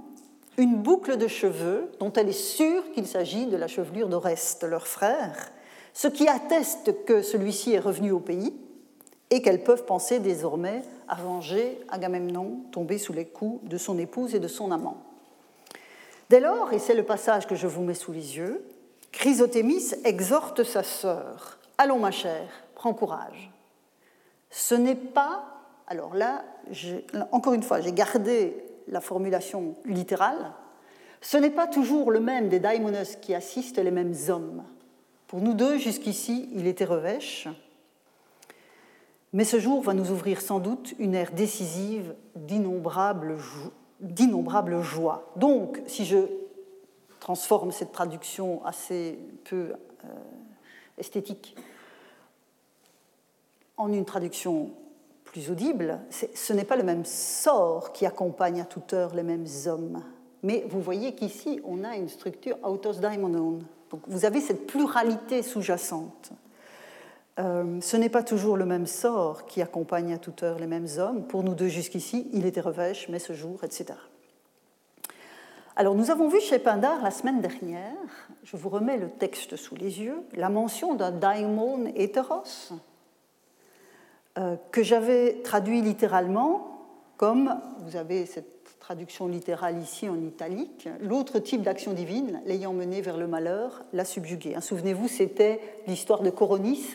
une 0.59 0.77
boucle 0.77 1.17
de 1.17 1.29
cheveux 1.29 1.91
dont 1.99 2.13
elle 2.13 2.29
est 2.29 2.33
sûre 2.33 2.91
qu'il 2.93 3.07
s'agit 3.07 3.47
de 3.47 3.57
la 3.57 3.69
chevelure 3.69 4.09
d'Oreste, 4.09 4.65
leur 4.65 4.87
frère, 4.87 5.51
ce 5.95 6.09
qui 6.09 6.29
atteste 6.29 7.05
que 7.05 7.23
celui-ci 7.23 7.73
est 7.73 7.79
revenu 7.79 8.11
au 8.11 8.21
pays 8.21 8.55
et 9.31 9.41
qu'elles 9.41 9.63
peuvent 9.63 9.85
penser 9.85 10.19
désormais 10.19 10.83
à 11.09 11.15
venger 11.17 11.81
Agamemnon 11.89 12.61
tombé 12.73 12.99
sous 12.99 13.13
les 13.13 13.25
coups 13.25 13.67
de 13.69 13.79
son 13.79 13.99
épouse 13.99 14.35
et 14.35 14.41
de 14.41 14.49
son 14.49 14.73
amant. 14.73 14.99
Dès 16.29 16.41
lors, 16.41 16.73
et 16.73 16.79
c'est 16.79 16.95
le 16.95 17.05
passage 17.05 17.47
que 17.47 17.55
je 17.55 17.67
vous 17.67 17.83
mets 17.83 17.95
sous 17.95 18.13
les 18.13 18.37
yeux, 18.37 18.63
Chrysothémis 19.13 19.95
exhorte 20.05 20.65
sa 20.65 20.83
sœur 20.83 21.59
Allons, 21.79 22.01
ma 22.01 22.11
chère, 22.11 22.49
prends 22.79 22.95
courage. 22.95 23.51
Ce 24.51 24.75
n'est 24.75 24.95
pas, 24.95 25.45
alors 25.87 26.15
là, 26.15 26.45
encore 27.33 27.53
une 27.53 27.63
fois, 27.63 27.83
j'ai 27.83 27.93
gardé 27.93 28.57
la 28.87 29.03
formulation 29.03 29.75
littérale, 29.85 30.53
ce 31.21 31.37
n'est 31.37 31.51
pas 31.51 31.67
toujours 31.67 32.11
le 32.11 32.21
même 32.21 32.49
des 32.49 32.61
daimonos 32.61 33.17
qui 33.21 33.35
assistent 33.35 33.81
les 33.81 33.91
mêmes 33.91 34.15
hommes. 34.29 34.63
Pour 35.27 35.41
nous 35.41 35.53
deux, 35.53 35.77
jusqu'ici, 35.77 36.49
il 36.55 36.67
était 36.67 36.87
revêche, 36.87 37.49
mais 39.35 39.45
ce 39.45 39.59
jour 39.59 39.83
va 39.83 39.93
nous 39.93 40.11
ouvrir 40.11 40.41
sans 40.41 40.61
doute 40.61 40.95
une 40.99 41.15
ère 41.15 41.33
décisive 41.33 42.15
d'innombrables 42.37 43.37
joies. 44.81 45.33
Donc, 45.37 45.83
si 45.87 46.07
je 46.07 46.19
transforme 47.21 47.73
cette 47.73 47.93
traduction 47.93 48.65
assez 48.65 49.19
peu 49.45 49.73
euh, 50.05 50.09
esthétique 50.97 51.57
en 53.79 53.93
une 53.93 54.05
traduction 54.05 54.71
plus 55.25 55.51
audible, 55.51 56.01
ce 56.11 56.53
n'est 56.53 56.65
pas 56.65 56.77
le 56.77 56.83
même 56.83 57.05
sort 57.05 57.93
qui 57.93 58.07
accompagne 58.07 58.61
à 58.61 58.65
toute 58.65 58.93
heure 58.93 59.15
les 59.15 59.23
mêmes 59.23 59.47
hommes. 59.67 60.03
Mais 60.43 60.65
vous 60.69 60.81
voyez 60.81 61.15
qu'ici, 61.15 61.61
on 61.65 61.85
a 61.85 61.97
une 61.97 62.09
structure 62.09 62.57
autos 62.63 62.95
daimonon. 62.95 63.61
Donc 63.91 64.01
vous 64.07 64.25
avez 64.25 64.41
cette 64.41 64.67
pluralité 64.67 65.43
sous-jacente. 65.43 66.33
Euh, 67.39 67.81
ce 67.81 67.97
n'est 67.97 68.09
pas 68.09 68.23
toujours 68.23 68.57
le 68.57 68.67
même 68.67 68.87
sort 68.87 69.47
qui 69.47 69.63
accompagne 69.63 70.13
à 70.13 70.19
toute 70.19 70.43
heure 70.43 70.59
les 70.59 70.67
mêmes 70.67 70.89
hommes. 70.99 71.25
Pour 71.25 71.45
nous 71.45 71.55
deux 71.55 71.69
jusqu'ici, 71.69 72.29
il 72.33 72.47
était 72.47 72.61
revêche, 72.61 73.09
mais 73.09 73.19
ce 73.19 73.33
jour, 73.33 73.63
etc. 73.63 73.95
Alors 75.77 75.95
nous 75.95 76.11
avons 76.11 76.29
vu 76.29 76.41
chez 76.41 76.59
Pindar 76.59 77.01
la 77.03 77.13
semaine 77.13 77.41
dernière, 77.41 77.95
je 78.43 78.57
vous 78.57 78.69
remets 78.69 78.97
le 78.97 79.09
texte 79.09 79.55
sous 79.55 79.77
les 79.77 80.01
yeux, 80.01 80.19
la 80.35 80.49
mention 80.49 80.95
d'un 80.95 81.13
daimon 81.13 81.93
hétéros, 81.95 82.73
que 84.71 84.83
j'avais 84.83 85.43
traduit 85.43 85.81
littéralement 85.83 86.69
comme, 87.19 87.61
vous 87.81 87.97
avez 87.97 88.27
cette 88.27 88.79
traduction 88.79 89.27
littérale 89.27 89.77
ici 89.79 90.09
en 90.09 90.21
italique, 90.23 90.89
l'autre 91.01 91.41
type 91.41 91.63
d'action 91.63 91.93
divine, 91.93 92.41
l'ayant 92.47 92.73
mené 92.73 93.01
vers 93.01 93.17
le 93.17 93.27
malheur, 93.27 93.85
l'a 93.93 94.05
subjugué. 94.05 94.55
Hein, 94.55 94.61
souvenez-vous, 94.61 95.09
c'était 95.09 95.61
l'histoire 95.89 96.23
de 96.23 96.31
Coronis, 96.31 96.95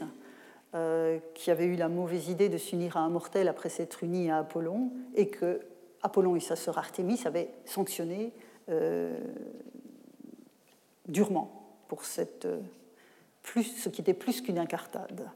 euh, 0.76 1.20
qui 1.36 1.52
avait 1.52 1.66
eu 1.66 1.76
la 1.76 1.90
mauvaise 1.90 2.30
idée 2.30 2.48
de 2.48 2.58
s'unir 2.58 2.96
à 2.96 3.02
un 3.02 3.10
mortel 3.10 3.50
après 3.50 3.70
s'être 3.70 4.02
uni 4.04 4.32
à 4.32 4.40
Apollon, 4.40 4.92
et 5.14 5.28
que 5.28 5.60
Apollon 6.02 6.38
et 6.38 6.40
sa 6.40 6.56
sœur 6.56 6.78
Artémis 6.78 7.22
avaient 7.26 7.50
sanctionné 7.66 8.32
euh, 8.70 9.20
durement 11.10 11.78
pour 11.90 12.06
cette, 12.06 12.48
ce 13.44 13.90
qui 13.90 14.02
était 14.02 14.14
plus 14.14 14.42
qu'une 14.42 14.58
incartade. 14.58 15.30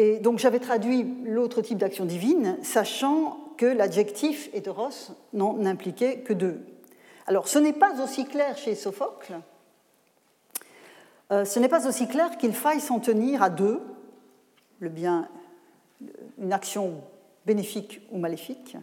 Et 0.00 0.18
donc 0.18 0.38
j'avais 0.38 0.60
traduit 0.60 1.06
l'autre 1.24 1.60
type 1.60 1.76
d'action 1.76 2.06
divine, 2.06 2.56
sachant 2.62 3.38
que 3.58 3.66
l'adjectif 3.66 4.48
hétéros 4.54 5.12
n'en 5.34 5.66
impliquait 5.66 6.20
que 6.20 6.32
deux. 6.32 6.58
Alors 7.26 7.48
ce 7.48 7.58
n'est 7.58 7.74
pas 7.74 8.02
aussi 8.02 8.24
clair 8.24 8.56
chez 8.56 8.74
Sophocle, 8.74 9.40
euh, 11.30 11.44
ce 11.44 11.58
n'est 11.58 11.68
pas 11.68 11.86
aussi 11.86 12.08
clair 12.08 12.38
qu'il 12.38 12.54
faille 12.54 12.80
s'en 12.80 12.98
tenir 12.98 13.42
à 13.42 13.50
deux, 13.50 13.82
le 14.78 14.88
bien, 14.88 15.28
une 16.38 16.54
action 16.54 17.02
bénéfique 17.44 18.00
ou 18.10 18.16
maléfique, 18.16 18.78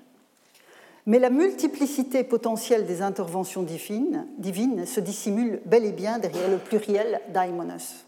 mais 1.07 1.17
la 1.17 1.31
multiplicité 1.31 2.23
potentielle 2.23 2.85
des 2.85 3.01
interventions 3.01 3.63
divines, 3.63 4.27
divines 4.37 4.85
se 4.85 4.99
dissimule 4.99 5.61
bel 5.65 5.83
et 5.83 5.93
bien 5.93 6.19
derrière 6.19 6.47
le 6.47 6.59
pluriel 6.59 7.21
daimonos. 7.29 8.05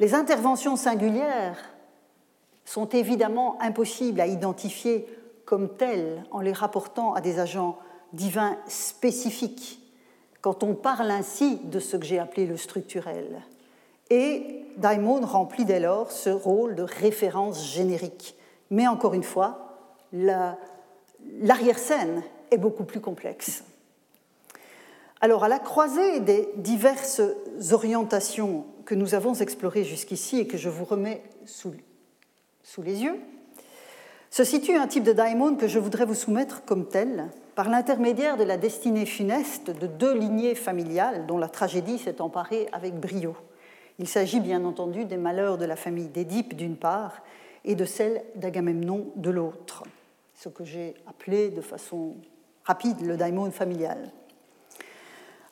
Les 0.00 0.14
interventions 0.14 0.74
singulières 0.74 1.77
sont 2.68 2.88
évidemment 2.90 3.56
impossibles 3.62 4.20
à 4.20 4.26
identifier 4.26 5.06
comme 5.46 5.74
telles 5.76 6.22
en 6.30 6.40
les 6.40 6.52
rapportant 6.52 7.14
à 7.14 7.22
des 7.22 7.38
agents 7.38 7.78
divins 8.12 8.58
spécifiques, 8.68 9.80
quand 10.42 10.62
on 10.62 10.74
parle 10.74 11.10
ainsi 11.10 11.56
de 11.64 11.80
ce 11.80 11.96
que 11.96 12.04
j'ai 12.04 12.18
appelé 12.18 12.46
le 12.46 12.58
structurel. 12.58 13.40
Et 14.10 14.66
Daimon 14.76 15.24
remplit 15.24 15.64
dès 15.64 15.80
lors 15.80 16.12
ce 16.12 16.28
rôle 16.28 16.74
de 16.74 16.82
référence 16.82 17.72
générique. 17.72 18.34
Mais 18.70 18.86
encore 18.86 19.14
une 19.14 19.22
fois, 19.22 19.78
l'arrière-scène 20.12 22.22
est 22.50 22.58
beaucoup 22.58 22.84
plus 22.84 23.00
complexe. 23.00 23.64
Alors, 25.22 25.42
à 25.42 25.48
la 25.48 25.58
croisée 25.58 26.20
des 26.20 26.50
diverses 26.56 27.22
orientations 27.72 28.66
que 28.84 28.94
nous 28.94 29.14
avons 29.14 29.32
explorées 29.34 29.84
jusqu'ici 29.84 30.40
et 30.40 30.46
que 30.46 30.58
je 30.58 30.68
vous 30.68 30.84
remets 30.84 31.22
sous 31.46 31.72
sous 32.68 32.82
les 32.82 33.02
yeux, 33.02 33.18
se 34.30 34.44
situe 34.44 34.76
un 34.76 34.86
type 34.86 35.02
de 35.02 35.14
daimon 35.14 35.56
que 35.56 35.68
je 35.68 35.78
voudrais 35.78 36.04
vous 36.04 36.14
soumettre 36.14 36.66
comme 36.66 36.86
tel, 36.86 37.28
par 37.54 37.70
l'intermédiaire 37.70 38.36
de 38.36 38.44
la 38.44 38.58
destinée 38.58 39.06
funeste 39.06 39.70
de 39.70 39.86
deux 39.86 40.12
lignées 40.12 40.54
familiales 40.54 41.24
dont 41.26 41.38
la 41.38 41.48
tragédie 41.48 41.98
s'est 41.98 42.20
emparée 42.20 42.68
avec 42.72 42.94
brio. 42.94 43.34
Il 43.98 44.06
s'agit 44.06 44.40
bien 44.40 44.66
entendu 44.66 45.06
des 45.06 45.16
malheurs 45.16 45.56
de 45.56 45.64
la 45.64 45.76
famille 45.76 46.08
d'Édipe 46.08 46.54
d'une 46.54 46.76
part 46.76 47.22
et 47.64 47.74
de 47.74 47.86
celle 47.86 48.22
d'Agamemnon 48.34 49.06
de 49.16 49.30
l'autre, 49.30 49.84
ce 50.34 50.50
que 50.50 50.64
j'ai 50.64 50.94
appelé 51.06 51.48
de 51.48 51.62
façon 51.62 52.16
rapide 52.64 53.00
le 53.00 53.16
daimon 53.16 53.50
familial. 53.50 54.12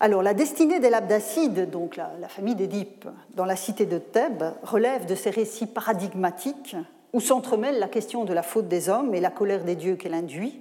Alors, 0.01 0.23
la 0.23 0.35
destinée 0.35 0.81
des 0.81 0.91
Labdacides, 0.91 1.71
donc 1.71 1.97
la, 1.97 2.13
la 2.21 2.29
famille 2.29 2.55
d'Édipe, 2.55 3.09
dans 3.35 3.47
la 3.47 3.57
cité 3.57 3.87
de 3.87 3.97
Thèbes, 3.97 4.53
relève 4.63 5.07
de 5.07 5.15
ces 5.15 5.31
récits 5.31 5.67
paradigmatiques 5.67 6.77
où 7.13 7.21
s'entremêlent 7.21 7.79
la 7.79 7.89
question 7.89 8.25
de 8.25 8.33
la 8.33 8.43
faute 8.43 8.69
des 8.69 8.89
hommes 8.89 9.15
et 9.15 9.21
la 9.21 9.31
colère 9.31 9.65
des 9.65 9.77
dieux 9.77 9.97
qu'elle 9.97 10.15
induit, 10.15 10.61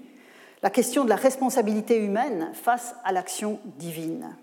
la 0.63 0.69
question 0.69 1.03
de 1.03 1.09
la 1.09 1.15
responsabilité 1.15 1.97
humaine 1.97 2.49
face 2.53 2.95
à 3.03 3.11
l'action 3.11 3.59
divine. 3.77 4.35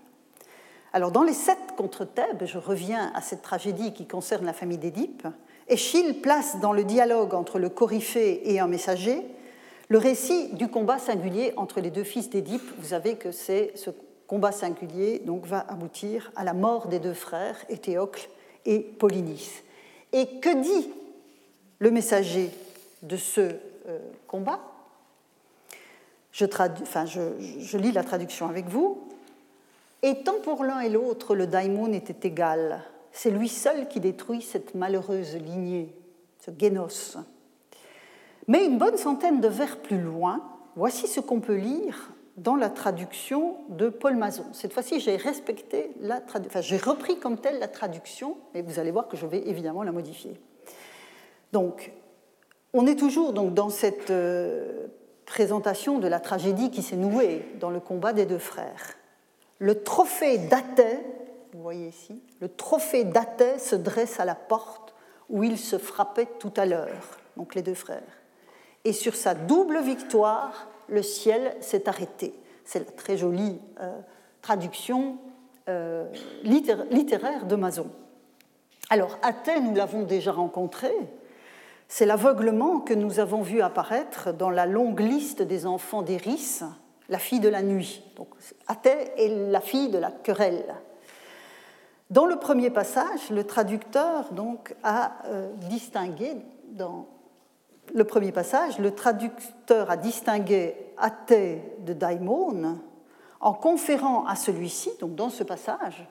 Alors, 0.93 1.11
dans 1.11 1.23
les 1.23 1.33
sept 1.33 1.75
contre 1.75 2.05
Thèbes, 2.05 2.45
je 2.45 2.57
reviens 2.57 3.11
à 3.15 3.21
cette 3.21 3.41
tragédie 3.41 3.93
qui 3.93 4.05
concerne 4.05 4.45
la 4.45 4.53
famille 4.53 4.77
d'Édipe, 4.77 5.27
Échille 5.69 6.13
place 6.13 6.59
dans 6.59 6.73
le 6.73 6.83
dialogue 6.83 7.33
entre 7.33 7.57
le 7.57 7.69
coryphée 7.69 8.51
et 8.51 8.59
un 8.59 8.67
messager 8.67 9.25
le 9.89 9.97
récit 9.97 10.49
du 10.53 10.69
combat 10.69 10.97
singulier 10.97 11.53
entre 11.55 11.79
les 11.79 11.91
deux 11.91 12.03
fils 12.03 12.29
d'Édipe. 12.29 12.63
Vous 12.79 12.89
savez 12.89 13.15
que 13.15 13.31
c'est 13.31 13.71
ce 13.75 13.91
combat 14.27 14.51
singulier 14.51 15.21
donc, 15.25 15.45
va 15.45 15.65
aboutir 15.69 16.31
à 16.35 16.43
la 16.43 16.53
mort 16.53 16.87
des 16.87 16.99
deux 16.99 17.13
frères, 17.13 17.57
Éthéocle 17.69 18.29
et 18.65 18.79
Polynice. 18.79 19.63
Et 20.11 20.39
que 20.39 20.61
dit 20.61 20.89
le 21.79 21.91
messager 21.91 22.51
de 23.01 23.17
ce 23.17 23.41
euh, 23.41 23.99
combat. 24.27 24.59
Je, 26.31 27.77
lis 27.77 27.91
la 27.91 28.03
traduction 28.03 28.47
avec 28.47 28.67
vous. 28.67 29.07
Étant 30.01 30.39
pour 30.43 30.63
l'un 30.63 30.79
et 30.79 30.89
l'autre 30.89 31.35
le 31.35 31.47
daimon 31.47 31.93
était 31.93 32.27
égal, 32.27 32.83
c'est 33.11 33.29
lui 33.29 33.47
seul 33.47 33.87
qui 33.87 33.99
détruit 33.99 34.41
cette 34.41 34.73
malheureuse 34.73 35.35
lignée, 35.35 35.93
ce 36.39 36.51
génos. 36.57 37.17
Mais 38.47 38.65
une 38.65 38.77
bonne 38.77 38.97
centaine 38.97 39.39
de 39.39 39.47
vers 39.47 39.77
plus 39.77 40.01
loin, 40.01 40.41
voici 40.75 41.07
ce 41.07 41.19
qu'on 41.19 41.39
peut 41.39 41.55
lire 41.55 42.11
dans 42.35 42.55
la 42.55 42.69
traduction 42.69 43.57
de 43.69 43.89
Paul 43.89 44.15
Mazon. 44.15 44.45
Cette 44.53 44.73
fois-ci, 44.73 44.99
j'ai 44.99 45.17
j'ai 45.19 46.77
repris 46.77 47.19
comme 47.19 47.37
telle 47.37 47.59
la 47.59 47.67
traduction, 47.67 48.37
mais 48.53 48.63
vous 48.63 48.79
allez 48.79 48.91
voir 48.91 49.07
que 49.07 49.15
je 49.15 49.27
vais 49.27 49.47
évidemment 49.47 49.83
la 49.83 49.91
modifier. 49.91 50.39
Donc, 51.53 51.91
on 52.73 52.87
est 52.87 52.95
toujours 52.95 53.31
donc, 53.31 53.53
dans 53.53 53.69
cette 53.69 54.09
euh, 54.09 54.87
présentation 55.27 55.99
de 55.99 56.07
la 56.07 56.19
tragédie 56.19 56.71
qui 56.71 56.81
s'est 56.81 56.95
nouée 56.95 57.45
dans 57.59 57.69
le 57.69 57.79
combat 57.79 58.11
des 58.11 58.25
deux 58.25 58.39
frères. 58.39 58.95
Le 59.59 59.83
trophée 59.83 60.39
d'Athée, 60.39 60.97
vous 61.53 61.61
voyez 61.61 61.89
ici, 61.89 62.19
le 62.41 62.49
trophée 62.49 63.03
d'Athée 63.03 63.59
se 63.59 63.75
dresse 63.75 64.19
à 64.19 64.25
la 64.25 64.33
porte 64.33 64.95
où 65.29 65.43
ils 65.43 65.59
se 65.59 65.77
frappaient 65.77 66.27
tout 66.39 66.51
à 66.57 66.65
l'heure, 66.65 67.19
donc 67.37 67.53
les 67.53 67.61
deux 67.61 67.75
frères. 67.75 68.01
Et 68.83 68.91
sur 68.91 69.13
sa 69.13 69.35
double 69.35 69.79
victoire, 69.79 70.67
le 70.87 71.03
ciel 71.03 71.55
s'est 71.61 71.87
arrêté. 71.87 72.33
C'est 72.65 72.79
la 72.79 72.91
très 72.91 73.15
jolie 73.15 73.61
euh, 73.79 73.99
traduction 74.41 75.19
euh, 75.69 76.11
littéraire 76.41 77.45
de 77.45 77.55
Mazon. 77.55 77.91
Alors, 78.89 79.19
Athée, 79.21 79.59
nous 79.61 79.75
l'avons 79.75 80.01
déjà 80.01 80.31
rencontré, 80.31 80.91
C'est 81.87 82.05
l'aveuglement 82.05 82.79
que 82.79 82.93
nous 82.93 83.19
avons 83.19 83.41
vu 83.41 83.61
apparaître 83.61 84.33
dans 84.33 84.49
la 84.49 84.65
longue 84.65 84.99
liste 84.99 85.41
des 85.41 85.65
enfants 85.65 86.01
d'Eris, 86.01 86.61
la 87.09 87.19
fille 87.19 87.39
de 87.39 87.49
la 87.49 87.61
nuit. 87.61 88.03
Athée 88.67 89.11
est 89.17 89.51
la 89.51 89.61
fille 89.61 89.89
de 89.89 89.97
la 89.97 90.11
querelle. 90.11 90.75
Dans 92.09 92.25
le 92.25 92.37
premier 92.37 92.69
passage, 92.69 93.29
le 93.29 93.43
traducteur 93.43 94.29
a 94.83 95.13
euh, 95.25 95.51
distingué, 95.69 96.35
dans 96.71 97.07
le 97.93 98.03
premier 98.03 98.31
passage, 98.31 98.79
le 98.79 98.91
traducteur 98.91 99.89
a 99.89 99.97
distingué 99.97 100.75
Athée 100.97 101.61
de 101.79 101.93
Daimon 101.93 102.79
en 103.39 103.53
conférant 103.53 104.25
à 104.25 104.35
celui-ci, 104.35 104.91
donc 104.99 105.15
dans 105.15 105.29
ce 105.29 105.43
passage, 105.43 106.07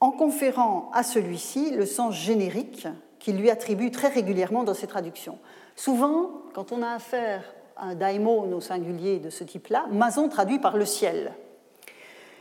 en 0.00 0.10
conférant 0.10 0.90
à 0.92 1.02
celui-ci 1.02 1.70
le 1.70 1.86
sens 1.86 2.14
générique 2.14 2.88
qu'il 3.18 3.36
lui 3.36 3.50
attribue 3.50 3.90
très 3.90 4.08
régulièrement 4.08 4.64
dans 4.64 4.74
ses 4.74 4.86
traductions. 4.86 5.38
Souvent, 5.74 6.30
quand 6.54 6.72
on 6.72 6.82
a 6.82 6.90
affaire 6.90 7.42
à 7.76 7.86
un 7.88 7.94
daimon 7.94 8.52
au 8.52 8.60
singulier 8.60 9.18
de 9.18 9.30
ce 9.30 9.44
type-là, 9.44 9.86
Mason 9.90 10.28
traduit 10.28 10.58
par 10.58 10.76
le 10.76 10.86
ciel. 10.86 11.32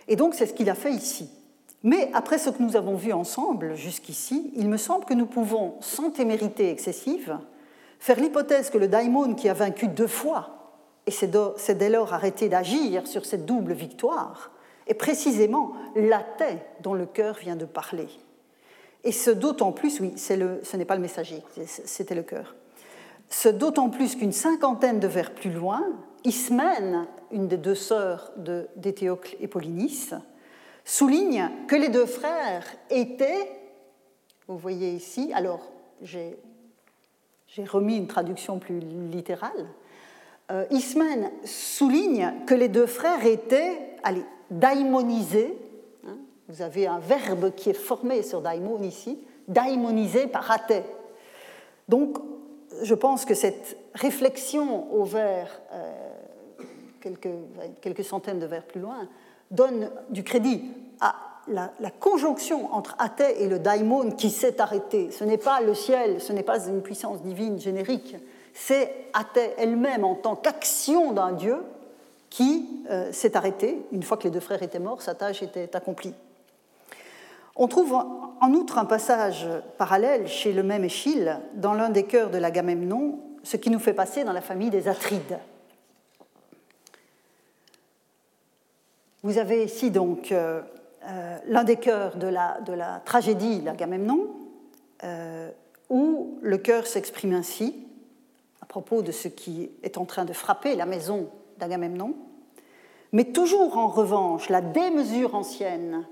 Et 0.07 0.15
donc 0.15 0.33
c'est 0.33 0.45
ce 0.45 0.53
qu'il 0.53 0.69
a 0.69 0.75
fait 0.75 0.91
ici. 0.91 1.29
Mais 1.83 2.09
après 2.13 2.37
ce 2.37 2.49
que 2.49 2.63
nous 2.63 2.75
avons 2.75 2.95
vu 2.95 3.13
ensemble 3.13 3.75
jusqu'ici, 3.75 4.51
il 4.55 4.69
me 4.69 4.77
semble 4.77 5.05
que 5.05 5.13
nous 5.13 5.27
pouvons, 5.27 5.75
sans 5.81 6.09
témérité 6.09 6.71
excessive, 6.71 7.37
faire 7.99 8.19
l'hypothèse 8.19 8.69
que 8.69 8.77
le 8.77 8.87
daimon 8.87 9.35
qui 9.35 9.49
a 9.49 9.53
vaincu 9.53 9.87
deux 9.87 10.07
fois 10.07 10.55
et 11.05 11.11
s'est 11.11 11.75
dès 11.75 11.89
lors 11.89 12.13
arrêté 12.13 12.49
d'agir 12.49 13.05
sur 13.05 13.25
cette 13.25 13.45
double 13.45 13.73
victoire 13.73 14.51
est 14.87 14.95
précisément 14.95 15.73
l'athée 15.95 16.57
dont 16.81 16.93
le 16.93 17.05
cœur 17.05 17.35
vient 17.35 17.55
de 17.55 17.65
parler. 17.65 18.07
Et 19.05 19.11
ce 19.11 19.29
d'autant 19.29 19.71
plus, 19.71 19.99
oui, 19.99 20.13
ce 20.17 20.75
n'est 20.75 20.85
pas 20.85 20.95
le 20.95 21.01
messager, 21.01 21.43
c'était 21.65 22.15
le 22.15 22.23
cœur. 22.23 22.55
Ce 23.29 23.49
d'autant 23.49 23.89
plus 23.89 24.15
qu'une 24.15 24.31
cinquantaine 24.31 24.99
de 24.99 25.07
vers 25.07 25.33
plus 25.33 25.51
loin, 25.51 25.83
Ismène, 26.23 27.05
une 27.31 27.47
des 27.47 27.57
deux 27.57 27.75
sœurs 27.75 28.31
d'Éthéocle 28.75 29.37
et 29.39 29.47
Polynice, 29.47 30.15
souligne 30.83 31.49
que 31.67 31.75
les 31.75 31.89
deux 31.89 32.07
frères 32.07 32.65
étaient, 32.89 33.51
vous 34.47 34.57
voyez 34.57 34.91
ici, 34.91 35.31
alors 35.33 35.71
j'ai 36.01 36.35
remis 37.67 37.97
une 37.97 38.07
traduction 38.07 38.57
plus 38.57 38.79
littérale, 38.79 39.67
euh, 40.51 40.65
Ismène 40.71 41.31
souligne 41.43 42.33
que 42.45 42.53
les 42.53 42.69
deux 42.69 42.85
frères 42.85 43.25
étaient 43.25 43.97
allez, 44.03 44.25
daimonisés, 44.51 45.57
vous 46.49 46.61
avez 46.61 46.87
un 46.87 46.99
verbe 46.99 47.51
qui 47.55 47.69
est 47.69 47.73
formé 47.73 48.23
sur 48.23 48.41
daimon 48.41 48.81
ici, 48.83 49.17
daimonisé 49.47 50.27
par 50.27 50.49
athée. 50.51 50.83
Donc, 51.89 52.17
je 52.81 52.93
pense 52.93 53.25
que 53.25 53.33
cette 53.33 53.77
réflexion 53.93 54.91
au 54.93 55.03
vers, 55.03 55.61
euh, 55.73 55.91
quelques, 57.81 58.03
centaines 58.03 58.39
de 58.39 58.45
vers 58.45 58.63
plus 58.63 58.81
loin, 58.81 59.07
donne 59.51 59.89
du 60.09 60.23
crédit 60.23 60.63
à 60.99 61.15
la, 61.47 61.71
la 61.79 61.91
conjonction 61.91 62.73
entre 62.73 62.95
athée 62.97 63.43
et 63.43 63.47
le 63.47 63.59
daimon 63.59 64.11
qui 64.11 64.29
s'est 64.29 64.59
arrêté. 64.59 65.11
Ce 65.11 65.23
n'est 65.23 65.37
pas 65.37 65.61
le 65.61 65.73
ciel, 65.73 66.19
ce 66.19 66.33
n'est 66.33 66.43
pas 66.43 66.67
une 66.67 66.81
puissance 66.81 67.21
divine 67.21 67.59
générique, 67.59 68.15
c'est 68.55 68.91
Athée 69.13 69.53
elle-même 69.57 70.03
en 70.03 70.15
tant 70.15 70.35
qu'action 70.35 71.11
d'un 71.11 71.33
dieu 71.33 71.57
qui 72.29 72.67
euh, 72.89 73.11
s'est 73.11 73.37
arrêtée. 73.37 73.85
Une 73.91 74.01
fois 74.01 74.17
que 74.17 74.23
les 74.23 74.29
deux 74.29 74.39
frères 74.39 74.63
étaient 74.63 74.79
morts, 74.79 75.01
sa 75.01 75.13
tâche 75.13 75.43
était 75.43 75.75
accomplie. 75.75 76.13
On 77.55 77.67
trouve 77.67 77.93
en 77.93 78.51
outre 78.53 78.77
un 78.77 78.85
passage 78.85 79.47
parallèle 79.77 80.27
chez 80.27 80.51
le 80.51 80.63
même 80.63 80.83
Échille, 80.83 81.37
dans 81.53 81.73
l'un 81.73 81.89
des 81.89 82.03
chœurs 82.03 82.29
de 82.29 82.37
l'Agamemnon, 82.37 83.19
ce 83.43 83.57
qui 83.57 83.69
nous 83.69 83.79
fait 83.79 83.93
passer 83.93 84.23
dans 84.23 84.33
la 84.33 84.41
famille 84.41 84.69
des 84.69 84.87
Atrides. 84.87 85.39
Vous 89.23 89.37
avez 89.37 89.63
ici 89.63 89.89
donc 89.89 90.31
euh, 90.31 90.61
euh, 91.07 91.37
l'un 91.47 91.63
des 91.63 91.77
chœurs 91.77 92.17
de 92.17 92.27
la, 92.27 92.59
de 92.61 92.73
la 92.73 93.01
tragédie 93.05 93.61
l'Agamemnon, 93.61 94.27
où 95.89 96.39
le 96.41 96.57
chœur 96.57 96.87
s'exprime 96.87 97.33
ainsi 97.33 97.75
à 98.61 98.65
propos 98.65 99.03
de 99.03 99.11
ce 99.11 99.27
qui 99.27 99.69
est 99.83 99.97
en 99.97 100.05
train 100.05 100.25
de 100.25 100.33
frapper 100.33 100.75
la 100.75 100.87
maison 100.87 101.29
d'Agamemnon, 101.59 102.15
mais 103.11 103.25
toujours 103.25 103.77
en 103.77 103.87
revanche 103.87 104.49
la 104.49 104.61
démesure 104.61 105.35
ancienne. 105.35 106.07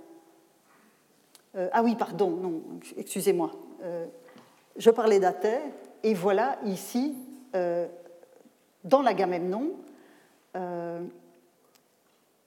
Euh, 1.56 1.70
ah 1.72 1.84
oui, 1.84 1.96
pardon, 1.96 2.30
non, 2.30 2.62
excusez-moi. 2.98 3.52
Euh, 3.84 4.06
je 4.76 4.90
parlais 4.90 5.20
d'Athée, 5.20 5.60
et 6.02 6.14
voilà 6.14 6.58
ici, 6.66 7.16
euh, 7.56 7.88
dans 8.84 9.02
l'Agamemnon, 9.02 9.72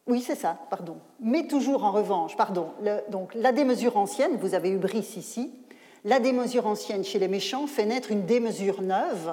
oui, 0.08 0.20
c'est 0.20 0.36
ça, 0.36 0.56
pardon. 0.70 0.98
Mais 1.18 1.48
toujours 1.48 1.82
en 1.82 1.90
revanche, 1.90 2.36
pardon. 2.36 2.68
donc 3.08 3.34
la 3.34 3.50
démesure 3.50 3.96
ancienne, 3.96 4.36
vous 4.36 4.54
avez 4.54 4.70
eu 4.70 4.76
Brice 4.76 5.16
ici, 5.16 5.52
la 6.04 6.20
démesure 6.20 6.68
ancienne 6.68 7.02
chez 7.02 7.18
les 7.18 7.26
méchants 7.26 7.66
fait 7.66 7.84
naître 7.84 8.12
une 8.12 8.24
démesure 8.24 8.82
neuve 8.82 9.32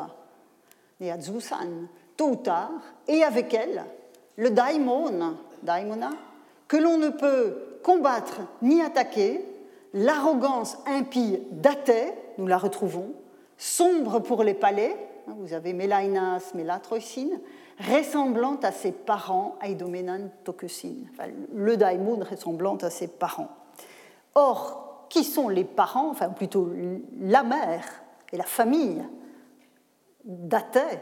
à 0.99 1.19
Zusan, 1.19 1.87
tôt 2.17 2.29
ou 2.29 2.35
tard, 2.37 2.71
et 3.07 3.23
avec 3.23 3.53
elle, 3.53 3.85
le 4.35 4.49
daimon, 4.49 5.35
daimona, 5.61 6.09
que 6.67 6.77
l'on 6.77 6.97
ne 6.97 7.09
peut 7.09 7.79
combattre 7.83 8.41
ni 8.63 8.81
attaquer, 8.81 9.45
l'arrogance 9.93 10.77
impie 10.85 11.39
d'Athée, 11.51 12.13
nous 12.37 12.47
la 12.47 12.57
retrouvons, 12.57 13.13
sombre 13.57 14.19
pour 14.19 14.43
les 14.43 14.53
palais, 14.53 14.95
hein, 15.27 15.35
vous 15.39 15.53
avez 15.53 15.73
Mélainas, 15.73 16.51
Mélatroïsine, 16.55 17.39
ressemblant 17.79 18.57
à 18.63 18.71
ses 18.71 18.91
parents, 18.91 19.55
Aidomenan 19.61 20.29
Tokusin, 20.43 20.95
le 21.53 21.77
daimon 21.77 22.19
ressemblant 22.29 22.77
à 22.77 22.89
ses 22.89 23.07
parents. 23.07 23.49
Or, 24.35 25.05
qui 25.09 25.23
sont 25.23 25.47
les 25.47 25.63
parents, 25.63 26.09
enfin 26.09 26.29
plutôt 26.29 26.71
la 27.19 27.43
mère 27.43 27.85
et 28.31 28.37
la 28.37 28.45
famille 28.45 29.03
d'Athée, 30.23 30.99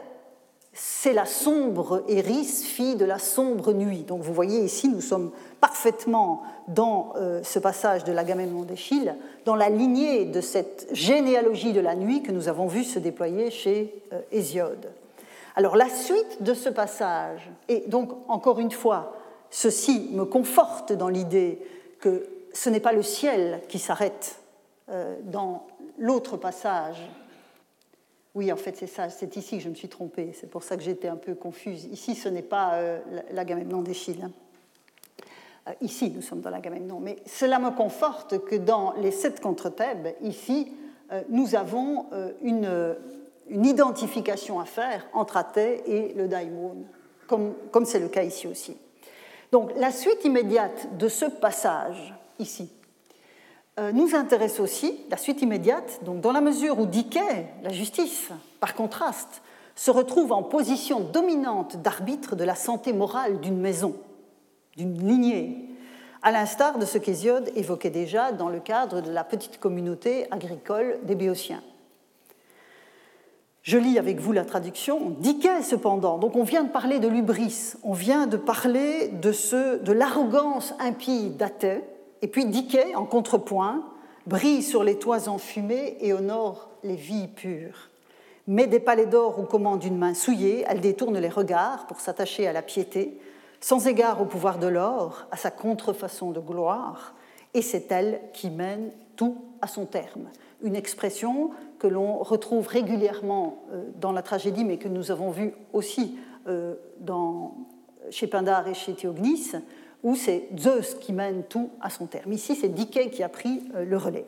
c'est 0.74 1.12
la 1.12 1.26
sombre 1.26 2.02
Eris, 2.08 2.46
fille 2.46 2.96
de 2.96 3.04
la 3.04 3.18
sombre 3.18 3.72
nuit. 3.72 4.04
Donc 4.04 4.22
vous 4.22 4.32
voyez 4.32 4.60
ici, 4.60 4.88
nous 4.88 5.02
sommes 5.02 5.30
parfaitement 5.60 6.42
dans 6.68 7.12
euh, 7.16 7.42
ce 7.42 7.58
passage 7.58 8.04
de 8.04 8.12
l'Agamemnon 8.12 8.62
d'Échille, 8.62 9.14
dans 9.44 9.54
la 9.54 9.68
lignée 9.68 10.24
de 10.24 10.40
cette 10.40 10.88
généalogie 10.92 11.72
de 11.72 11.80
la 11.80 11.94
nuit 11.94 12.22
que 12.22 12.32
nous 12.32 12.48
avons 12.48 12.66
vu 12.66 12.84
se 12.84 12.98
déployer 12.98 13.50
chez 13.50 14.02
euh, 14.12 14.20
Hésiode. 14.32 14.90
Alors 15.56 15.76
la 15.76 15.90
suite 15.90 16.42
de 16.42 16.54
ce 16.54 16.70
passage, 16.70 17.50
et 17.68 17.84
donc 17.88 18.12
encore 18.28 18.58
une 18.58 18.70
fois, 18.70 19.14
ceci 19.50 20.08
me 20.12 20.24
conforte 20.24 20.94
dans 20.94 21.08
l'idée 21.08 21.60
que 22.00 22.26
ce 22.54 22.70
n'est 22.70 22.80
pas 22.80 22.92
le 22.92 23.02
ciel 23.02 23.60
qui 23.68 23.78
s'arrête 23.78 24.36
euh, 24.88 25.16
dans 25.24 25.66
l'autre 25.98 26.38
passage 26.38 26.96
oui, 28.34 28.50
en 28.50 28.56
fait, 28.56 28.76
c'est 28.76 28.86
ça, 28.86 29.10
c'est 29.10 29.36
ici 29.36 29.58
que 29.58 29.64
je 29.64 29.68
me 29.68 29.74
suis 29.74 29.88
trompée, 29.88 30.32
c'est 30.34 30.48
pour 30.48 30.62
ça 30.62 30.76
que 30.76 30.82
j'étais 30.82 31.08
un 31.08 31.16
peu 31.16 31.34
confuse. 31.34 31.84
Ici, 31.92 32.14
ce 32.14 32.28
n'est 32.28 32.42
pas 32.42 32.74
euh, 32.74 32.98
l'Agamemnon 33.30 33.82
d'Échille. 33.82 34.28
Euh, 35.68 35.72
ici, 35.82 36.10
nous 36.10 36.22
sommes 36.22 36.40
dans 36.40 36.48
l'Agamemnon, 36.48 36.98
mais 36.98 37.16
cela 37.26 37.58
me 37.58 37.70
conforte 37.70 38.42
que 38.44 38.56
dans 38.56 38.94
les 38.94 39.10
sept 39.10 39.40
contre 39.40 39.68
Thèbes, 39.68 40.14
ici, 40.22 40.72
euh, 41.12 41.22
nous 41.28 41.54
avons 41.54 42.06
une, 42.42 42.96
une, 43.48 43.66
identification 43.66 44.60
à 44.60 44.64
faire 44.64 45.06
entre 45.12 45.36
Athée 45.36 45.82
et 45.86 46.14
le 46.14 46.26
daimon, 46.26 46.84
comme 47.26 47.84
c'est 47.84 48.00
le 48.00 48.08
cas 48.08 48.22
ici 48.22 48.46
aussi. 48.46 48.76
Donc, 49.52 49.72
la 49.76 49.90
suite 49.90 50.24
immédiate 50.24 50.96
de 50.96 51.08
ce 51.08 51.26
passage, 51.26 52.14
ici, 52.38 52.70
euh, 52.70 52.81
nous 53.78 54.14
intéresse 54.14 54.60
aussi 54.60 55.00
la 55.10 55.16
suite 55.16 55.40
immédiate, 55.40 56.00
donc 56.04 56.20
dans 56.20 56.32
la 56.32 56.42
mesure 56.42 56.78
où 56.78 56.86
Dickey, 56.86 57.46
la 57.62 57.72
justice, 57.72 58.28
par 58.60 58.74
contraste, 58.74 59.42
se 59.74 59.90
retrouve 59.90 60.32
en 60.32 60.42
position 60.42 61.00
dominante 61.00 61.76
d'arbitre 61.80 62.36
de 62.36 62.44
la 62.44 62.54
santé 62.54 62.92
morale 62.92 63.40
d'une 63.40 63.58
maison, 63.58 63.96
d'une 64.76 65.06
lignée, 65.06 65.68
à 66.22 66.30
l'instar 66.30 66.78
de 66.78 66.86
ce 66.86 66.98
qu'Hésiode 66.98 67.50
évoquait 67.56 67.90
déjà 67.90 68.32
dans 68.32 68.48
le 68.48 68.60
cadre 68.60 69.00
de 69.00 69.10
la 69.10 69.24
petite 69.24 69.58
communauté 69.58 70.26
agricole 70.30 70.98
des 71.02 71.16
Béotiens. 71.16 71.62
Je 73.62 73.78
lis 73.78 73.98
avec 73.98 74.18
vous 74.18 74.32
la 74.32 74.44
traduction. 74.44 75.10
Dickey, 75.18 75.62
cependant, 75.62 76.18
donc 76.18 76.36
on 76.36 76.42
vient 76.42 76.64
de 76.64 76.70
parler 76.70 76.98
de 76.98 77.08
l'ubris, 77.08 77.74
on 77.82 77.92
vient 77.92 78.26
de 78.26 78.36
parler 78.36 79.08
de, 79.08 79.78
de 79.78 79.92
l'arrogance 79.92 80.74
impie 80.80 81.30
d'Athée, 81.30 81.82
et 82.22 82.28
puis 82.28 82.46
Dickey, 82.46 82.94
en 82.94 83.04
contrepoint, 83.04 83.82
brille 84.26 84.62
sur 84.62 84.84
les 84.84 84.98
toits 84.98 85.28
enfumés 85.28 85.98
et 86.00 86.12
honore 86.12 86.70
les 86.84 86.94
vies 86.94 87.28
pures. 87.28 87.90
Mais 88.46 88.66
des 88.66 88.80
palais 88.80 89.06
d'or 89.06 89.38
où 89.38 89.42
commande 89.42 89.84
une 89.84 89.98
main 89.98 90.14
souillée, 90.14 90.64
elle 90.68 90.80
détourne 90.80 91.18
les 91.18 91.28
regards 91.28 91.86
pour 91.86 92.00
s'attacher 92.00 92.46
à 92.46 92.52
la 92.52 92.62
piété, 92.62 93.18
sans 93.60 93.86
égard 93.86 94.20
au 94.20 94.24
pouvoir 94.24 94.58
de 94.58 94.66
l'or, 94.66 95.26
à 95.30 95.36
sa 95.36 95.50
contrefaçon 95.50 96.30
de 96.30 96.40
gloire, 96.40 97.14
et 97.54 97.62
c'est 97.62 97.90
elle 97.92 98.20
qui 98.32 98.50
mène 98.50 98.90
tout 99.16 99.36
à 99.60 99.66
son 99.66 99.86
terme. 99.86 100.28
Une 100.62 100.74
expression 100.74 101.50
que 101.78 101.86
l'on 101.86 102.18
retrouve 102.18 102.66
régulièrement 102.66 103.64
euh, 103.72 103.84
dans 104.00 104.12
la 104.12 104.22
tragédie, 104.22 104.64
mais 104.64 104.78
que 104.78 104.88
nous 104.88 105.10
avons 105.10 105.30
vu 105.30 105.52
aussi 105.72 106.16
euh, 106.46 106.74
chez 108.10 108.26
Pindare 108.26 108.68
et 108.68 108.74
chez 108.74 108.94
Théognis, 108.94 109.52
où 110.02 110.14
c'est 110.16 110.48
Zeus 110.58 110.94
qui 110.94 111.12
mène 111.12 111.44
tout 111.44 111.70
à 111.80 111.90
son 111.90 112.06
terme. 112.06 112.32
Ici, 112.32 112.56
c'est 112.56 112.68
Dike 112.68 113.10
qui 113.10 113.22
a 113.22 113.28
pris 113.28 113.62
euh, 113.74 113.84
le 113.84 113.96
relais. 113.96 114.26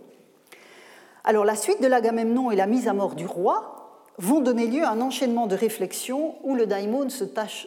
Alors, 1.24 1.44
la 1.44 1.56
suite 1.56 1.82
de 1.82 1.86
l'Agamemnon 1.86 2.50
et 2.50 2.56
la 2.56 2.66
mise 2.66 2.88
à 2.88 2.92
mort 2.92 3.14
du 3.14 3.26
roi 3.26 4.02
vont 4.18 4.40
donner 4.40 4.66
lieu 4.66 4.84
à 4.84 4.90
un 4.90 5.00
enchaînement 5.00 5.46
de 5.46 5.56
réflexions 5.56 6.36
où 6.44 6.54
le 6.54 6.66
daimon 6.66 7.08
se, 7.08 7.24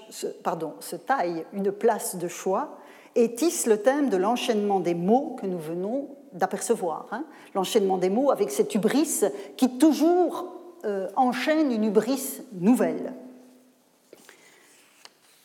se 0.10 0.96
taille 0.96 1.46
une 1.54 1.72
place 1.72 2.16
de 2.16 2.28
choix 2.28 2.78
et 3.16 3.34
tisse 3.34 3.66
le 3.66 3.82
thème 3.82 4.10
de 4.10 4.18
l'enchaînement 4.18 4.80
des 4.80 4.94
mots 4.94 5.36
que 5.42 5.48
nous 5.48 5.58
venons 5.58 6.10
d'apercevoir. 6.34 7.08
Hein. 7.12 7.26
L'enchaînement 7.56 7.98
des 7.98 8.10
mots 8.10 8.32
avec 8.32 8.52
cette 8.52 8.74
hubris 8.76 9.24
qui 9.58 9.78
toujours 9.78 10.54
euh, 10.86 11.08
enchaîne 11.16 11.72
une 11.72 11.84
hubris 11.84 12.42
nouvelle. 12.54 13.14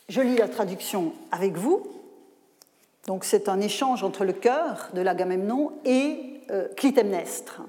Je 0.09 0.21
lis 0.21 0.37
la 0.37 0.49
traduction 0.49 1.15
avec 1.31 1.57
vous. 1.57 1.83
Donc 3.07 3.25
c'est 3.25 3.49
un 3.49 3.61
échange 3.61 4.05
entre 4.05 4.25
le 4.25 4.33
cœur 4.33 4.89
de 4.95 5.01
l'Agamemnon 5.01 5.73
et 5.85 6.41
euh, 6.51 6.69
Clytemnestre. 6.77 7.63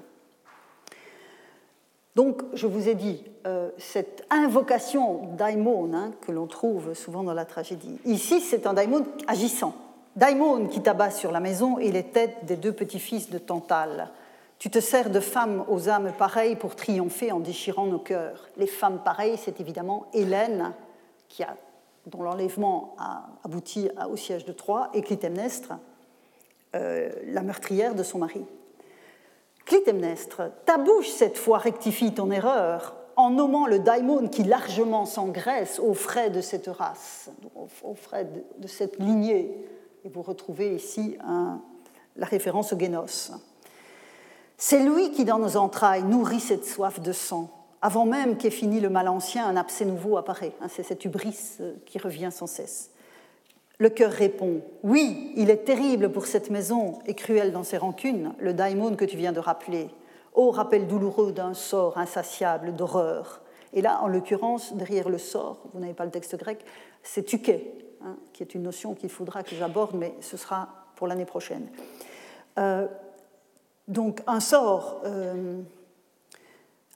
Donc, 2.14 2.42
je 2.52 2.68
vous 2.68 2.88
ai 2.88 2.94
dit, 2.94 3.24
euh, 3.44 3.70
cette 3.76 4.24
invocation 4.30 5.34
daimon 5.36 5.90
hein, 5.94 6.12
que 6.24 6.30
l'on 6.30 6.46
trouve 6.46 6.94
souvent 6.94 7.24
dans 7.24 7.34
la 7.34 7.44
tragédie, 7.44 7.98
ici 8.04 8.40
c'est 8.40 8.66
un 8.68 8.74
daimon 8.74 9.04
agissant. 9.26 9.74
Daimon 10.14 10.68
qui 10.68 10.80
t'abat 10.80 11.10
sur 11.10 11.32
la 11.32 11.40
maison 11.40 11.78
et 11.78 11.90
les 11.90 12.04
têtes 12.04 12.44
des 12.44 12.56
deux 12.56 12.72
petits-fils 12.72 13.30
de 13.30 13.38
Tantale. 13.38 14.10
Tu 14.60 14.70
te 14.70 14.78
sers 14.78 15.10
de 15.10 15.18
femmes 15.18 15.64
aux 15.68 15.88
âmes 15.88 16.12
pareilles 16.16 16.54
pour 16.54 16.76
triompher 16.76 17.32
en 17.32 17.40
déchirant 17.40 17.86
nos 17.86 17.98
cœurs. 17.98 18.48
Les 18.56 18.68
femmes 18.68 19.00
pareilles, 19.04 19.36
c'est 19.36 19.60
évidemment 19.60 20.06
Hélène, 20.14 20.72
qui 21.28 21.42
a, 21.42 21.56
dont 22.06 22.22
l'enlèvement 22.22 22.94
a 22.98 23.26
abouti 23.44 23.88
au 24.10 24.16
siège 24.16 24.44
de 24.44 24.52
Troie, 24.52 24.90
et 24.94 25.02
Clytemnestre, 25.02 25.74
euh, 26.74 27.10
la 27.26 27.42
meurtrière 27.42 27.94
de 27.94 28.02
son 28.02 28.18
mari. 28.18 28.44
Clytemnestre, 29.64 30.42
ta 30.66 30.76
bouche 30.76 31.08
cette 31.08 31.38
fois 31.38 31.58
rectifie 31.58 32.12
ton 32.12 32.30
erreur 32.30 32.94
en 33.16 33.30
nommant 33.30 33.66
le 33.66 33.78
daimon 33.78 34.28
qui 34.28 34.42
largement 34.42 35.06
s'engraisse 35.06 35.78
aux 35.78 35.94
frais 35.94 36.30
de 36.30 36.40
cette 36.40 36.66
race, 36.66 37.30
aux 37.82 37.94
frais 37.94 38.28
de 38.58 38.66
cette 38.66 38.98
lignée 38.98 39.64
et 40.04 40.08
vous 40.10 40.22
retrouvez 40.22 40.74
ici 40.74 41.16
la 42.16 42.26
référence 42.26 42.72
au 42.72 42.78
Génos. 42.78 43.32
C'est 44.56 44.80
lui 44.80 45.10
qui, 45.10 45.24
dans 45.24 45.38
nos 45.38 45.56
entrailles, 45.56 46.04
nourrit 46.04 46.40
cette 46.40 46.64
soif 46.64 47.00
de 47.00 47.12
sang. 47.12 47.50
Avant 47.84 48.06
même 48.06 48.38
qu'ait 48.38 48.50
fini 48.50 48.80
le 48.80 48.88
mal 48.88 49.08
ancien, 49.08 49.46
un 49.46 49.56
abcès 49.56 49.84
nouveau 49.84 50.16
apparaît. 50.16 50.52
Hein, 50.62 50.68
c'est 50.70 50.82
cette 50.82 51.04
hubris 51.04 51.58
euh, 51.60 51.74
qui 51.84 51.98
revient 51.98 52.30
sans 52.32 52.46
cesse. 52.46 52.90
Le 53.76 53.90
cœur 53.90 54.10
répond 54.10 54.62
Oui, 54.82 55.32
il 55.36 55.50
est 55.50 55.64
terrible 55.64 56.10
pour 56.10 56.26
cette 56.26 56.48
maison 56.48 56.98
et 57.04 57.14
cruel 57.14 57.52
dans 57.52 57.62
ses 57.62 57.76
rancunes, 57.76 58.32
le 58.38 58.54
daimon 58.54 58.96
que 58.96 59.04
tu 59.04 59.18
viens 59.18 59.32
de 59.32 59.40
rappeler. 59.40 59.90
Ô 60.32 60.50
rappel 60.50 60.86
douloureux 60.86 61.32
d'un 61.32 61.52
sort 61.52 61.98
insatiable 61.98 62.74
d'horreur. 62.74 63.42
Et 63.74 63.82
là, 63.82 64.00
en 64.02 64.08
l'occurrence, 64.08 64.72
derrière 64.72 65.10
le 65.10 65.18
sort, 65.18 65.58
vous 65.74 65.80
n'avez 65.80 65.94
pas 65.94 66.06
le 66.06 66.10
texte 66.10 66.36
grec, 66.36 66.64
c'est 67.02 67.24
tuké, 67.24 67.84
Hein, 68.04 68.16
qui 68.34 68.42
est 68.42 68.54
une 68.54 68.62
notion 68.62 68.94
qu'il 68.94 69.08
faudra 69.08 69.42
que 69.42 69.56
j'aborde, 69.56 69.94
mais 69.94 70.12
ce 70.20 70.36
sera 70.36 70.68
pour 70.94 71.06
l'année 71.06 71.24
prochaine. 71.24 71.66
Euh, 72.58 72.86
donc 73.88 74.20
un 74.26 74.40
sort 74.40 75.00
euh, 75.06 75.62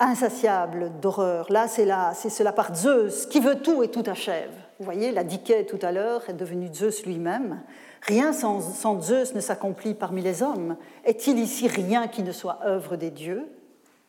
insatiable 0.00 0.92
d'horreur, 1.00 1.50
là 1.50 1.66
c'est 1.68 1.84
la, 1.84 2.12
la 2.40 2.52
part 2.52 2.74
Zeus 2.74 3.26
qui 3.26 3.40
veut 3.40 3.60
tout 3.60 3.82
et 3.82 3.88
tout 3.88 4.04
achève. 4.06 4.50
Vous 4.78 4.84
voyez, 4.84 5.10
la 5.10 5.24
Diké 5.24 5.66
tout 5.66 5.78
à 5.82 5.90
l'heure 5.90 6.22
est 6.28 6.34
devenu 6.34 6.68
Zeus 6.72 7.04
lui-même. 7.04 7.60
Rien 8.02 8.32
sans, 8.32 9.00
Zeus 9.00 9.34
ne 9.34 9.40
s'accomplit 9.40 9.94
parmi 9.94 10.22
les 10.22 10.42
hommes. 10.42 10.76
Est-il 11.04 11.38
ici 11.40 11.66
rien 11.66 12.06
qui 12.06 12.22
ne 12.22 12.30
soit 12.30 12.60
œuvre 12.64 12.94
des 12.94 13.10
dieux? 13.10 13.44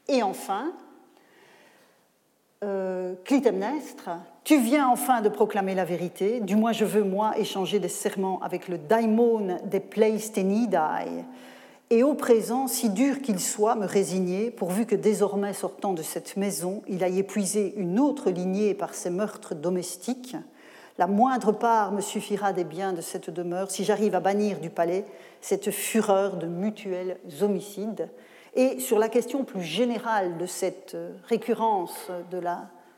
Et 0.07 0.21
enfin, 0.21 0.71
euh, 2.63 3.15
Clytemnestre, 3.25 4.11
tu 4.43 4.59
viens 4.59 4.87
enfin 4.89 5.21
de 5.21 5.29
proclamer 5.29 5.73
la 5.73 5.85
vérité, 5.85 6.39
du 6.39 6.55
moins 6.55 6.71
je 6.71 6.85
veux 6.85 7.03
moi 7.03 7.37
échanger 7.37 7.79
des 7.79 7.89
serments 7.89 8.39
avec 8.43 8.67
le 8.67 8.77
daimon 8.77 9.57
des 9.65 9.79
Pleistenidae, 9.79 11.05
et 11.91 12.03
au 12.03 12.13
présent, 12.13 12.67
si 12.67 12.89
dur 12.89 13.19
qu'il 13.21 13.39
soit, 13.39 13.75
me 13.75 13.85
résigner, 13.85 14.51
pourvu 14.51 14.85
que 14.85 14.95
désormais 14.95 15.53
sortant 15.53 15.93
de 15.93 16.03
cette 16.03 16.37
maison, 16.37 16.83
il 16.87 17.03
aille 17.03 17.19
épuiser 17.19 17.73
une 17.77 17.99
autre 17.99 18.29
lignée 18.29 18.75
par 18.75 18.93
ses 18.93 19.09
meurtres 19.09 19.55
domestiques. 19.55 20.35
La 20.99 21.07
moindre 21.07 21.51
part 21.51 21.91
me 21.91 22.01
suffira 22.01 22.53
des 22.53 22.63
biens 22.63 22.93
de 22.93 23.01
cette 23.01 23.31
demeure. 23.31 23.71
Si 23.71 23.85
j'arrive 23.85 24.13
à 24.13 24.19
bannir 24.19 24.59
du 24.59 24.69
palais 24.69 25.05
cette 25.41 25.71
fureur 25.71 26.37
de 26.37 26.45
mutuels 26.45 27.17
homicides. 27.41 28.09
Et 28.53 28.79
sur 28.79 28.99
la 28.99 29.09
question 29.09 29.43
plus 29.43 29.63
générale 29.63 30.37
de 30.37 30.45
cette 30.45 30.95
récurrence 31.25 32.11
de, 32.29 32.41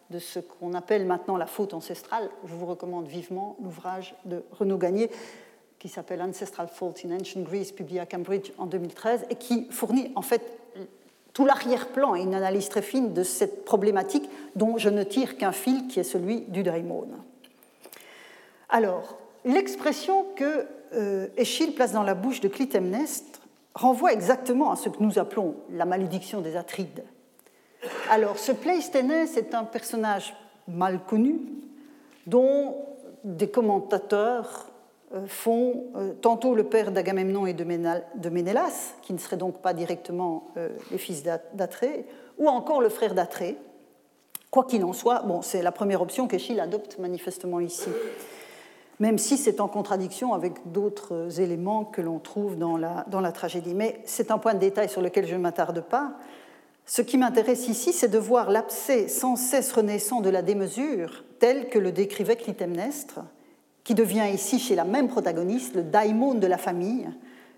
de 0.10 0.20
ce 0.20 0.40
qu'on 0.40 0.74
appelle 0.74 1.06
maintenant 1.06 1.38
la 1.38 1.46
faute 1.46 1.74
ancestrale, 1.74 2.30
je 2.46 2.54
vous 2.54 2.66
recommande 2.66 3.08
vivement 3.08 3.56
l'ouvrage 3.64 4.16
de 4.26 4.44
Renaud 4.52 4.78
Gagné 4.78 5.10
qui 5.82 5.90
s'appelle 5.90 6.22
Ancestral 6.22 6.68
Fault 6.68 6.94
in 7.04 7.20
Ancient 7.20 7.42
Greece, 7.42 7.72
publié 7.72 8.00
à 8.00 8.06
Cambridge 8.06 8.52
en 8.60 8.68
2013, 8.68 9.26
et 9.32 9.36
qui 9.36 9.66
fournit 9.72 10.12
en 10.14 10.22
fait 10.22 10.44
tout 11.34 11.44
l'arrière-plan 11.44 12.14
et 12.14 12.22
une 12.22 12.36
analyse 12.36 12.70
très 12.70 12.84
fine 12.84 13.14
de 13.14 13.24
cette 13.24 13.66
problématique 13.66 14.30
dont 14.56 14.78
je 14.78 14.90
ne 14.90 15.02
tire 15.02 15.38
qu'un 15.38 15.52
fil 15.52 15.88
qui 15.88 16.00
est 16.00 16.04
celui 16.04 16.42
du 16.42 16.62
daimon. 16.62 17.08
Alors, 18.70 19.18
l'expression 19.44 20.28
que 20.36 20.68
euh, 20.94 21.30
Échille 21.36 21.72
place 21.72 21.94
dans 21.94 22.04
la 22.04 22.14
bouche 22.14 22.42
de 22.42 22.48
Clytemnestre 22.48 23.40
renvoie 23.74 24.14
exactement 24.14 24.72
à 24.72 24.76
ce 24.76 24.88
que 24.88 25.02
nous 25.02 25.18
appelons 25.18 25.56
la 25.72 25.86
malédiction 25.86 26.42
des 26.42 26.58
Atrides. 26.58 27.04
Alors, 28.12 28.38
ce 28.38 28.52
Pléisténès 28.52 29.36
est 29.36 29.56
un 29.56 29.64
personnage 29.64 30.36
mal 30.68 31.04
connu 31.06 31.40
dont 32.28 32.76
des 33.24 33.50
commentateurs 33.50 34.71
font 35.28 35.86
euh, 35.96 36.14
tantôt 36.22 36.56
le 36.56 36.64
père 36.64 36.92
d'Agamemnon 36.92 37.46
et 37.46 37.54
de 37.54 38.30
Ménélas, 38.30 38.94
qui 39.02 39.14
ne 39.14 39.18
seraient 39.18 39.38
donc 39.38 39.62
pas 39.62 39.74
directement 39.74 40.48
euh, 40.58 40.70
les 40.92 40.98
fils 40.98 41.24
d'Atrée, 41.54 42.06
ou 42.38 42.48
encore 42.48 42.82
le 42.82 42.90
frère 42.90 43.14
d'Atrée. 43.14 43.58
Quoi 44.50 44.66
qu'il 44.66 44.84
en 44.84 44.94
soit, 44.94 45.22
bon, 45.22 45.42
c'est 45.42 45.62
la 45.62 45.72
première 45.72 46.02
option 46.02 46.28
qu'Échille 46.28 46.60
adopte 46.60 47.00
manifestement 47.00 47.60
ici 47.60 47.90
même 49.02 49.18
si 49.18 49.36
c'est 49.36 49.60
en 49.62 49.68
contradiction 49.68 50.36
avec 50.36 50.72
d'autres 50.72 51.42
éléments 51.42 51.86
que 51.86 52.02
l'on 52.02 52.20
trouve 52.20 52.56
dans 52.56 52.78
la, 52.78 53.04
dans 53.08 53.20
la 53.20 53.32
tragédie. 53.32 53.74
Mais 53.74 54.00
c'est 54.06 54.30
un 54.30 54.38
point 54.38 54.54
de 54.54 54.60
détail 54.60 54.90
sur 54.90 55.02
lequel 55.02 55.26
je 55.26 55.34
ne 55.34 55.40
m'attarde 55.40 55.82
pas. 55.82 56.12
Ce 56.86 57.02
qui 57.02 57.18
m'intéresse 57.18 57.68
ici, 57.68 57.94
c'est 57.94 58.10
de 58.10 58.20
voir 58.20 58.52
l'abcès 58.52 59.08
sans 59.08 59.36
cesse 59.36 59.72
renaissant 59.72 60.22
de 60.22 60.30
la 60.30 60.44
démesure, 60.44 61.24
tel 61.40 61.68
que 61.70 61.80
le 61.80 61.92
décrivait 61.92 62.36
Clytemnestre, 62.36 63.22
qui 63.84 63.96
devient 63.96 64.28
ici, 64.34 64.60
chez 64.60 64.76
la 64.76 64.84
même 64.84 65.08
protagoniste, 65.08 65.76
le 65.76 65.84
daimon 65.84 66.36
de 66.36 66.48
la 66.48 66.58
famille, 66.58 67.10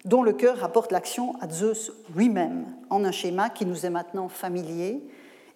dont 0.06 0.24
le 0.24 0.34
cœur 0.34 0.58
rapporte 0.58 0.92
l'action 0.92 1.36
à 1.42 1.50
Zeus 1.50 1.92
lui-même, 2.16 2.66
en 2.90 3.04
un 3.06 3.12
schéma 3.12 3.50
qui 3.50 3.66
nous 3.66 3.86
est 3.86 3.90
maintenant 3.90 4.30
familier, 4.30 5.02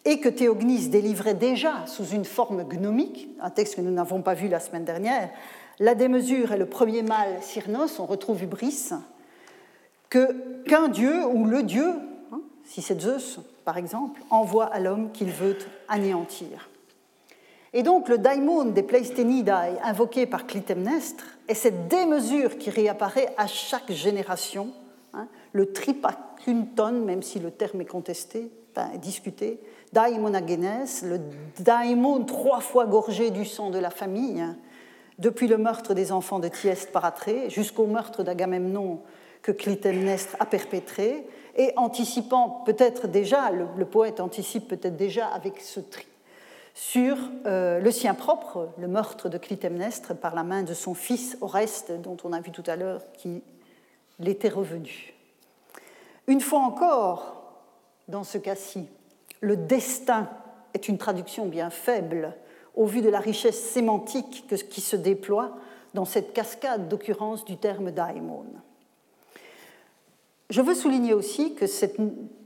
et 0.05 0.19
que 0.19 0.29
Théognis 0.29 0.87
délivrait 0.87 1.33
déjà 1.33 1.85
sous 1.85 2.05
une 2.05 2.25
forme 2.25 2.63
gnomique, 2.63 3.27
un 3.41 3.49
texte 3.49 3.75
que 3.75 3.81
nous 3.81 3.91
n'avons 3.91 4.21
pas 4.21 4.33
vu 4.33 4.47
la 4.47 4.59
semaine 4.59 4.85
dernière, 4.85 5.29
la 5.79 5.95
démesure 5.95 6.53
est 6.53 6.57
le 6.57 6.65
premier 6.65 7.03
mal 7.03 7.37
Cyrnos, 7.41 7.99
on 7.99 8.05
retrouve 8.05 8.41
Ubris, 8.43 8.89
que 10.09 10.63
qu'un 10.63 10.87
dieu 10.87 11.25
ou 11.25 11.45
le 11.45 11.63
dieu, 11.63 11.89
hein, 12.31 12.41
si 12.63 12.81
c'est 12.81 12.99
Zeus 12.99 13.39
par 13.67 13.77
exemple, 13.77 14.21
envoie 14.29 14.67
à 14.67 14.79
l'homme 14.79 15.11
qu'il 15.11 15.29
veut 15.29 15.57
anéantir. 15.89 16.69
Et 17.73 17.83
donc 17.83 18.07
le 18.07 18.17
daimon 18.17 18.65
des 18.65 18.83
Pleistenidae 18.83 19.79
invoqué 19.83 20.25
par 20.25 20.47
Clytemnestre 20.47 21.25
est 21.47 21.53
cette 21.53 21.87
démesure 21.87 22.57
qui 22.57 22.69
réapparaît 22.69 23.33
à 23.37 23.47
chaque 23.47 23.91
génération, 23.91 24.69
hein, 25.13 25.27
le 25.51 25.71
tripacunton, 25.71 26.91
même 26.91 27.21
si 27.21 27.39
le 27.39 27.51
terme 27.51 27.81
est 27.81 27.85
contesté, 27.85 28.51
enfin, 28.75 28.89
discuté, 28.97 29.59
daimonagenes, 29.93 30.85
le 31.03 31.19
daimon 31.59 32.23
trois 32.23 32.61
fois 32.61 32.85
gorgé 32.85 33.31
du 33.31 33.45
sang 33.45 33.69
de 33.69 33.79
la 33.79 33.89
famille, 33.89 34.43
depuis 35.19 35.47
le 35.47 35.57
meurtre 35.57 35.93
des 35.93 36.11
enfants 36.11 36.39
de 36.39 36.47
Thieste 36.47 36.91
par 36.91 37.05
Atrée 37.05 37.49
jusqu'au 37.49 37.87
meurtre 37.87 38.23
d'Agamemnon 38.23 39.01
que 39.41 39.51
Clytemnestre 39.51 40.35
a 40.39 40.45
perpétré, 40.45 41.25
et 41.55 41.73
anticipant 41.75 42.61
peut-être 42.65 43.07
déjà, 43.07 43.51
le, 43.51 43.85
poète 43.85 44.19
anticipe 44.19 44.67
peut-être 44.67 44.95
déjà 44.95 45.27
avec 45.27 45.59
ce 45.59 45.79
tri, 45.79 46.06
sur 46.77 47.17
euh, 47.47 47.79
le 47.79 47.89
sien 47.89 48.13
propre, 48.13 48.69
le 48.77 48.87
meurtre 48.87 49.29
de 49.29 49.39
Clytemnestre 49.39 50.15
par 50.15 50.35
la 50.35 50.43
main 50.43 50.61
de 50.61 50.75
son 50.75 50.93
fils 50.93 51.35
Oreste, 51.41 51.91
dont 52.03 52.17
on 52.23 52.33
a 52.33 52.39
vu 52.39 52.51
tout 52.51 52.63
à 52.67 52.75
l'heure 52.75 53.01
qu'il 53.13 53.41
était 54.23 54.47
revenu. 54.47 55.15
Une 56.27 56.39
fois 56.39 56.59
encore, 56.59 57.55
dans 58.07 58.23
ce 58.23 58.37
cas-ci, 58.37 58.87
le 59.41 59.57
destin 59.57 60.29
est 60.75 60.87
une 60.87 60.99
traduction 60.99 61.47
bien 61.47 61.71
faible 61.71 62.35
au 62.75 62.85
vu 62.85 63.01
de 63.01 63.09
la 63.09 63.21
richesse 63.21 63.59
sémantique 63.59 64.45
qui 64.69 64.81
se 64.81 64.95
déploie 64.95 65.57
dans 65.95 66.05
cette 66.05 66.31
cascade 66.31 66.87
d'occurrences 66.87 67.43
du 67.43 67.57
terme 67.57 67.89
daimon. 67.89 68.45
Je 70.51 70.61
veux 70.61 70.75
souligner 70.75 71.15
aussi 71.15 71.55
que 71.55 71.65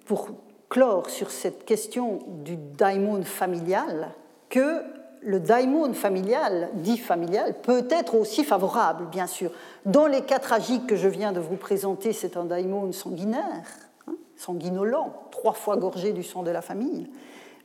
pour 0.06 0.30
clore 0.70 1.10
sur 1.10 1.32
cette 1.32 1.66
question 1.66 2.20
du 2.46 2.56
daimon 2.56 3.24
familial, 3.24 4.16
que 4.52 4.84
le 5.22 5.39
daimon 5.39 5.93
familial, 5.93 6.70
dit 6.76 6.97
familial, 6.97 7.56
peut 7.64 7.88
être 7.89 8.16
aussi 8.16 8.43
favorable, 8.43 9.06
bien 9.12 9.26
sûr. 9.26 9.52
Dans 9.86 10.06
les 10.06 10.22
cas 10.22 10.39
tragiques 10.39 10.86
que 10.86 10.95
je 10.95 11.08
viens 11.08 11.32
de 11.32 11.39
vous 11.39 11.56
présenter, 11.56 12.14
c'est 12.14 12.38
un 12.38 12.45
daimon 12.45 12.91
sanguinaire, 12.91 13.66
hein, 14.08 14.14
sanguinolent, 14.36 15.14
trois 15.32 15.54
fois 15.54 15.78
gorgé 15.78 16.12
du 16.12 16.24
sang 16.24 16.43
de 16.43 16.52
la 16.52 16.62
famille. 16.62 17.10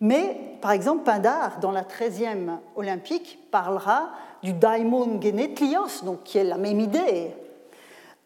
Mais, 0.01 0.59
par 0.61 0.73
exemple, 0.73 1.05
Pindar, 1.05 1.59
dans 1.61 1.73
la 1.73 1.83
13e 1.83 2.59
olympique, 2.77 3.39
parlera 3.51 4.11
du 4.43 4.53
daimon 4.53 5.21
genetlios, 5.21 6.05
donc 6.05 6.23
qui 6.25 6.39
est 6.39 6.45
la 6.45 6.59
même 6.59 6.81
idée, 6.81 7.35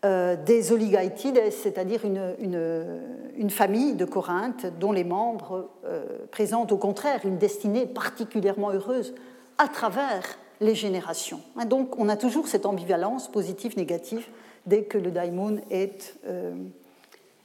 des 0.03 0.73
oligaitides, 0.73 1.53
c'est-à-dire 1.53 2.05
une, 2.05 3.51
famille 3.51 3.95
de 3.95 4.07
Corinthe 4.07 4.67
dont 4.79 4.93
les 4.93 5.05
membres 5.05 5.69
euh, 5.85 6.05
présentent 6.31 6.73
au 6.73 6.79
contraire 6.79 7.21
une 7.25 7.37
destinée 7.37 7.87
particulièrement 7.87 8.71
heureuse 8.71 9.15
à 9.59 9.69
travers 9.69 10.23
les 10.61 10.75
générations. 10.75 11.41
Donc 11.67 11.99
on 11.99 12.09
a 12.09 12.17
toujours 12.17 12.49
cette 12.49 12.65
ambivalence 12.65 13.31
positive-négative 13.31 14.27
dès 14.67 14.85
que 14.85 14.97
le 14.97 15.11
daimon 15.11 15.61
est, 15.71 16.15
euh, 16.27 16.55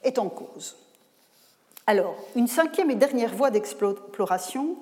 est 0.03 0.17
en 0.17 0.29
cause. 0.29 0.77
Alors, 1.87 2.15
une 2.35 2.47
cinquième 2.47 2.89
et 2.89 2.95
dernière 2.95 3.33
voie 3.33 3.51
d'exploration 3.51 4.75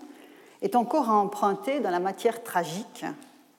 est 0.62 0.76
encore 0.76 1.10
à 1.10 1.14
emprunter 1.14 1.80
dans 1.80 1.90
la 1.90 2.00
matière 2.00 2.44
tragique, 2.44 3.06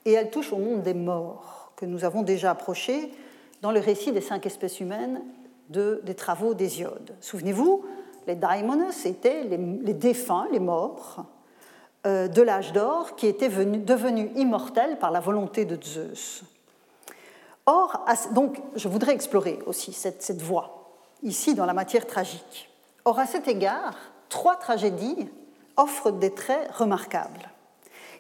et 0.07 0.13
elle 0.13 0.31
touche 0.31 0.53
au 0.53 0.57
monde 0.57 0.83
des 0.83 0.95
morts, 0.95 1.73
que 1.77 1.85
nous 1.85 2.05
avons 2.05 2.23
déjà 2.23 2.53
approché 2.53 3.13
dans 3.65 3.73
le 3.73 3.81
récit 3.81 4.13
des 4.13 4.21
cinq 4.21 4.45
espèces 4.45 4.79
humaines 4.79 5.23
des 5.71 6.15
travaux 6.15 6.53
d'Hésiode. 6.53 7.17
Souvenez-vous, 7.23 7.83
les 8.27 8.35
daimones, 8.35 8.93
c'était 8.93 9.43
les, 9.45 9.95
défunts, 9.95 10.47
les 10.53 10.61
morts 10.61 11.25
euh, 12.07 12.29
de 12.29 12.43
l'âge 12.43 12.75
d'or 12.75 13.17
qui 13.17 13.27
étaient 13.27 13.49
devenus 13.49 14.31
immortels 14.37 14.99
par 14.99 15.11
la 15.11 15.21
volonté 15.21 15.65
de 15.65 15.83
Zeus. 15.83 16.45
Je 17.67 18.87
voudrais 18.87 19.15
explorer 19.15 19.59
aussi 19.65 19.95
cette, 19.95 20.23
cette 20.23 20.43
voie, 20.43 20.91
ici 21.23 21.55
dans 21.55 21.65
la 21.65 21.73
matière 21.73 22.07
tragique. 22.07 22.69
Or, 23.07 23.19
à 23.19 23.25
cet 23.25 23.49
égard, 23.49 23.97
trois 24.29 24.57
tragédies 24.57 25.31
offrent 25.79 26.11
des 26.11 26.35
traits 26.35 26.71
remarquables. 26.71 27.49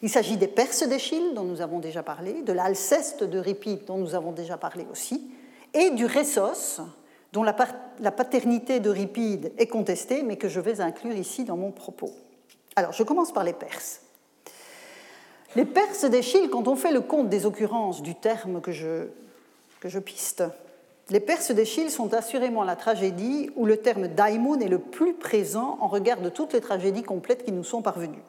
Il 0.05 0.11
s'agit 0.11 0.37
des 0.37 0.49
Perses 0.49 0.87
d'Échille, 0.87 1.33
dont 1.33 1.45
nous 1.45 1.63
avons 1.63 1.79
déjà 1.79 2.03
parlé, 2.03 2.43
de 2.43 2.53
l'Alceste 2.53 3.25
de 3.25 3.39
Ripide, 3.39 3.87
dont 3.87 3.97
nous 3.97 4.15
avons 4.15 4.33
déjà 4.33 4.59
parlé 4.59 4.87
aussi, 4.93 5.31
et 5.73 5.93
du 5.93 6.05
Ressos, 6.05 6.83
dont 7.33 7.43
la, 7.43 7.55
paternité 7.55 8.81
de 8.81 8.91
Ripide 8.91 9.53
est 9.57 9.67
contestée, 9.67 10.23
mais 10.23 10.37
que 10.37 10.47
je 10.47 10.61
vais 10.61 10.83
inclure 10.83 11.15
ici 11.15 11.45
dans 11.45 11.57
mon 11.57 11.71
propos. 11.71 12.11
Alors, 12.77 12.93
je 12.93 13.03
commence 13.03 13.33
par 13.33 13.45
les 13.45 13.55
Perses. 13.55 14.03
Les 15.57 15.65
Perses 15.65 16.05
d'Échille, 16.05 16.51
quand 16.51 16.69
on 16.69 16.77
fait 16.77 16.93
le 16.93 17.01
compte 17.01 17.31
des 17.31 17.47
occurrences 17.47 18.03
du 18.03 18.15
terme 18.15 18.61
que 18.61 18.73
je, 18.73 19.07
que 19.81 19.89
je 19.89 20.01
piste, 20.01 20.45
les 21.09 21.21
Perses 21.21 21.51
d'Échille 21.51 21.91
sont 21.91 22.13
assurément 22.13 22.63
la 22.63 22.77
tragédie 22.77 23.49
où 23.57 23.65
le 23.65 23.79
terme 23.79 24.09
daimon 24.09 24.61
est 24.61 24.69
le 24.69 24.81
plus 24.81 25.15
présent 25.15 25.79
en 25.81 25.89
regard 25.89 26.21
de 26.21 26.29
toutes 26.29 26.53
les 26.53 26.61
tragédies 26.61 27.05
complètes 27.05 27.47
qui 27.47 27.53
nous 27.53 27.65
sont 27.65 27.81
parvenues. 27.81 28.23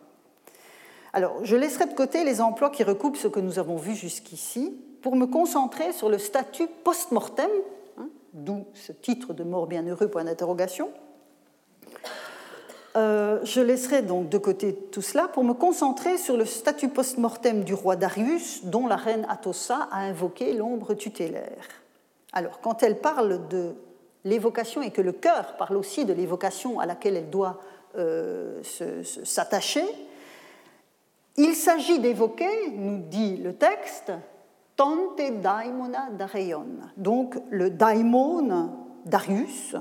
Alors, 1.16 1.46
je 1.46 1.56
laisserai 1.56 1.86
de 1.86 1.94
côté 1.94 2.26
les 2.26 2.42
emplois 2.42 2.70
qui 2.70 2.84
recoupent 2.84 3.16
ce 3.16 3.30
que 3.30 3.40
nous 3.40 3.58
avons 3.58 3.78
vu 3.78 3.96
jusqu'ici 3.96 4.78
pour 5.02 5.16
me 5.16 5.26
concentrer 5.26 5.94
sur 5.94 6.10
le 6.10 6.18
statut 6.18 6.68
post-mortem, 6.84 7.50
hein, 7.98 8.10
d'où 8.34 8.66
ce 8.74 8.92
titre 8.92 9.32
de 9.32 9.46
mort 9.46 9.66
bienheureux, 9.66 10.10
point 10.10 10.26
d'interrogation. 10.26 10.90
Euh, 12.98 13.40
je 13.44 13.62
laisserai 13.62 14.02
donc 14.02 14.28
de 14.28 14.38
côté 14.38 14.76
tout 14.76 15.02
cela 15.02 15.30
pour 15.30 15.46
me 15.46 15.54
concentrer 15.54 16.18
sur 16.18 16.36
le 16.36 16.44
statut 16.44 16.90
post-mortem 16.90 17.64
du 17.64 17.74
roi 17.74 17.96
Darius, 17.96 18.66
dont 18.66 18.86
la 18.86 18.98
reine 18.98 19.26
Atossa 19.30 19.88
a 19.92 20.00
invoqué 20.00 20.52
l'ombre 20.52 20.96
tutélaire. 20.96 21.66
Alors, 22.34 22.60
quand 22.60 22.84
elle 22.84 23.00
parle 23.00 23.48
de 23.48 23.74
l'évocation 24.26 24.82
et 24.82 24.92
que 24.92 25.02
le 25.02 25.14
cœur 25.14 25.56
parle 25.56 25.78
aussi 25.78 26.04
de 26.04 26.12
l'évocation 26.12 26.82
à 26.82 26.86
laquelle 26.86 27.16
elle 27.16 27.30
doit 27.30 27.62
euh, 27.96 28.62
s'attacher, 29.24 29.86
il 31.38 31.56
s'agit 31.56 32.00
d'évoquer, 32.00 32.72
nous 32.74 33.00
dit 33.00 33.38
le 33.38 33.54
texte, 33.54 34.12
Tante 34.76 35.18
daimona 35.18 36.10
dareion, 36.12 36.66
donc 36.98 37.36
le 37.50 37.70
daimon 37.70 38.70
Darius, 39.06 39.76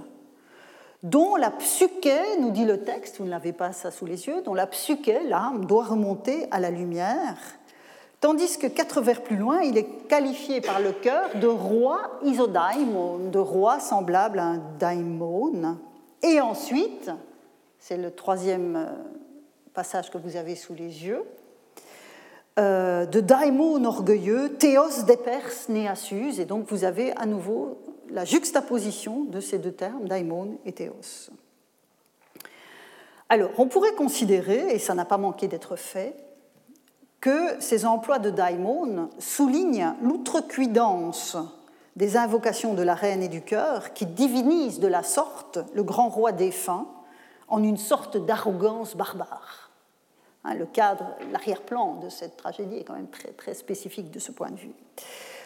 dont 1.03 1.35
la 1.35 1.51
psyché, 1.51 2.39
nous 2.41 2.51
dit 2.51 2.65
le 2.65 2.83
texte, 2.83 3.19
vous 3.19 3.25
ne 3.25 3.31
l'avez 3.31 3.53
pas 3.53 3.73
ça 3.73 3.91
sous 3.91 4.07
les 4.07 4.27
yeux, 4.27 4.43
dont 4.43 4.55
la 4.55 4.67
psyché, 4.67 5.25
l'âme, 5.25 5.65
doit 5.65 5.85
remonter 5.85 6.47
à 6.53 6.61
la 6.61 6.71
lumière, 6.71 7.37
tandis 8.21 8.57
que 8.57 8.69
quatre 8.69 9.01
vers 9.01 9.23
plus 9.23 9.37
loin, 9.37 9.63
il 9.63 9.77
est 9.77 10.07
qualifié 10.09 10.61
par 10.61 10.81
le 10.81 10.93
cœur 10.93 11.29
de 11.35 11.47
roi 11.49 12.19
isodaimon, 12.23 13.31
de 13.31 13.39
roi 13.39 13.81
semblable 13.81 14.39
à 14.39 14.45
un 14.45 14.63
daimon. 14.79 15.77
Et 16.23 16.41
ensuite, 16.41 17.11
c'est 17.79 17.97
le 17.97 18.13
troisième 18.13 18.77
euh, 18.77 18.87
passage 19.75 20.11
que 20.11 20.19
vous 20.19 20.37
avez 20.37 20.55
sous 20.55 20.75
les 20.75 21.05
yeux, 21.05 21.25
euh, 22.59 23.07
de 23.07 23.21
daimon 23.21 23.85
orgueilleux, 23.85 24.55
théos 24.55 25.03
des 25.07 25.17
Perses 25.17 25.69
néasus, 25.69 26.39
et 26.39 26.45
donc 26.45 26.71
vous 26.71 26.85
avez 26.85 27.13
à 27.17 27.27
nouveau 27.27 27.79
la 28.11 28.25
juxtaposition 28.25 29.25
de 29.25 29.41
ces 29.41 29.59
deux 29.59 29.73
termes, 29.73 30.07
daimon 30.07 30.59
et 30.65 30.73
théos. 30.73 31.31
Alors, 33.29 33.51
on 33.59 33.67
pourrait 33.67 33.95
considérer, 33.95 34.75
et 34.75 34.79
ça 34.79 34.95
n'a 34.95 35.05
pas 35.05 35.19
manqué 35.19 35.49
d'être 35.49 35.77
fait, 35.77 36.15
que 37.21 37.59
ces 37.59 37.87
emplois 37.87 38.19
de 38.19 38.31
daimon 38.31 39.09
soulignent 39.19 39.95
l'outrecuidance 40.03 41.37
des 41.97 42.17
invocations 42.17 42.75
de 42.75 42.83
la 42.83 42.95
reine 42.95 43.23
et 43.23 43.29
du 43.29 43.41
cœur 43.41 43.95
qui 43.95 44.07
divinisent 44.07 44.79
de 44.79 44.89
la 44.89 45.03
sorte 45.03 45.59
le 45.75 45.83
grand 45.83 46.09
roi 46.09 46.33
défunt 46.33 46.87
en 47.49 47.63
une 47.63 47.79
sorte 47.79 48.17
d'arrogance 48.17 48.95
barbare. 48.97 49.64
Hein, 50.45 50.55
le 50.55 50.67
cadre, 50.67 51.07
l'arrière-plan 51.33 51.97
de 51.97 52.09
cette 52.09 52.37
tragédie 52.37 52.77
est 52.77 52.85
quand 52.85 52.95
même 52.95 53.09
très, 53.37 53.55
spécifique 53.55 54.11
de 54.11 54.19
ce 54.19 54.31
point 54.31 54.51
de 54.51 54.57
vue. 54.57 54.73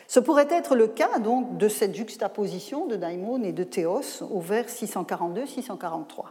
Ce 0.09 0.21
pourrait 0.21 0.49
être 0.51 0.75
le 0.75 0.89
cas 0.89 1.19
donc 1.19 1.57
de 1.59 1.69
cette 1.69 1.95
juxtaposition 1.95 2.87
de 2.87 2.97
Daimon 2.97 3.43
et 3.43 3.53
de 3.53 3.63
Théos 3.63 4.23
au 4.31 4.41
vers 4.41 4.67
642-643. 4.67 6.25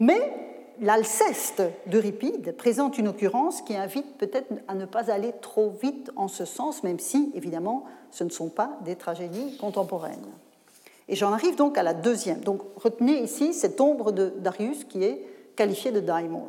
Mais 0.00 0.32
l'Alceste 0.80 1.62
d'Euripide 1.86 2.54
présente 2.56 2.98
une 2.98 3.08
occurrence 3.08 3.62
qui 3.62 3.74
invite 3.74 4.18
peut-être 4.18 4.52
à 4.68 4.74
ne 4.74 4.84
pas 4.84 5.10
aller 5.10 5.32
trop 5.40 5.70
vite 5.82 6.10
en 6.14 6.28
ce 6.28 6.44
sens, 6.44 6.84
même 6.84 6.98
si, 6.98 7.32
évidemment, 7.34 7.84
ce 8.10 8.22
ne 8.22 8.30
sont 8.30 8.50
pas 8.50 8.78
des 8.84 8.96
tragédies 8.96 9.56
contemporaines. 9.56 10.26
Et 11.08 11.16
j'en 11.16 11.32
arrive 11.32 11.56
donc 11.56 11.76
à 11.78 11.82
la 11.82 11.94
deuxième. 11.94 12.40
Donc 12.40 12.62
retenez 12.76 13.20
ici 13.22 13.54
cette 13.54 13.80
ombre 13.80 14.12
de 14.12 14.32
Darius 14.38 14.84
qui 14.84 15.02
est 15.02 15.26
qualifiée 15.56 15.90
de 15.90 16.00
daimon. 16.00 16.48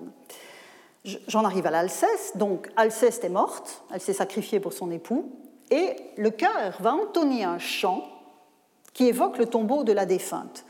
J'en 1.04 1.43
arrive 1.43 1.68
à 1.68 1.72
l'Alceste. 1.72 2.38
Donc, 2.38 2.70
Alceste 2.78 3.26
est 3.26 3.30
morte, 3.30 3.84
elle 3.93 3.99
s'est 3.99 4.14
sacrifiée 4.14 4.60
pour 4.60 4.74
son 4.74 4.89
époux, 4.89 5.32
et 5.70 5.95
le 6.18 6.30
chœur 6.30 6.78
va 6.80 6.93
entonner 6.93 7.43
un 7.43 7.60
chant 7.60 8.08
qui 8.93 9.08
évoque 9.08 9.38
le 9.38 9.45
tombeau 9.45 9.84
de 9.84 9.91
la 9.91 10.06
défunte. 10.06 10.66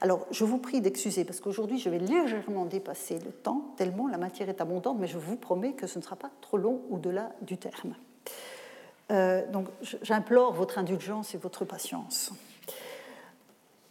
Alors, 0.00 0.26
je 0.32 0.44
vous 0.44 0.58
prie 0.58 0.80
d'excuser, 0.80 1.24
parce 1.24 1.40
qu'aujourd'hui, 1.40 1.78
je 1.78 1.88
vais 1.88 1.98
légèrement 1.98 2.64
dépasser 2.64 3.20
le 3.24 3.30
temps, 3.30 3.72
tellement 3.76 4.08
la 4.08 4.18
matière 4.18 4.48
est 4.48 4.60
abondante, 4.60 4.98
mais 4.98 5.06
je 5.06 5.16
vous 5.16 5.36
promets 5.36 5.72
que 5.72 5.86
ce 5.86 5.98
ne 5.98 6.04
sera 6.04 6.16
pas 6.16 6.30
trop 6.40 6.56
long 6.56 6.82
au-delà 6.90 7.30
du 7.40 7.56
terme. 7.56 7.94
Euh, 9.10 9.48
donc, 9.50 9.68
j'implore 10.02 10.52
votre 10.54 10.78
indulgence 10.78 11.34
et 11.34 11.38
votre 11.38 11.64
patience. 11.64 12.32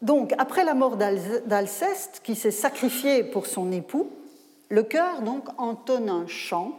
Donc, 0.01 0.33
après 0.37 0.63
la 0.65 0.73
mort 0.73 0.97
d'Alceste, 0.97 2.21
qui 2.23 2.35
s'est 2.35 2.51
sacrifié 2.51 3.23
pour 3.23 3.47
son 3.47 3.71
époux, 3.71 4.11
le 4.71 4.83
chœur 4.83 5.21
donc 5.21 5.49
entonne 5.57 6.09
un 6.09 6.25
chant 6.27 6.71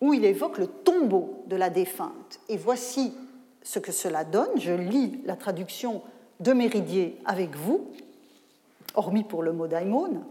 où 0.00 0.12
il 0.12 0.24
évoque 0.24 0.58
le 0.58 0.66
tombeau 0.66 1.44
de 1.46 1.54
la 1.54 1.70
défunte. 1.70 2.40
Et 2.48 2.56
voici 2.56 3.14
ce 3.62 3.78
que 3.78 3.92
cela 3.92 4.24
donne. 4.24 4.50
Je 4.58 4.72
lis 4.72 5.20
la 5.24 5.36
traduction 5.36 6.02
de 6.40 6.52
Méridier 6.52 7.16
avec 7.24 7.54
vous, 7.54 7.86
hormis 8.94 9.22
pour 9.22 9.44
le 9.44 9.52
mot 9.52 9.68
daimon. 9.68 10.24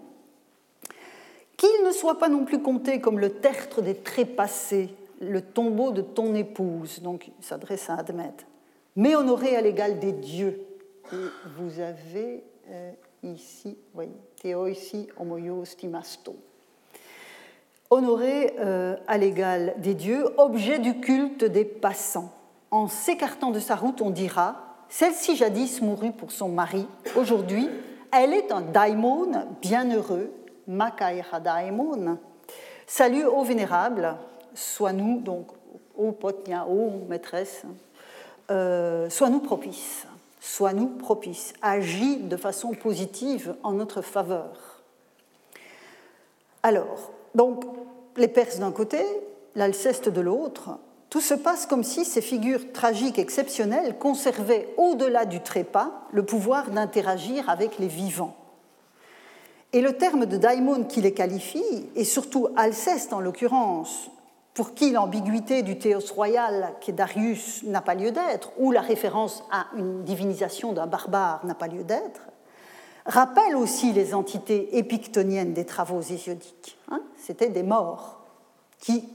Qu'il 1.55 1.85
ne 1.85 1.91
soit 1.91 2.19
pas 2.19 2.27
non 2.27 2.43
plus 2.43 2.61
compté 2.61 2.99
comme 2.99 3.19
le 3.19 3.29
tertre 3.29 3.81
des 3.81 3.95
trépassés, 3.95 4.89
le 5.21 5.41
tombeau 5.41 5.91
de 5.91 6.01
ton 6.01 6.35
épouse, 6.35 7.01
donc 7.01 7.27
il 7.39 7.45
s'adresse 7.45 7.89
à 7.89 7.95
Admet, 7.95 8.33
mais 8.97 9.15
honoré 9.15 9.55
à 9.55 9.61
l'égal 9.61 9.99
des 9.99 10.11
dieux. 10.11 10.59
Et 11.13 11.27
vous 11.57 11.79
avez 11.79 12.43
euh, 12.69 12.91
ici, 13.23 13.77
voyez, 13.93 14.11
homoios. 15.17 15.63
Honoré 17.93 18.55
euh, 18.59 18.95
à 19.05 19.17
l'égal 19.17 19.75
des 19.77 19.93
dieux, 19.93 20.25
objet 20.37 20.79
du 20.79 21.01
culte 21.01 21.43
des 21.43 21.65
passants. 21.65 22.33
En 22.71 22.87
s'écartant 22.87 23.51
de 23.51 23.59
sa 23.59 23.75
route, 23.75 24.01
on 24.01 24.09
dira 24.09 24.55
Celle-ci 24.87 25.35
jadis 25.35 25.81
mourut 25.81 26.13
pour 26.13 26.31
son 26.31 26.47
mari, 26.47 26.87
aujourd'hui, 27.17 27.69
elle 28.11 28.33
est 28.33 28.51
un 28.51 28.61
daimon 28.61 29.31
bienheureux, 29.61 30.31
Makaira. 30.67 31.41
Salut, 32.87 33.25
ô 33.25 33.43
vénérable, 33.43 34.15
sois-nous, 34.53 35.19
donc, 35.19 35.47
ô 35.95 36.13
potnia, 36.13 36.65
ô 36.65 37.05
maîtresse, 37.09 37.63
euh, 38.49 39.09
sois-nous 39.09 39.41
propice 39.41 40.07
sois-nous 40.41 40.87
propice, 40.87 41.53
agis 41.61 42.17
de 42.17 42.35
façon 42.35 42.73
positive 42.73 43.55
en 43.61 43.73
notre 43.73 44.01
faveur. 44.01 44.81
Alors, 46.63 47.11
donc, 47.35 47.63
les 48.17 48.27
Perses 48.27 48.59
d'un 48.59 48.71
côté, 48.71 49.03
l'Alceste 49.55 50.09
de 50.09 50.21
l'autre, 50.21 50.79
tout 51.09 51.21
se 51.21 51.33
passe 51.33 51.65
comme 51.65 51.83
si 51.83 52.05
ces 52.05 52.21
figures 52.21 52.71
tragiques 52.71 53.19
exceptionnelles 53.19 53.97
conservaient 53.97 54.73
au-delà 54.77 55.25
du 55.25 55.41
trépas 55.41 55.91
le 56.11 56.23
pouvoir 56.23 56.71
d'interagir 56.71 57.49
avec 57.49 57.79
les 57.79 57.87
vivants. 57.87 58.35
Et 59.73 59.81
le 59.81 59.97
terme 59.97 60.25
de 60.25 60.37
daimon 60.37 60.83
qui 60.83 61.01
les 61.01 61.13
qualifie, 61.13 61.89
et 61.95 62.03
surtout 62.03 62.49
Alceste 62.57 63.13
en 63.13 63.19
l'occurrence, 63.19 64.09
pour 64.53 64.73
qui 64.73 64.91
l'ambiguïté 64.91 65.63
du 65.63 65.77
théos 65.77 66.13
royal, 66.13 66.73
qui 66.81 66.91
est 66.91 66.93
Darius, 66.93 67.63
n'a 67.63 67.81
pas 67.81 67.95
lieu 67.95 68.11
d'être, 68.11 68.51
ou 68.57 68.71
la 68.71 68.81
référence 68.81 69.43
à 69.49 69.67
une 69.77 70.03
divinisation 70.03 70.73
d'un 70.73 70.87
barbare 70.87 71.45
n'a 71.45 71.55
pas 71.55 71.67
lieu 71.67 71.83
d'être, 71.83 72.21
rappelle 73.05 73.55
aussi 73.55 73.93
les 73.93 74.13
entités 74.13 74.77
épictoniennes 74.77 75.53
des 75.53 75.65
travaux 75.65 76.01
hésiodiques. 76.01 76.77
Hein. 76.89 77.01
C'était 77.17 77.49
des 77.49 77.63
morts 77.63 78.21
qui, 78.79 79.07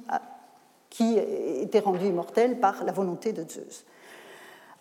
qui 0.90 1.18
étaient 1.18 1.80
rendus 1.80 2.06
immortels 2.06 2.58
par 2.60 2.84
la 2.84 2.92
volonté 2.92 3.32
de 3.32 3.48
Zeus. 3.48 3.84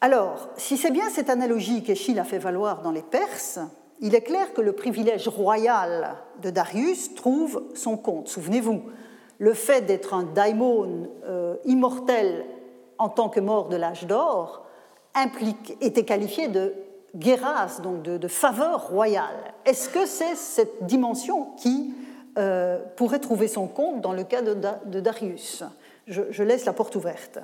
Alors, 0.01 0.49
si 0.57 0.77
c'est 0.77 0.91
bien 0.91 1.09
cette 1.09 1.29
analogie 1.29 1.83
qu'Échille 1.83 2.19
a 2.19 2.23
fait 2.23 2.37
valoir 2.37 2.81
dans 2.81 2.91
les 2.91 3.01
Perses, 3.01 3.59
il 4.01 4.13
est 4.13 4.21
clair 4.21 4.53
que 4.53 4.61
le 4.61 4.73
privilège 4.73 5.27
royal 5.27 6.15
de 6.41 6.49
Darius 6.49 7.15
trouve 7.15 7.63
son 7.73 7.97
compte. 7.97 8.27
Souvenez-vous, 8.27 8.83
le 9.39 9.53
fait 9.53 9.81
d'être 9.81 10.13
un 10.13 10.23
daimon 10.23 11.09
euh, 11.25 11.55
immortel 11.65 12.45
en 12.97 13.09
tant 13.09 13.29
que 13.29 13.39
mort 13.39 13.69
de 13.69 13.75
l'âge 13.75 14.05
d'or 14.05 14.65
était 15.81 16.03
qualifié 16.03 16.49
de 16.49 16.73
guéras, 17.15 17.79
donc 17.81 18.03
de, 18.03 18.27
faveur 18.27 18.87
royale. 18.87 19.53
Est-ce 19.65 19.89
que 19.89 20.05
c'est 20.05 20.35
cette 20.35 20.85
dimension 20.85 21.51
qui 21.57 21.93
euh, 22.37 22.79
pourrait 22.95 23.19
trouver 23.19 23.47
son 23.47 23.67
compte 23.67 24.01
dans 24.01 24.13
le 24.13 24.23
cas 24.23 24.41
de, 24.41 24.99
Darius? 24.99 25.63
Je, 26.07 26.43
laisse 26.43 26.65
la 26.65 26.73
porte 26.73 26.95
ouverte. 26.95 27.39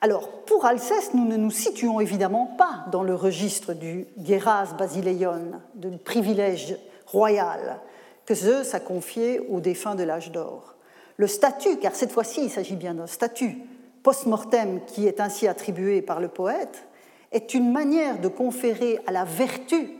Alors, 0.00 0.30
pour 0.44 0.64
Alceste, 0.64 1.14
nous 1.14 1.26
ne 1.26 1.36
nous 1.36 1.50
situons 1.50 2.00
évidemment 2.00 2.46
pas 2.58 2.86
dans 2.92 3.02
le 3.02 3.14
registre 3.14 3.74
du 3.74 4.06
guéras 4.18 4.74
basileion, 4.78 5.52
du 5.74 5.98
privilège 5.98 6.76
royal 7.06 7.80
que 8.26 8.34
Zeus 8.34 8.74
a 8.74 8.80
confié 8.80 9.40
aux 9.40 9.60
défunts 9.60 9.94
de 9.94 10.02
l'âge 10.02 10.32
d'or. 10.32 10.74
Le 11.16 11.26
statut, 11.26 11.78
car 11.78 11.94
cette 11.94 12.12
fois-ci 12.12 12.42
il 12.44 12.50
s'agit 12.50 12.76
bien 12.76 12.94
d'un 12.94 13.06
statut 13.06 13.56
post-mortem 14.02 14.84
qui 14.84 15.06
est 15.06 15.20
ainsi 15.20 15.48
attribué 15.48 16.02
par 16.02 16.20
le 16.20 16.28
poète, 16.28 16.86
est 17.32 17.54
une 17.54 17.72
manière 17.72 18.20
de 18.20 18.28
conférer 18.28 19.00
à 19.06 19.12
la 19.12 19.24
vertu 19.24 19.90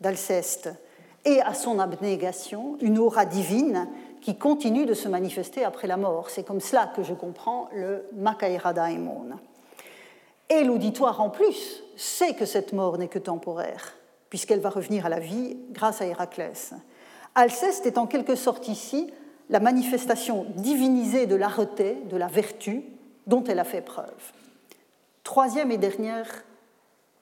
d'Alceste 0.00 0.70
et 1.24 1.40
à 1.40 1.54
son 1.54 1.78
abnégation 1.78 2.76
une 2.80 2.98
aura 2.98 3.24
divine 3.24 3.88
qui 4.20 4.36
continue 4.36 4.86
de 4.86 4.94
se 4.94 5.08
manifester 5.08 5.64
après 5.64 5.86
la 5.86 5.96
mort. 5.96 6.30
C'est 6.30 6.44
comme 6.44 6.60
cela 6.60 6.90
que 6.94 7.02
je 7.02 7.14
comprends 7.14 7.68
le 7.74 8.04
Makaira 8.14 8.72
Daimon. 8.72 9.30
Et 10.50 10.64
l'auditoire 10.64 11.20
en 11.20 11.30
plus 11.30 11.82
sait 11.96 12.34
que 12.34 12.46
cette 12.46 12.72
mort 12.72 12.98
n'est 12.98 13.08
que 13.08 13.18
temporaire, 13.18 13.94
puisqu'elle 14.30 14.60
va 14.60 14.70
revenir 14.70 15.06
à 15.06 15.08
la 15.08 15.20
vie 15.20 15.56
grâce 15.70 16.00
à 16.00 16.06
Héraclès. 16.06 16.72
Alceste 17.34 17.86
est 17.86 17.98
en 17.98 18.06
quelque 18.06 18.34
sorte 18.34 18.68
ici 18.68 19.12
la 19.50 19.60
manifestation 19.60 20.46
divinisée 20.56 21.26
de 21.26 21.36
l'arreté, 21.36 21.98
de 22.10 22.16
la 22.16 22.26
vertu 22.26 22.82
dont 23.26 23.44
elle 23.44 23.58
a 23.58 23.64
fait 23.64 23.82
preuve. 23.82 24.32
Troisième 25.22 25.70
et 25.70 25.78
dernière 25.78 26.44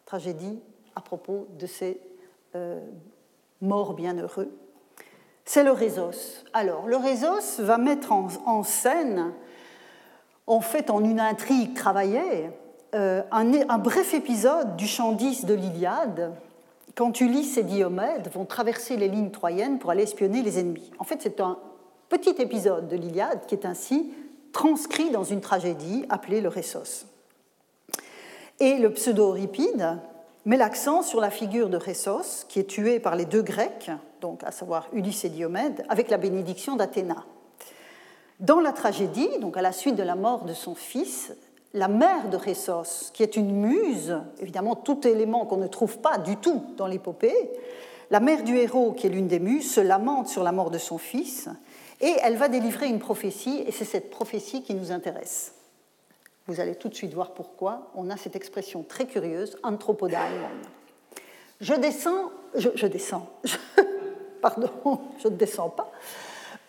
tragédie 0.07 0.61
à 0.95 1.01
propos 1.03 1.47
de 1.59 1.67
ces 1.67 2.01
euh, 2.55 2.81
morts 3.61 3.95
bienheureux, 3.95 4.51
c'est 5.45 5.63
le 5.63 5.73
Résos. 5.73 6.45
Alors, 6.53 6.87
le 6.87 6.97
Résos 6.97 7.61
va 7.61 7.77
mettre 7.77 8.13
en, 8.13 8.63
scène, 8.63 9.33
en 10.47 10.61
fait 10.61 10.91
en 10.91 11.05
une 11.05 11.21
intrigue 11.21 11.75
travaillée, 11.75 12.51
euh, 12.95 13.23
un, 13.31 13.53
un, 13.69 13.79
bref 13.79 14.15
épisode 14.15 14.77
du 14.77 14.87
chant 14.87 15.13
10 15.13 15.45
de 15.45 15.55
l'Iliade, 15.55 16.33
quand 16.95 17.21
Ulysse 17.21 17.59
et 17.59 17.63
Diomède 17.63 18.29
vont 18.33 18.47
traverser 18.47 18.97
les 18.97 19.09
lignes 19.09 19.31
troyennes 19.31 19.79
pour 19.79 19.91
aller 19.91 20.05
espionner 20.05 20.43
les 20.43 20.59
ennemis. 20.59 20.91
En 20.99 21.05
fait, 21.05 21.21
c'est 21.21 21.41
un 21.41 21.59
petit 22.09 22.41
épisode 22.41 22.89
de 22.89 22.97
l'Iliade 22.97 23.47
qui 23.47 23.55
est 23.55 23.67
ainsi 23.67 24.13
transcrit 24.53 25.11
dans 25.11 25.25
une 25.25 25.41
tragédie 25.41 26.07
appelée 26.09 26.41
le 26.41 26.49
Ressos. 26.49 27.07
Et 28.59 28.79
le 28.79 28.91
pseudo-Euripide 28.91 29.99
met 30.45 30.57
l'accent 30.57 31.03
sur 31.03 31.21
la 31.21 31.31
figure 31.31 31.69
de 31.69 31.77
Ressos, 31.77 32.47
qui 32.49 32.61
est 32.61 32.69
tué 32.69 33.01
par 33.01 33.17
les 33.17 33.25
deux 33.25 33.43
Grecs, 33.43 33.91
donc 34.21 34.43
à 34.45 34.51
savoir 34.51 34.89
Ulysse 34.93 35.25
et 35.25 35.29
Diomède, 35.29 35.85
avec 35.89 36.09
la 36.09 36.17
bénédiction 36.17 36.77
d'Athéna. 36.77 37.25
Dans 38.41 38.61
la 38.61 38.73
tragédie, 38.73 39.29
donc 39.41 39.57
à 39.57 39.63
la 39.63 39.73
suite 39.73 39.97
de 39.97 40.03
la 40.03 40.15
mort 40.15 40.45
de 40.45 40.55
son 40.55 40.75
fils, 40.75 41.35
la 41.75 41.89
mère 41.89 42.31
de 42.31 42.37
Ressos, 42.37 43.11
qui 43.13 43.23
est 43.23 43.37
une 43.37 43.53
muse, 43.53 44.19
évidemment 44.41 44.75
tout 44.75 45.07
élément 45.07 45.45
qu'on 45.47 45.59
ne 45.59 45.67
trouve 45.67 45.99
pas 45.99 46.17
du 46.17 46.37
tout 46.37 46.63
dans 46.77 46.87
l'épopée, 46.87 47.35
la 48.11 48.21
mère 48.21 48.45
du 48.45 48.57
héros, 48.57 48.93
qui 48.93 49.07
est 49.07 49.11
l'une 49.11 49.27
des 49.27 49.41
muses, 49.41 49.71
se 49.71 49.81
lamente 49.81 50.29
sur 50.29 50.43
la 50.43 50.53
mort 50.53 50.71
de 50.71 50.79
son 50.79 50.97
fils 50.97 51.49
et 52.01 52.15
elle 52.23 52.37
va 52.37 52.49
délivrer 52.49 52.87
une 52.89 52.99
prophétie, 52.99 53.65
et 53.67 53.73
c'est 53.73 53.85
cette 53.85 54.11
prophétie 54.11 54.63
qui 54.63 54.75
nous 54.75 54.93
intéresse. 54.93 55.56
Vous 56.47 56.61
allez 56.61 56.77
tout 56.77 56.89
de 56.89 56.95
suite 56.95 57.13
voir 57.13 57.33
pourquoi. 57.33 57.91
On 57.95 58.09
a 58.11 58.17
cette 58.17 58.37
expression 58.37 58.83
très 58.83 59.07
curieuse, 59.07 59.59
anthropodaimon. 59.63 60.49
Je 61.61 61.75
descends, 61.75 62.31
je, 62.55 62.87
descends, 62.87 63.29
pardon, 64.43 64.71
je 65.23 65.29
ne 65.29 65.37
descends 65.37 65.71
pas. 65.71 65.91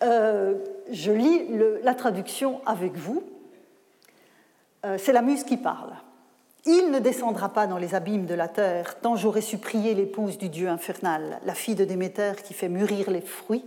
Euh, 0.04 0.56
je 0.90 1.12
lis 1.12 1.48
la 1.84 1.94
traduction 1.94 2.62
avec 2.66 2.96
vous. 2.96 3.22
Euh, 4.86 4.98
c'est 4.98 5.12
la 5.12 5.22
muse 5.22 5.44
qui 5.44 5.58
parle. 5.58 5.94
Il 6.66 6.92
ne 6.92 7.00
descendra 7.00 7.50
pas 7.50 7.68
dans 7.68 7.78
les 7.78 7.96
abîmes 7.96 8.26
de 8.26 8.34
la 8.34 8.48
terre, 8.48 9.00
tant 9.00 9.16
j'aurais 9.16 9.42
su 9.42 9.58
prier 9.58 9.94
l'épouse 9.94 10.38
du 10.38 10.50
dieu 10.50 10.68
infernal, 10.68 11.40
la 11.46 11.54
fille 11.54 11.76
de 11.76 11.86
Déméter 11.86 12.34
qui 12.44 12.54
fait 12.54 12.68
mûrir 12.68 13.10
les 13.10 13.22
fruits 13.22 13.64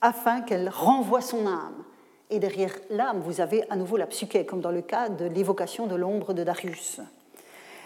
afin 0.00 0.42
qu'elle 0.42 0.68
renvoie 0.68 1.20
son 1.20 1.46
âme. 1.46 1.84
Et 2.30 2.38
derrière 2.38 2.74
l'âme, 2.90 3.20
vous 3.20 3.40
avez 3.40 3.64
à 3.70 3.76
nouveau 3.76 3.96
la 3.96 4.06
psyché, 4.06 4.44
comme 4.44 4.60
dans 4.60 4.70
le 4.70 4.82
cas 4.82 5.08
de 5.08 5.24
l'évocation 5.24 5.86
de 5.86 5.94
l'ombre 5.94 6.34
de 6.34 6.44
Darius. 6.44 7.00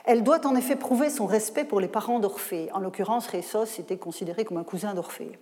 Elle 0.04 0.24
doit 0.24 0.46
en 0.46 0.56
effet 0.56 0.74
prouver 0.74 1.10
son 1.10 1.26
respect 1.26 1.64
pour 1.64 1.78
les 1.78 1.88
parents 1.88 2.18
d'Orphée. 2.18 2.68
En 2.72 2.80
l'occurrence, 2.80 3.28
Rhésos 3.28 3.78
était 3.78 3.98
considéré 3.98 4.44
comme 4.44 4.56
un 4.56 4.64
cousin 4.64 4.94
d'Orphée. 4.94 5.38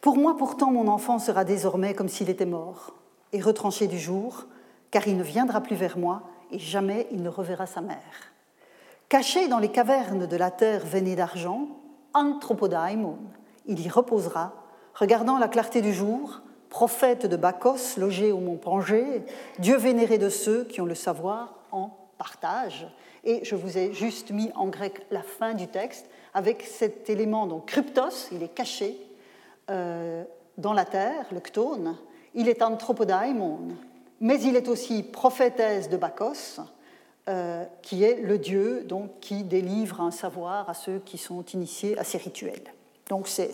Pour 0.00 0.16
moi, 0.16 0.36
pourtant, 0.36 0.72
mon 0.72 0.88
enfant 0.88 1.18
sera 1.18 1.44
désormais 1.44 1.94
comme 1.94 2.08
s'il 2.08 2.28
était 2.28 2.46
mort 2.46 2.94
et 3.32 3.40
retranché 3.40 3.86
du 3.86 3.98
jour, 3.98 4.46
car 4.90 5.06
il 5.06 5.16
ne 5.16 5.22
viendra 5.22 5.60
plus 5.60 5.76
vers 5.76 5.98
moi 5.98 6.22
et 6.50 6.58
jamais 6.58 7.06
il 7.12 7.22
ne 7.22 7.28
reverra 7.28 7.66
sa 7.66 7.80
mère. 7.80 8.32
Caché 9.08 9.48
dans 9.48 9.58
les 9.58 9.70
cavernes 9.70 10.26
de 10.26 10.36
la 10.36 10.50
terre 10.50 10.84
veinée 10.84 11.16
d'argent, 11.16 11.68
anthropodaimon, 12.14 13.18
il 13.66 13.84
y 13.84 13.88
reposera 13.88 14.54
regardant 14.94 15.38
la 15.38 15.48
clarté 15.48 15.80
du 15.82 15.92
jour, 15.92 16.40
prophète 16.70 17.26
de 17.26 17.36
Bacchos 17.36 17.98
logé 17.98 18.32
au 18.32 18.38
mont 18.38 18.56
Pangée, 18.56 19.22
Dieu 19.58 19.76
vénéré 19.76 20.18
de 20.18 20.28
ceux 20.28 20.64
qui 20.64 20.80
ont 20.80 20.86
le 20.86 20.94
savoir 20.94 21.54
en 21.72 21.90
partage. 22.18 22.86
Et 23.24 23.44
je 23.44 23.54
vous 23.54 23.78
ai 23.78 23.92
juste 23.92 24.30
mis 24.30 24.50
en 24.54 24.66
grec 24.66 25.06
la 25.10 25.22
fin 25.22 25.54
du 25.54 25.68
texte 25.68 26.06
avec 26.34 26.62
cet 26.62 27.10
élément, 27.10 27.46
donc 27.46 27.66
cryptos, 27.66 28.28
il 28.32 28.42
est 28.42 28.54
caché 28.54 28.96
euh, 29.70 30.24
dans 30.56 30.72
la 30.72 30.84
terre, 30.84 31.26
le 31.32 31.40
chtone, 31.40 31.96
il 32.34 32.48
est 32.48 32.62
anthropodaimon, 32.62 33.60
mais 34.20 34.40
il 34.40 34.56
est 34.56 34.68
aussi 34.68 35.02
prophétesse 35.02 35.88
de 35.88 35.96
Bacchos, 35.96 36.60
euh, 37.28 37.64
qui 37.82 38.04
est 38.04 38.20
le 38.22 38.38
dieu 38.38 38.84
donc, 38.84 39.20
qui 39.20 39.44
délivre 39.44 40.00
un 40.00 40.10
savoir 40.10 40.68
à 40.68 40.74
ceux 40.74 40.98
qui 41.00 41.18
sont 41.18 41.44
initiés 41.44 41.98
à 41.98 42.04
ces 42.04 42.18
rituels. 42.18 42.72
Donc 43.08 43.28
c'est 43.28 43.52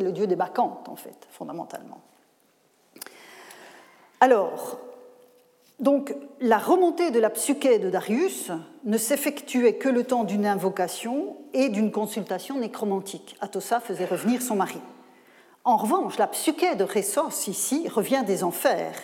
le 0.00 0.12
dieu 0.12 0.26
des 0.26 0.36
bacchantes, 0.36 0.88
en 0.88 0.96
fait, 0.96 1.26
fondamentalement. 1.30 2.00
Alors, 4.20 4.78
Donc 5.78 6.14
la 6.40 6.56
remontée 6.56 7.10
de 7.10 7.20
la 7.20 7.28
psyché 7.28 7.78
de 7.78 7.90
Darius 7.90 8.50
ne 8.84 8.96
s'effectuait 8.96 9.74
que 9.74 9.90
le 9.90 10.04
temps 10.04 10.24
d'une 10.24 10.46
invocation 10.46 11.36
et 11.52 11.68
d'une 11.68 11.92
consultation 11.92 12.58
nécromantique. 12.58 13.36
Atossa 13.40 13.80
faisait 13.80 14.06
revenir 14.06 14.40
son 14.40 14.56
mari. 14.56 14.80
En 15.64 15.76
revanche, 15.76 16.16
la 16.16 16.28
psyché 16.28 16.76
de 16.76 16.84
Ressos 16.84 17.48
ici 17.48 17.88
revient 17.88 18.22
des 18.26 18.42
enfers. 18.42 18.94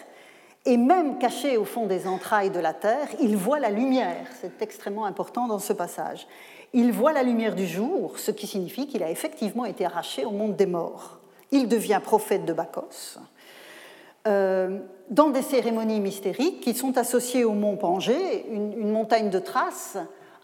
Et 0.65 0.77
même 0.77 1.19
caché 1.19 1.57
au 1.57 1.65
fond 1.65 1.87
des 1.87 2.07
entrailles 2.07 2.51
de 2.51 2.61
la 2.61 2.73
terre, 2.73 3.09
il 3.21 3.37
voit 3.37 3.59
la 3.59 3.69
lumière. 3.69 4.27
C'est 4.41 4.63
extrêmement 4.63 5.05
important 5.05 5.49
dans 5.49 5.59
ce 5.59 5.73
passage. 5.73 6.27
Il 6.73 6.93
voit 6.93 7.13
la 7.13 7.25
lumière 7.25 7.55
du 7.55 7.67
jour, 7.67 8.19
ce 8.19 8.31
qui 8.31 8.47
signifie 8.47 8.87
qu'il 8.87 9.03
a 9.03 9.11
effectivement 9.11 9.67
été 9.67 9.85
arraché 9.85 10.25
au 10.25 10.31
monde 10.31 10.57
des 10.57 10.67
morts. 10.67 11.19
Il 11.51 11.69
devient 11.69 12.01
prophète 12.03 12.47
de 12.47 12.53
Bacchus. 12.53 13.19
Euh, 14.27 14.79
dans 15.11 15.31
des 15.31 15.43
cérémonies 15.43 16.01
mystériques 16.01 16.61
qui 16.61 16.75
sont 16.75 16.97
associées 16.97 17.45
au 17.45 17.53
mont 17.53 17.77
Pangée, 17.77 18.47
une, 18.51 18.91
montagne 18.91 19.31
de 19.31 19.39
traces, 19.39 19.99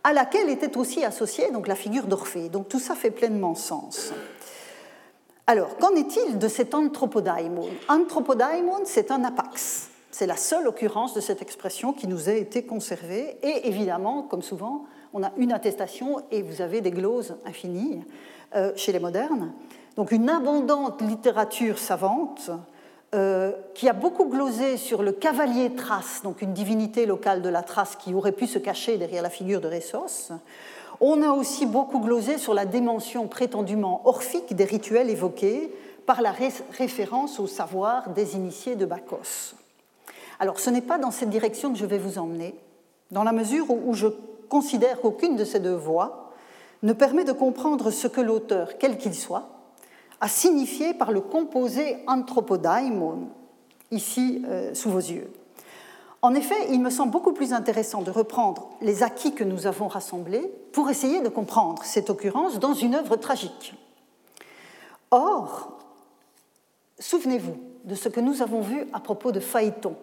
à 0.05 0.13
laquelle 0.13 0.51
était 0.51 0.77
aussi 0.77 1.05
associée 1.05 1.51
donc, 1.53 1.69
la 1.69 1.75
figure 1.75 2.07
d'Orphée. 2.07 2.49
Donc 2.49 2.69
tout 2.69 2.81
ça 2.81 2.95
fait 2.95 3.11
pleinement 3.11 3.55
sens. 3.55 4.13
Alors, 5.47 5.79
qu'en 5.79 5.95
est-il 5.95 6.39
de 6.39 6.49
cet 6.49 6.75
anthropodaimon 6.75 7.69
Anthropodaimon, 7.89 8.81
c'est 8.85 9.11
un 9.11 9.25
apax. 9.25 9.89
C'est 10.11 10.27
la 10.27 10.37
seule 10.37 10.67
occurrence 10.67 11.15
de 11.15 11.21
cette 11.21 11.41
expression 11.41 11.93
qui 11.93 12.07
nous 12.07 12.29
a 12.29 12.33
été 12.33 12.65
conservée. 12.65 13.39
Et 13.43 13.69
évidemment, 13.69 14.23
comme 14.23 14.43
souvent, 14.43 14.85
on 15.15 15.23
a 15.23 15.33
une 15.39 15.53
attestation 15.53 16.23
et 16.31 16.43
vous 16.43 16.61
avez 16.61 16.81
des 16.81 16.91
gloses 16.91 17.37
infinies 17.47 18.05
euh, 18.55 18.73
chez 18.77 18.93
les 18.93 18.99
modernes. 18.99 19.53
Donc 19.97 20.13
une 20.13 20.29
abondante 20.29 21.01
littérature 21.01 21.79
savante 21.79 22.51
euh, 23.15 23.53
qui 23.75 23.89
a 23.89 23.95
beaucoup 23.95 24.27
glosé 24.27 24.77
sur 24.77 25.03
le 25.03 25.13
cavalier 25.13 25.75
Thrace, 25.75 26.21
donc 26.23 26.43
une 26.43 26.53
divinité 26.53 27.07
locale 27.07 27.41
de 27.41 27.49
la 27.49 27.63
Thrace 27.63 27.97
qui 27.97 28.13
aurait 28.13 28.33
pu 28.33 28.47
se 28.47 28.59
cacher 28.59 28.99
derrière 28.99 29.23
la 29.23 29.31
figure 29.31 29.63
de 29.63 29.69
Ressos. 29.69 30.33
On 31.01 31.23
a 31.23 31.31
aussi 31.31 31.65
beaucoup 31.65 32.01
glosé 32.01 32.37
sur 32.37 32.53
la 32.53 32.67
dimension 32.67 33.27
prétendument 33.27 34.03
orphique 34.05 34.55
des 34.55 34.65
rituels 34.65 35.09
évoqués 35.09 35.73
par 36.05 36.21
la 36.21 36.33
référence 36.33 37.41
au 37.41 37.47
savoir 37.47 38.11
des 38.11 38.37
initiés 38.37 38.77
de 38.77 38.85
Bacchus. 38.85 39.55
Alors 40.39 40.61
ce 40.61 40.69
n'est 40.69 40.83
pas 40.83 40.99
dans 40.99 41.11
cette 41.11 41.31
direction 41.31 41.73
que 41.73 41.79
je 41.79 41.87
vais 41.87 41.99
vous 41.99 42.19
emmener, 42.19 42.55
dans 43.11 43.25
la 43.25 43.33
mesure 43.33 43.71
où 43.71 43.95
je 43.95 44.09
considère 44.51 45.01
qu'aucune 45.01 45.37
de 45.37 45.45
ces 45.45 45.61
deux 45.61 45.75
voies 45.75 46.31
ne 46.83 46.93
permet 46.93 47.25
de 47.25 47.33
comprendre 47.33 47.91
ce 47.91 48.07
que 48.07 48.21
l'auteur, 48.21 48.79
quel 48.79 48.99
qu'il 48.99 49.15
soit, 49.15 49.58
à 50.21 50.29
signifier 50.29 50.95
par 50.95 51.13
le 51.13 51.21
composé 51.21 51.99
anthropodaimon, 52.07 53.29
ici 53.91 54.43
euh, 54.47 54.75
sous 54.75 54.91
vos 54.91 54.99
yeux. 54.99 55.33
En 56.21 56.35
effet, 56.35 56.57
il 56.71 56.81
me 56.81 56.91
semble 56.91 57.13
beaucoup 57.13 57.33
plus 57.33 57.53
intéressant 57.53 58.03
de 58.03 58.11
reprendre 58.11 58.71
les 58.81 59.05
acquis 59.05 59.35
que 59.35 59.45
nous 59.45 59.69
avons 59.69 59.87
rassemblés 59.87 60.53
pour 60.73 60.91
essayer 60.91 61.21
de 61.21 61.29
comprendre 61.29 61.85
cette 61.85 62.11
occurrence 62.11 62.59
dans 62.59 62.75
une 62.75 62.97
œuvre 62.97 63.17
tragique. 63.17 63.75
Or, 65.13 65.79
souvenez-vous 66.99 67.57
de 67.85 67.95
ce 67.95 68.09
que 68.09 68.21
nous 68.21 68.43
avons 68.43 68.61
vu 68.61 68.85
à 68.93 68.99
propos 68.99 69.31
de 69.31 69.39
Phaéton. 69.39 69.95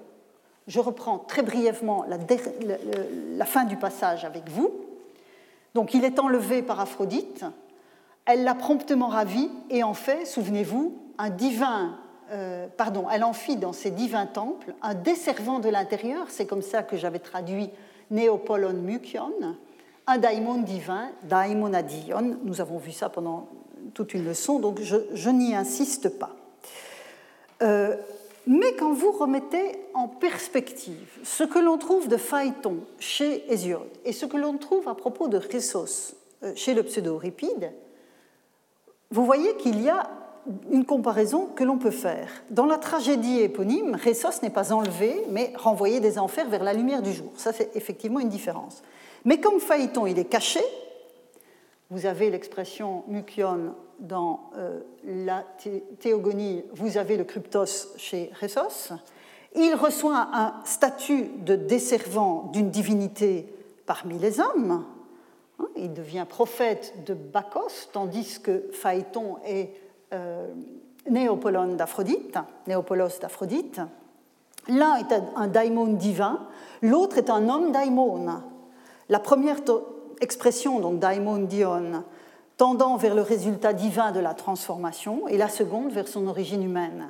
Je 0.68 0.80
reprends 0.80 1.20
très 1.20 1.43
brièvement 1.43 2.05
la, 2.07 2.18
la 3.36 3.45
fin 3.45 3.66
du 3.66 3.76
passage 3.76 4.24
avec 4.24 4.49
vous. 4.49 4.72
Donc, 5.76 5.93
il 5.93 6.05
est 6.05 6.18
enlevé 6.18 6.61
par 6.61 6.80
Aphrodite, 6.80 7.43
elle 8.26 8.43
l'a 8.43 8.55
promptement 8.55 9.07
ravi 9.07 9.49
et 9.69 9.84
en 9.84 9.93
fait, 9.93 10.26
souvenez-vous, 10.26 10.97
un 11.17 11.30
divin, 11.30 11.97
euh, 12.32 12.67
pardon, 12.76 13.05
elle 13.11 13.23
en 13.23 13.34
fit 13.34 13.55
dans 13.55 13.73
ses 13.73 13.91
divins 13.91 14.26
temples 14.26 14.73
un 14.82 14.95
desservant 14.95 15.59
de 15.59 15.69
l'intérieur, 15.69 16.28
c'est 16.30 16.45
comme 16.45 16.61
ça 16.61 16.84
que 16.84 16.97
j'avais 16.97 17.19
traduit 17.19 17.69
Néopolon 18.11 18.73
Mukion, 18.73 19.34
un 20.07 20.17
daimon 20.17 20.61
divin, 20.61 21.09
daimon 21.23 21.73
adion. 21.73 22.38
Nous 22.43 22.61
avons 22.61 22.78
vu 22.78 22.91
ça 22.91 23.09
pendant 23.09 23.47
toute 23.93 24.13
une 24.13 24.26
leçon, 24.26 24.59
donc 24.59 24.82
je, 24.82 25.30
n'y 25.30 25.55
insiste 25.55 26.09
pas. 26.17 26.36
Euh, 27.61 27.95
mais 28.47 28.76
quand 28.76 28.93
vous 28.93 29.11
remettez 29.11 29.80
en 29.93 30.07
perspective 30.07 31.19
ce 31.23 31.43
que 31.43 31.57
l'on 31.57 31.78
trouve 31.78 32.07
de 32.07 32.17
Phaéton 32.17 32.78
chez 32.99 33.51
Hésiode 33.51 33.89
et 34.03 34.11
ce 34.11 34.26
que 34.26 34.38
l'on 34.38 34.57
trouve 34.57 34.88
à 34.88 34.93
propos 34.93 35.28
de 35.28 35.39
Chrysos 35.39 36.15
euh, 36.43 36.53
chez 36.55 36.73
le 36.73 36.84
pseudo-Euripide, 36.84 37.71
vous 39.12 39.26
voyez 39.26 39.56
qu'il 39.58 39.82
y 39.82 39.89
a 39.89 40.10
une 40.72 40.86
comparaison 40.86 41.47
que 41.47 41.64
l'on 41.64 41.78
peut 41.78 41.91
faire. 41.91 42.30
Dans 42.49 42.66
la 42.66 42.78
tragédie 42.78 43.39
éponyme, 43.39 43.97
Ressos 44.03 44.41
n'est 44.43 44.49
pas 44.49 44.74
enlevé, 44.74 45.26
mais 45.30 45.53
renvoyé 45.56 45.99
des 45.99 46.20
enfers 46.20 46.49
vers 46.49 46.64
la 46.64 46.74
lumière 46.74 47.01
du 47.01 47.14
jour. 47.14 47.32
Ça, 47.36 47.51
c'est 47.51 47.76
effectivement 47.76 48.20
une 48.20 48.30
différence. 48.30 48.84
Mais 49.24 49.39
comme 49.39 49.60
Phaéton, 49.60 50.06
il 50.06 50.20
est 50.20 50.26
caché, 50.26 50.62
vous 51.89 52.06
avez 52.06 52.30
l'expression 52.30 53.03
mukion 53.08 53.76
dans 53.99 54.51
euh, 54.58 54.82
la 55.03 55.45
théogonie, 55.99 56.64
vous 56.74 56.97
avez 56.97 57.18
le 57.18 57.24
cryptos 57.24 57.95
chez 57.97 58.32
Ressos, 58.39 58.93
il 59.56 59.74
reçoit 59.74 60.30
un 60.34 60.53
statut 60.66 61.30
de 61.39 61.56
desservant 61.56 62.49
d'une 62.53 62.70
divinité 62.70 63.47
parmi 63.86 64.20
les 64.20 64.39
hommes, 64.39 64.86
il 65.76 65.93
devient 65.93 66.26
prophète 66.28 67.06
de 67.06 67.14
Bacchus, 67.14 67.89
tandis 67.91 68.39
que 68.41 68.70
Phaéton 68.72 69.38
est 69.45 69.72
euh, 70.14 70.47
d'Aphrodite, 71.08 72.38
Néopolos 72.68 73.20
d'Aphrodite. 73.22 73.82
L'un 74.68 74.95
est 74.95 75.14
un 75.36 75.47
daimon 75.47 75.93
divin, 75.93 76.47
l'autre 76.82 77.18
est 77.18 77.30
un 77.30 77.49
homme 77.49 77.72
daimon. 77.72 78.26
La 79.10 79.20
première 79.20 79.60
expression, 80.22 80.80
donc 80.80 80.99
daimon 80.99 81.38
dion, 81.38 82.03
tendant 82.58 82.97
vers 82.97 83.14
le 83.14 83.22
résultat 83.22 83.74
divin 83.74 84.12
de 84.12 84.20
la 84.20 84.34
transformation, 84.34 85.28
et 85.28 85.38
la 85.38 85.49
seconde 85.49 85.91
vers 85.91 86.08
son 86.08 86.26
origine 86.28 86.64
humaine. 86.64 87.08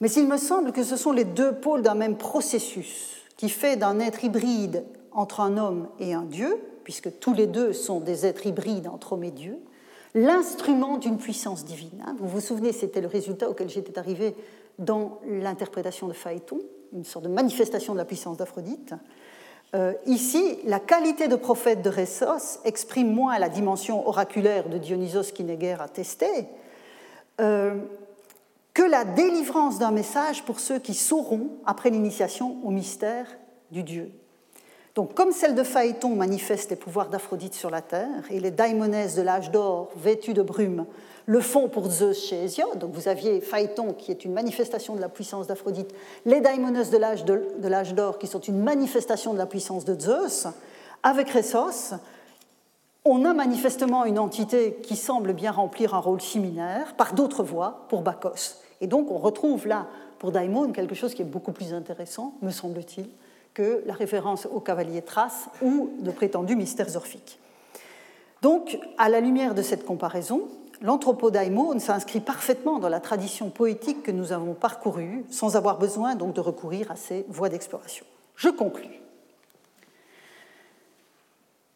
Mais 0.00 0.10
il 0.12 0.26
me 0.26 0.36
semble 0.36 0.72
que 0.72 0.82
ce 0.82 0.96
sont 0.96 1.12
les 1.12 1.24
deux 1.24 1.54
pôles 1.54 1.82
d'un 1.82 1.94
même 1.94 2.16
processus 2.16 3.22
qui 3.36 3.48
fait 3.48 3.76
d'un 3.76 4.00
être 4.00 4.24
hybride 4.24 4.84
entre 5.12 5.40
un 5.40 5.56
homme 5.56 5.88
et 5.98 6.12
un 6.12 6.22
dieu, 6.22 6.60
puisque 6.84 7.18
tous 7.18 7.34
les 7.34 7.46
deux 7.46 7.72
sont 7.72 8.00
des 8.00 8.26
êtres 8.26 8.46
hybrides 8.46 8.88
entre 8.88 9.14
homme 9.14 9.24
et 9.24 9.30
Dieu, 9.30 9.58
l'instrument 10.14 10.98
d'une 10.98 11.18
puissance 11.18 11.64
divine. 11.64 12.02
Hein. 12.06 12.16
Vous 12.18 12.28
vous 12.28 12.40
souvenez, 12.40 12.72
c'était 12.72 13.00
le 13.00 13.08
résultat 13.08 13.48
auquel 13.48 13.68
j'étais 13.68 13.98
arrivé 13.98 14.34
dans 14.78 15.20
l'interprétation 15.26 16.08
de 16.08 16.12
Phaéton, 16.12 16.60
une 16.92 17.04
sorte 17.04 17.24
de 17.24 17.30
manifestation 17.30 17.92
de 17.92 17.98
la 17.98 18.04
puissance 18.04 18.36
d'Aphrodite. 18.36 18.94
Euh, 19.74 19.94
ici, 20.06 20.58
la 20.64 20.80
qualité 20.80 21.28
de 21.28 21.36
prophète 21.36 21.80
de 21.82 21.88
Ressos 21.88 22.60
exprime 22.64 23.10
moins 23.10 23.38
la 23.38 23.48
dimension 23.48 24.06
oraculaire 24.06 24.68
de 24.68 24.76
Dionysos 24.76 25.32
qui 25.32 25.44
n'est 25.44 25.56
guère 25.56 25.80
attestée, 25.80 26.46
euh, 27.40 27.76
que 28.74 28.82
la 28.82 29.04
délivrance 29.04 29.78
d'un 29.78 29.90
message 29.90 30.44
pour 30.44 30.60
ceux 30.60 30.78
qui 30.78 30.94
sauront, 30.94 31.48
après 31.64 31.90
l'initiation, 31.90 32.58
au 32.64 32.70
mystère 32.70 33.26
du 33.70 33.82
Dieu. 33.82 34.12
Donc, 34.94 35.14
comme 35.14 35.32
celle 35.32 35.54
de 35.54 35.62
Phaéton 35.62 36.10
manifeste 36.10 36.68
les 36.68 36.76
pouvoirs 36.76 37.08
d'Aphrodite 37.08 37.54
sur 37.54 37.70
la 37.70 37.80
terre, 37.80 38.24
et 38.30 38.40
les 38.40 38.50
daimonesses 38.50 39.14
de 39.14 39.22
l'âge 39.22 39.50
d'or, 39.50 39.90
vêtues 39.96 40.34
de 40.34 40.42
brume, 40.42 40.84
le 41.24 41.40
font 41.40 41.68
pour 41.68 41.88
Zeus 41.88 42.26
chez 42.26 42.42
Hésiode. 42.42 42.78
Donc, 42.78 42.92
vous 42.92 43.08
aviez 43.08 43.40
Phaéton 43.40 43.94
qui 43.94 44.10
est 44.10 44.24
une 44.24 44.32
manifestation 44.32 44.94
de 44.94 45.00
la 45.00 45.08
puissance 45.08 45.46
d'Aphrodite, 45.46 45.94
les 46.26 46.40
daimonesses 46.40 46.90
de 46.90 46.98
l'âge 47.68 47.94
d'or 47.94 48.18
qui 48.18 48.26
sont 48.26 48.40
une 48.40 48.58
manifestation 48.58 49.32
de 49.32 49.38
la 49.38 49.46
puissance 49.46 49.84
de 49.84 49.98
Zeus. 49.98 50.46
Avec 51.02 51.30
Ressos, 51.30 51.94
on 53.04 53.24
a 53.24 53.32
manifestement 53.32 54.04
une 54.04 54.18
entité 54.18 54.78
qui 54.82 54.96
semble 54.96 55.32
bien 55.32 55.52
remplir 55.52 55.94
un 55.94 56.00
rôle 56.00 56.20
similaire 56.20 56.94
par 56.96 57.14
d'autres 57.14 57.42
voies 57.42 57.86
pour 57.88 58.02
Bacchus. 58.02 58.56
Et 58.80 58.86
donc, 58.88 59.10
on 59.10 59.18
retrouve 59.18 59.66
là, 59.66 59.86
pour 60.18 60.32
Daimon, 60.32 60.70
quelque 60.72 60.94
chose 60.94 61.14
qui 61.14 61.22
est 61.22 61.24
beaucoup 61.24 61.52
plus 61.52 61.72
intéressant, 61.72 62.34
me 62.42 62.50
semble-t-il, 62.50 63.06
que 63.54 63.82
la 63.86 63.94
référence 63.94 64.46
au 64.46 64.60
cavalier 64.60 65.02
Thrace 65.02 65.48
ou 65.60 65.90
de 66.00 66.10
prétendus 66.10 66.56
mystères 66.56 66.96
orphiques. 66.96 67.38
Donc, 68.40 68.78
à 68.98 69.08
la 69.08 69.20
lumière 69.20 69.54
de 69.54 69.62
cette 69.62 69.84
comparaison, 69.84 70.48
l'anthropodaimon 70.80 71.78
s'inscrit 71.78 72.20
parfaitement 72.20 72.78
dans 72.78 72.88
la 72.88 73.00
tradition 73.00 73.50
poétique 73.50 74.02
que 74.02 74.10
nous 74.10 74.32
avons 74.32 74.54
parcourue, 74.54 75.24
sans 75.30 75.56
avoir 75.56 75.78
besoin 75.78 76.16
donc 76.16 76.34
de 76.34 76.40
recourir 76.40 76.90
à 76.90 76.96
ces 76.96 77.24
voies 77.28 77.48
d'exploration. 77.48 78.04
Je 78.36 78.48
conclus. 78.48 79.00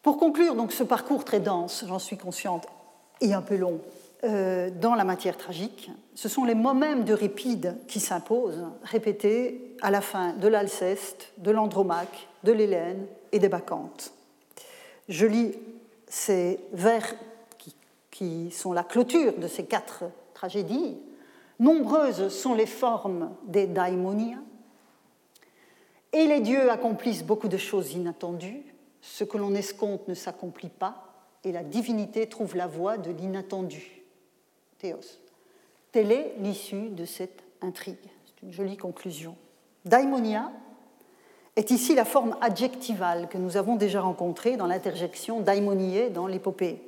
Pour 0.03 0.19
conclure 0.19 0.55
donc 0.55 0.73
ce 0.73 0.83
parcours 0.83 1.25
très 1.25 1.41
dense, 1.41 1.85
j'en 1.87 1.99
suis 1.99 2.17
consciente, 2.17 2.67
et 3.21 3.35
un 3.35 3.43
peu 3.43 3.57
long, 3.57 3.81
euh, 4.27 4.71
dans 4.71 4.95
la 4.95 5.05
matière 5.05 5.37
tragique, 5.37 5.91
ce 6.15 6.29
sont 6.29 6.45
les 6.45 6.55
mots 6.55 6.75
mêmes 6.75 7.05
d'Euripide 7.05 7.77
qui 7.87 8.01
s'imposent, 8.01 8.65
répétés 8.83 9.77
à 9.83 9.91
la 9.91 10.01
fin 10.01 10.33
de 10.33 10.49
l'Alceste, 10.49 11.33
de 11.39 11.51
l'Andromaque, 11.51 12.29
de 12.43 12.53
l'Hélène 12.53 13.07
et 13.33 13.39
des 13.39 13.49
Bacchantes. 13.49 14.13
Je 15.09 15.27
lis 15.27 15.55
ces 16.09 16.59
vers 16.73 17.15
qui, 18.11 18.51
sont 18.51 18.73
la 18.73 18.83
clôture 18.83 19.39
de 19.39 19.47
ces 19.47 19.67
quatre 19.67 20.05
tragédies. 20.35 20.97
Nombreuses 21.61 22.29
sont 22.29 22.55
les 22.55 22.67
formes 22.67 23.31
des 23.47 23.67
daimonias, 23.67 24.41
Et 26.13 26.27
les 26.27 26.41
dieux 26.41 26.71
accomplissent 26.71 27.25
beaucoup 27.25 27.49
de 27.49 27.59
choses 27.59 27.93
inattendues. 27.93 28.65
Ce 29.03 29.23
que 29.23 29.37
l'on 29.37 29.55
escompte 29.55 30.09
ne 30.09 30.15
s'accomplit 30.15 30.71
pas, 30.71 31.07
et 31.45 31.53
la 31.53 31.63
divinité 31.63 32.27
trouve 32.27 32.57
la 32.57 32.67
voie 32.67 32.99
de 32.99 33.11
l'inattendu. 33.11 33.96
Théos. 34.79 35.21
Telle 35.93 36.13
est 36.13 36.35
l'issue 36.39 36.89
de 36.91 37.05
cette 37.05 37.43
intrigue. 37.63 37.97
C'est 38.27 38.47
une 38.47 38.53
jolie 38.53 38.77
conclusion. 38.77 39.37
Daimonia 39.85 40.51
est 41.57 41.71
ici 41.71 41.95
la 41.95 42.05
forme 42.05 42.37
adjectivale 42.41 43.29
que 43.29 43.39
nous 43.39 43.57
avons 43.57 43.77
déjà 43.77 44.01
rencontrée 44.03 44.57
dans 44.57 44.67
l'interjection 44.67 45.41
daimonier 45.41 46.11
dans 46.11 46.27
l'épopée. 46.27 46.83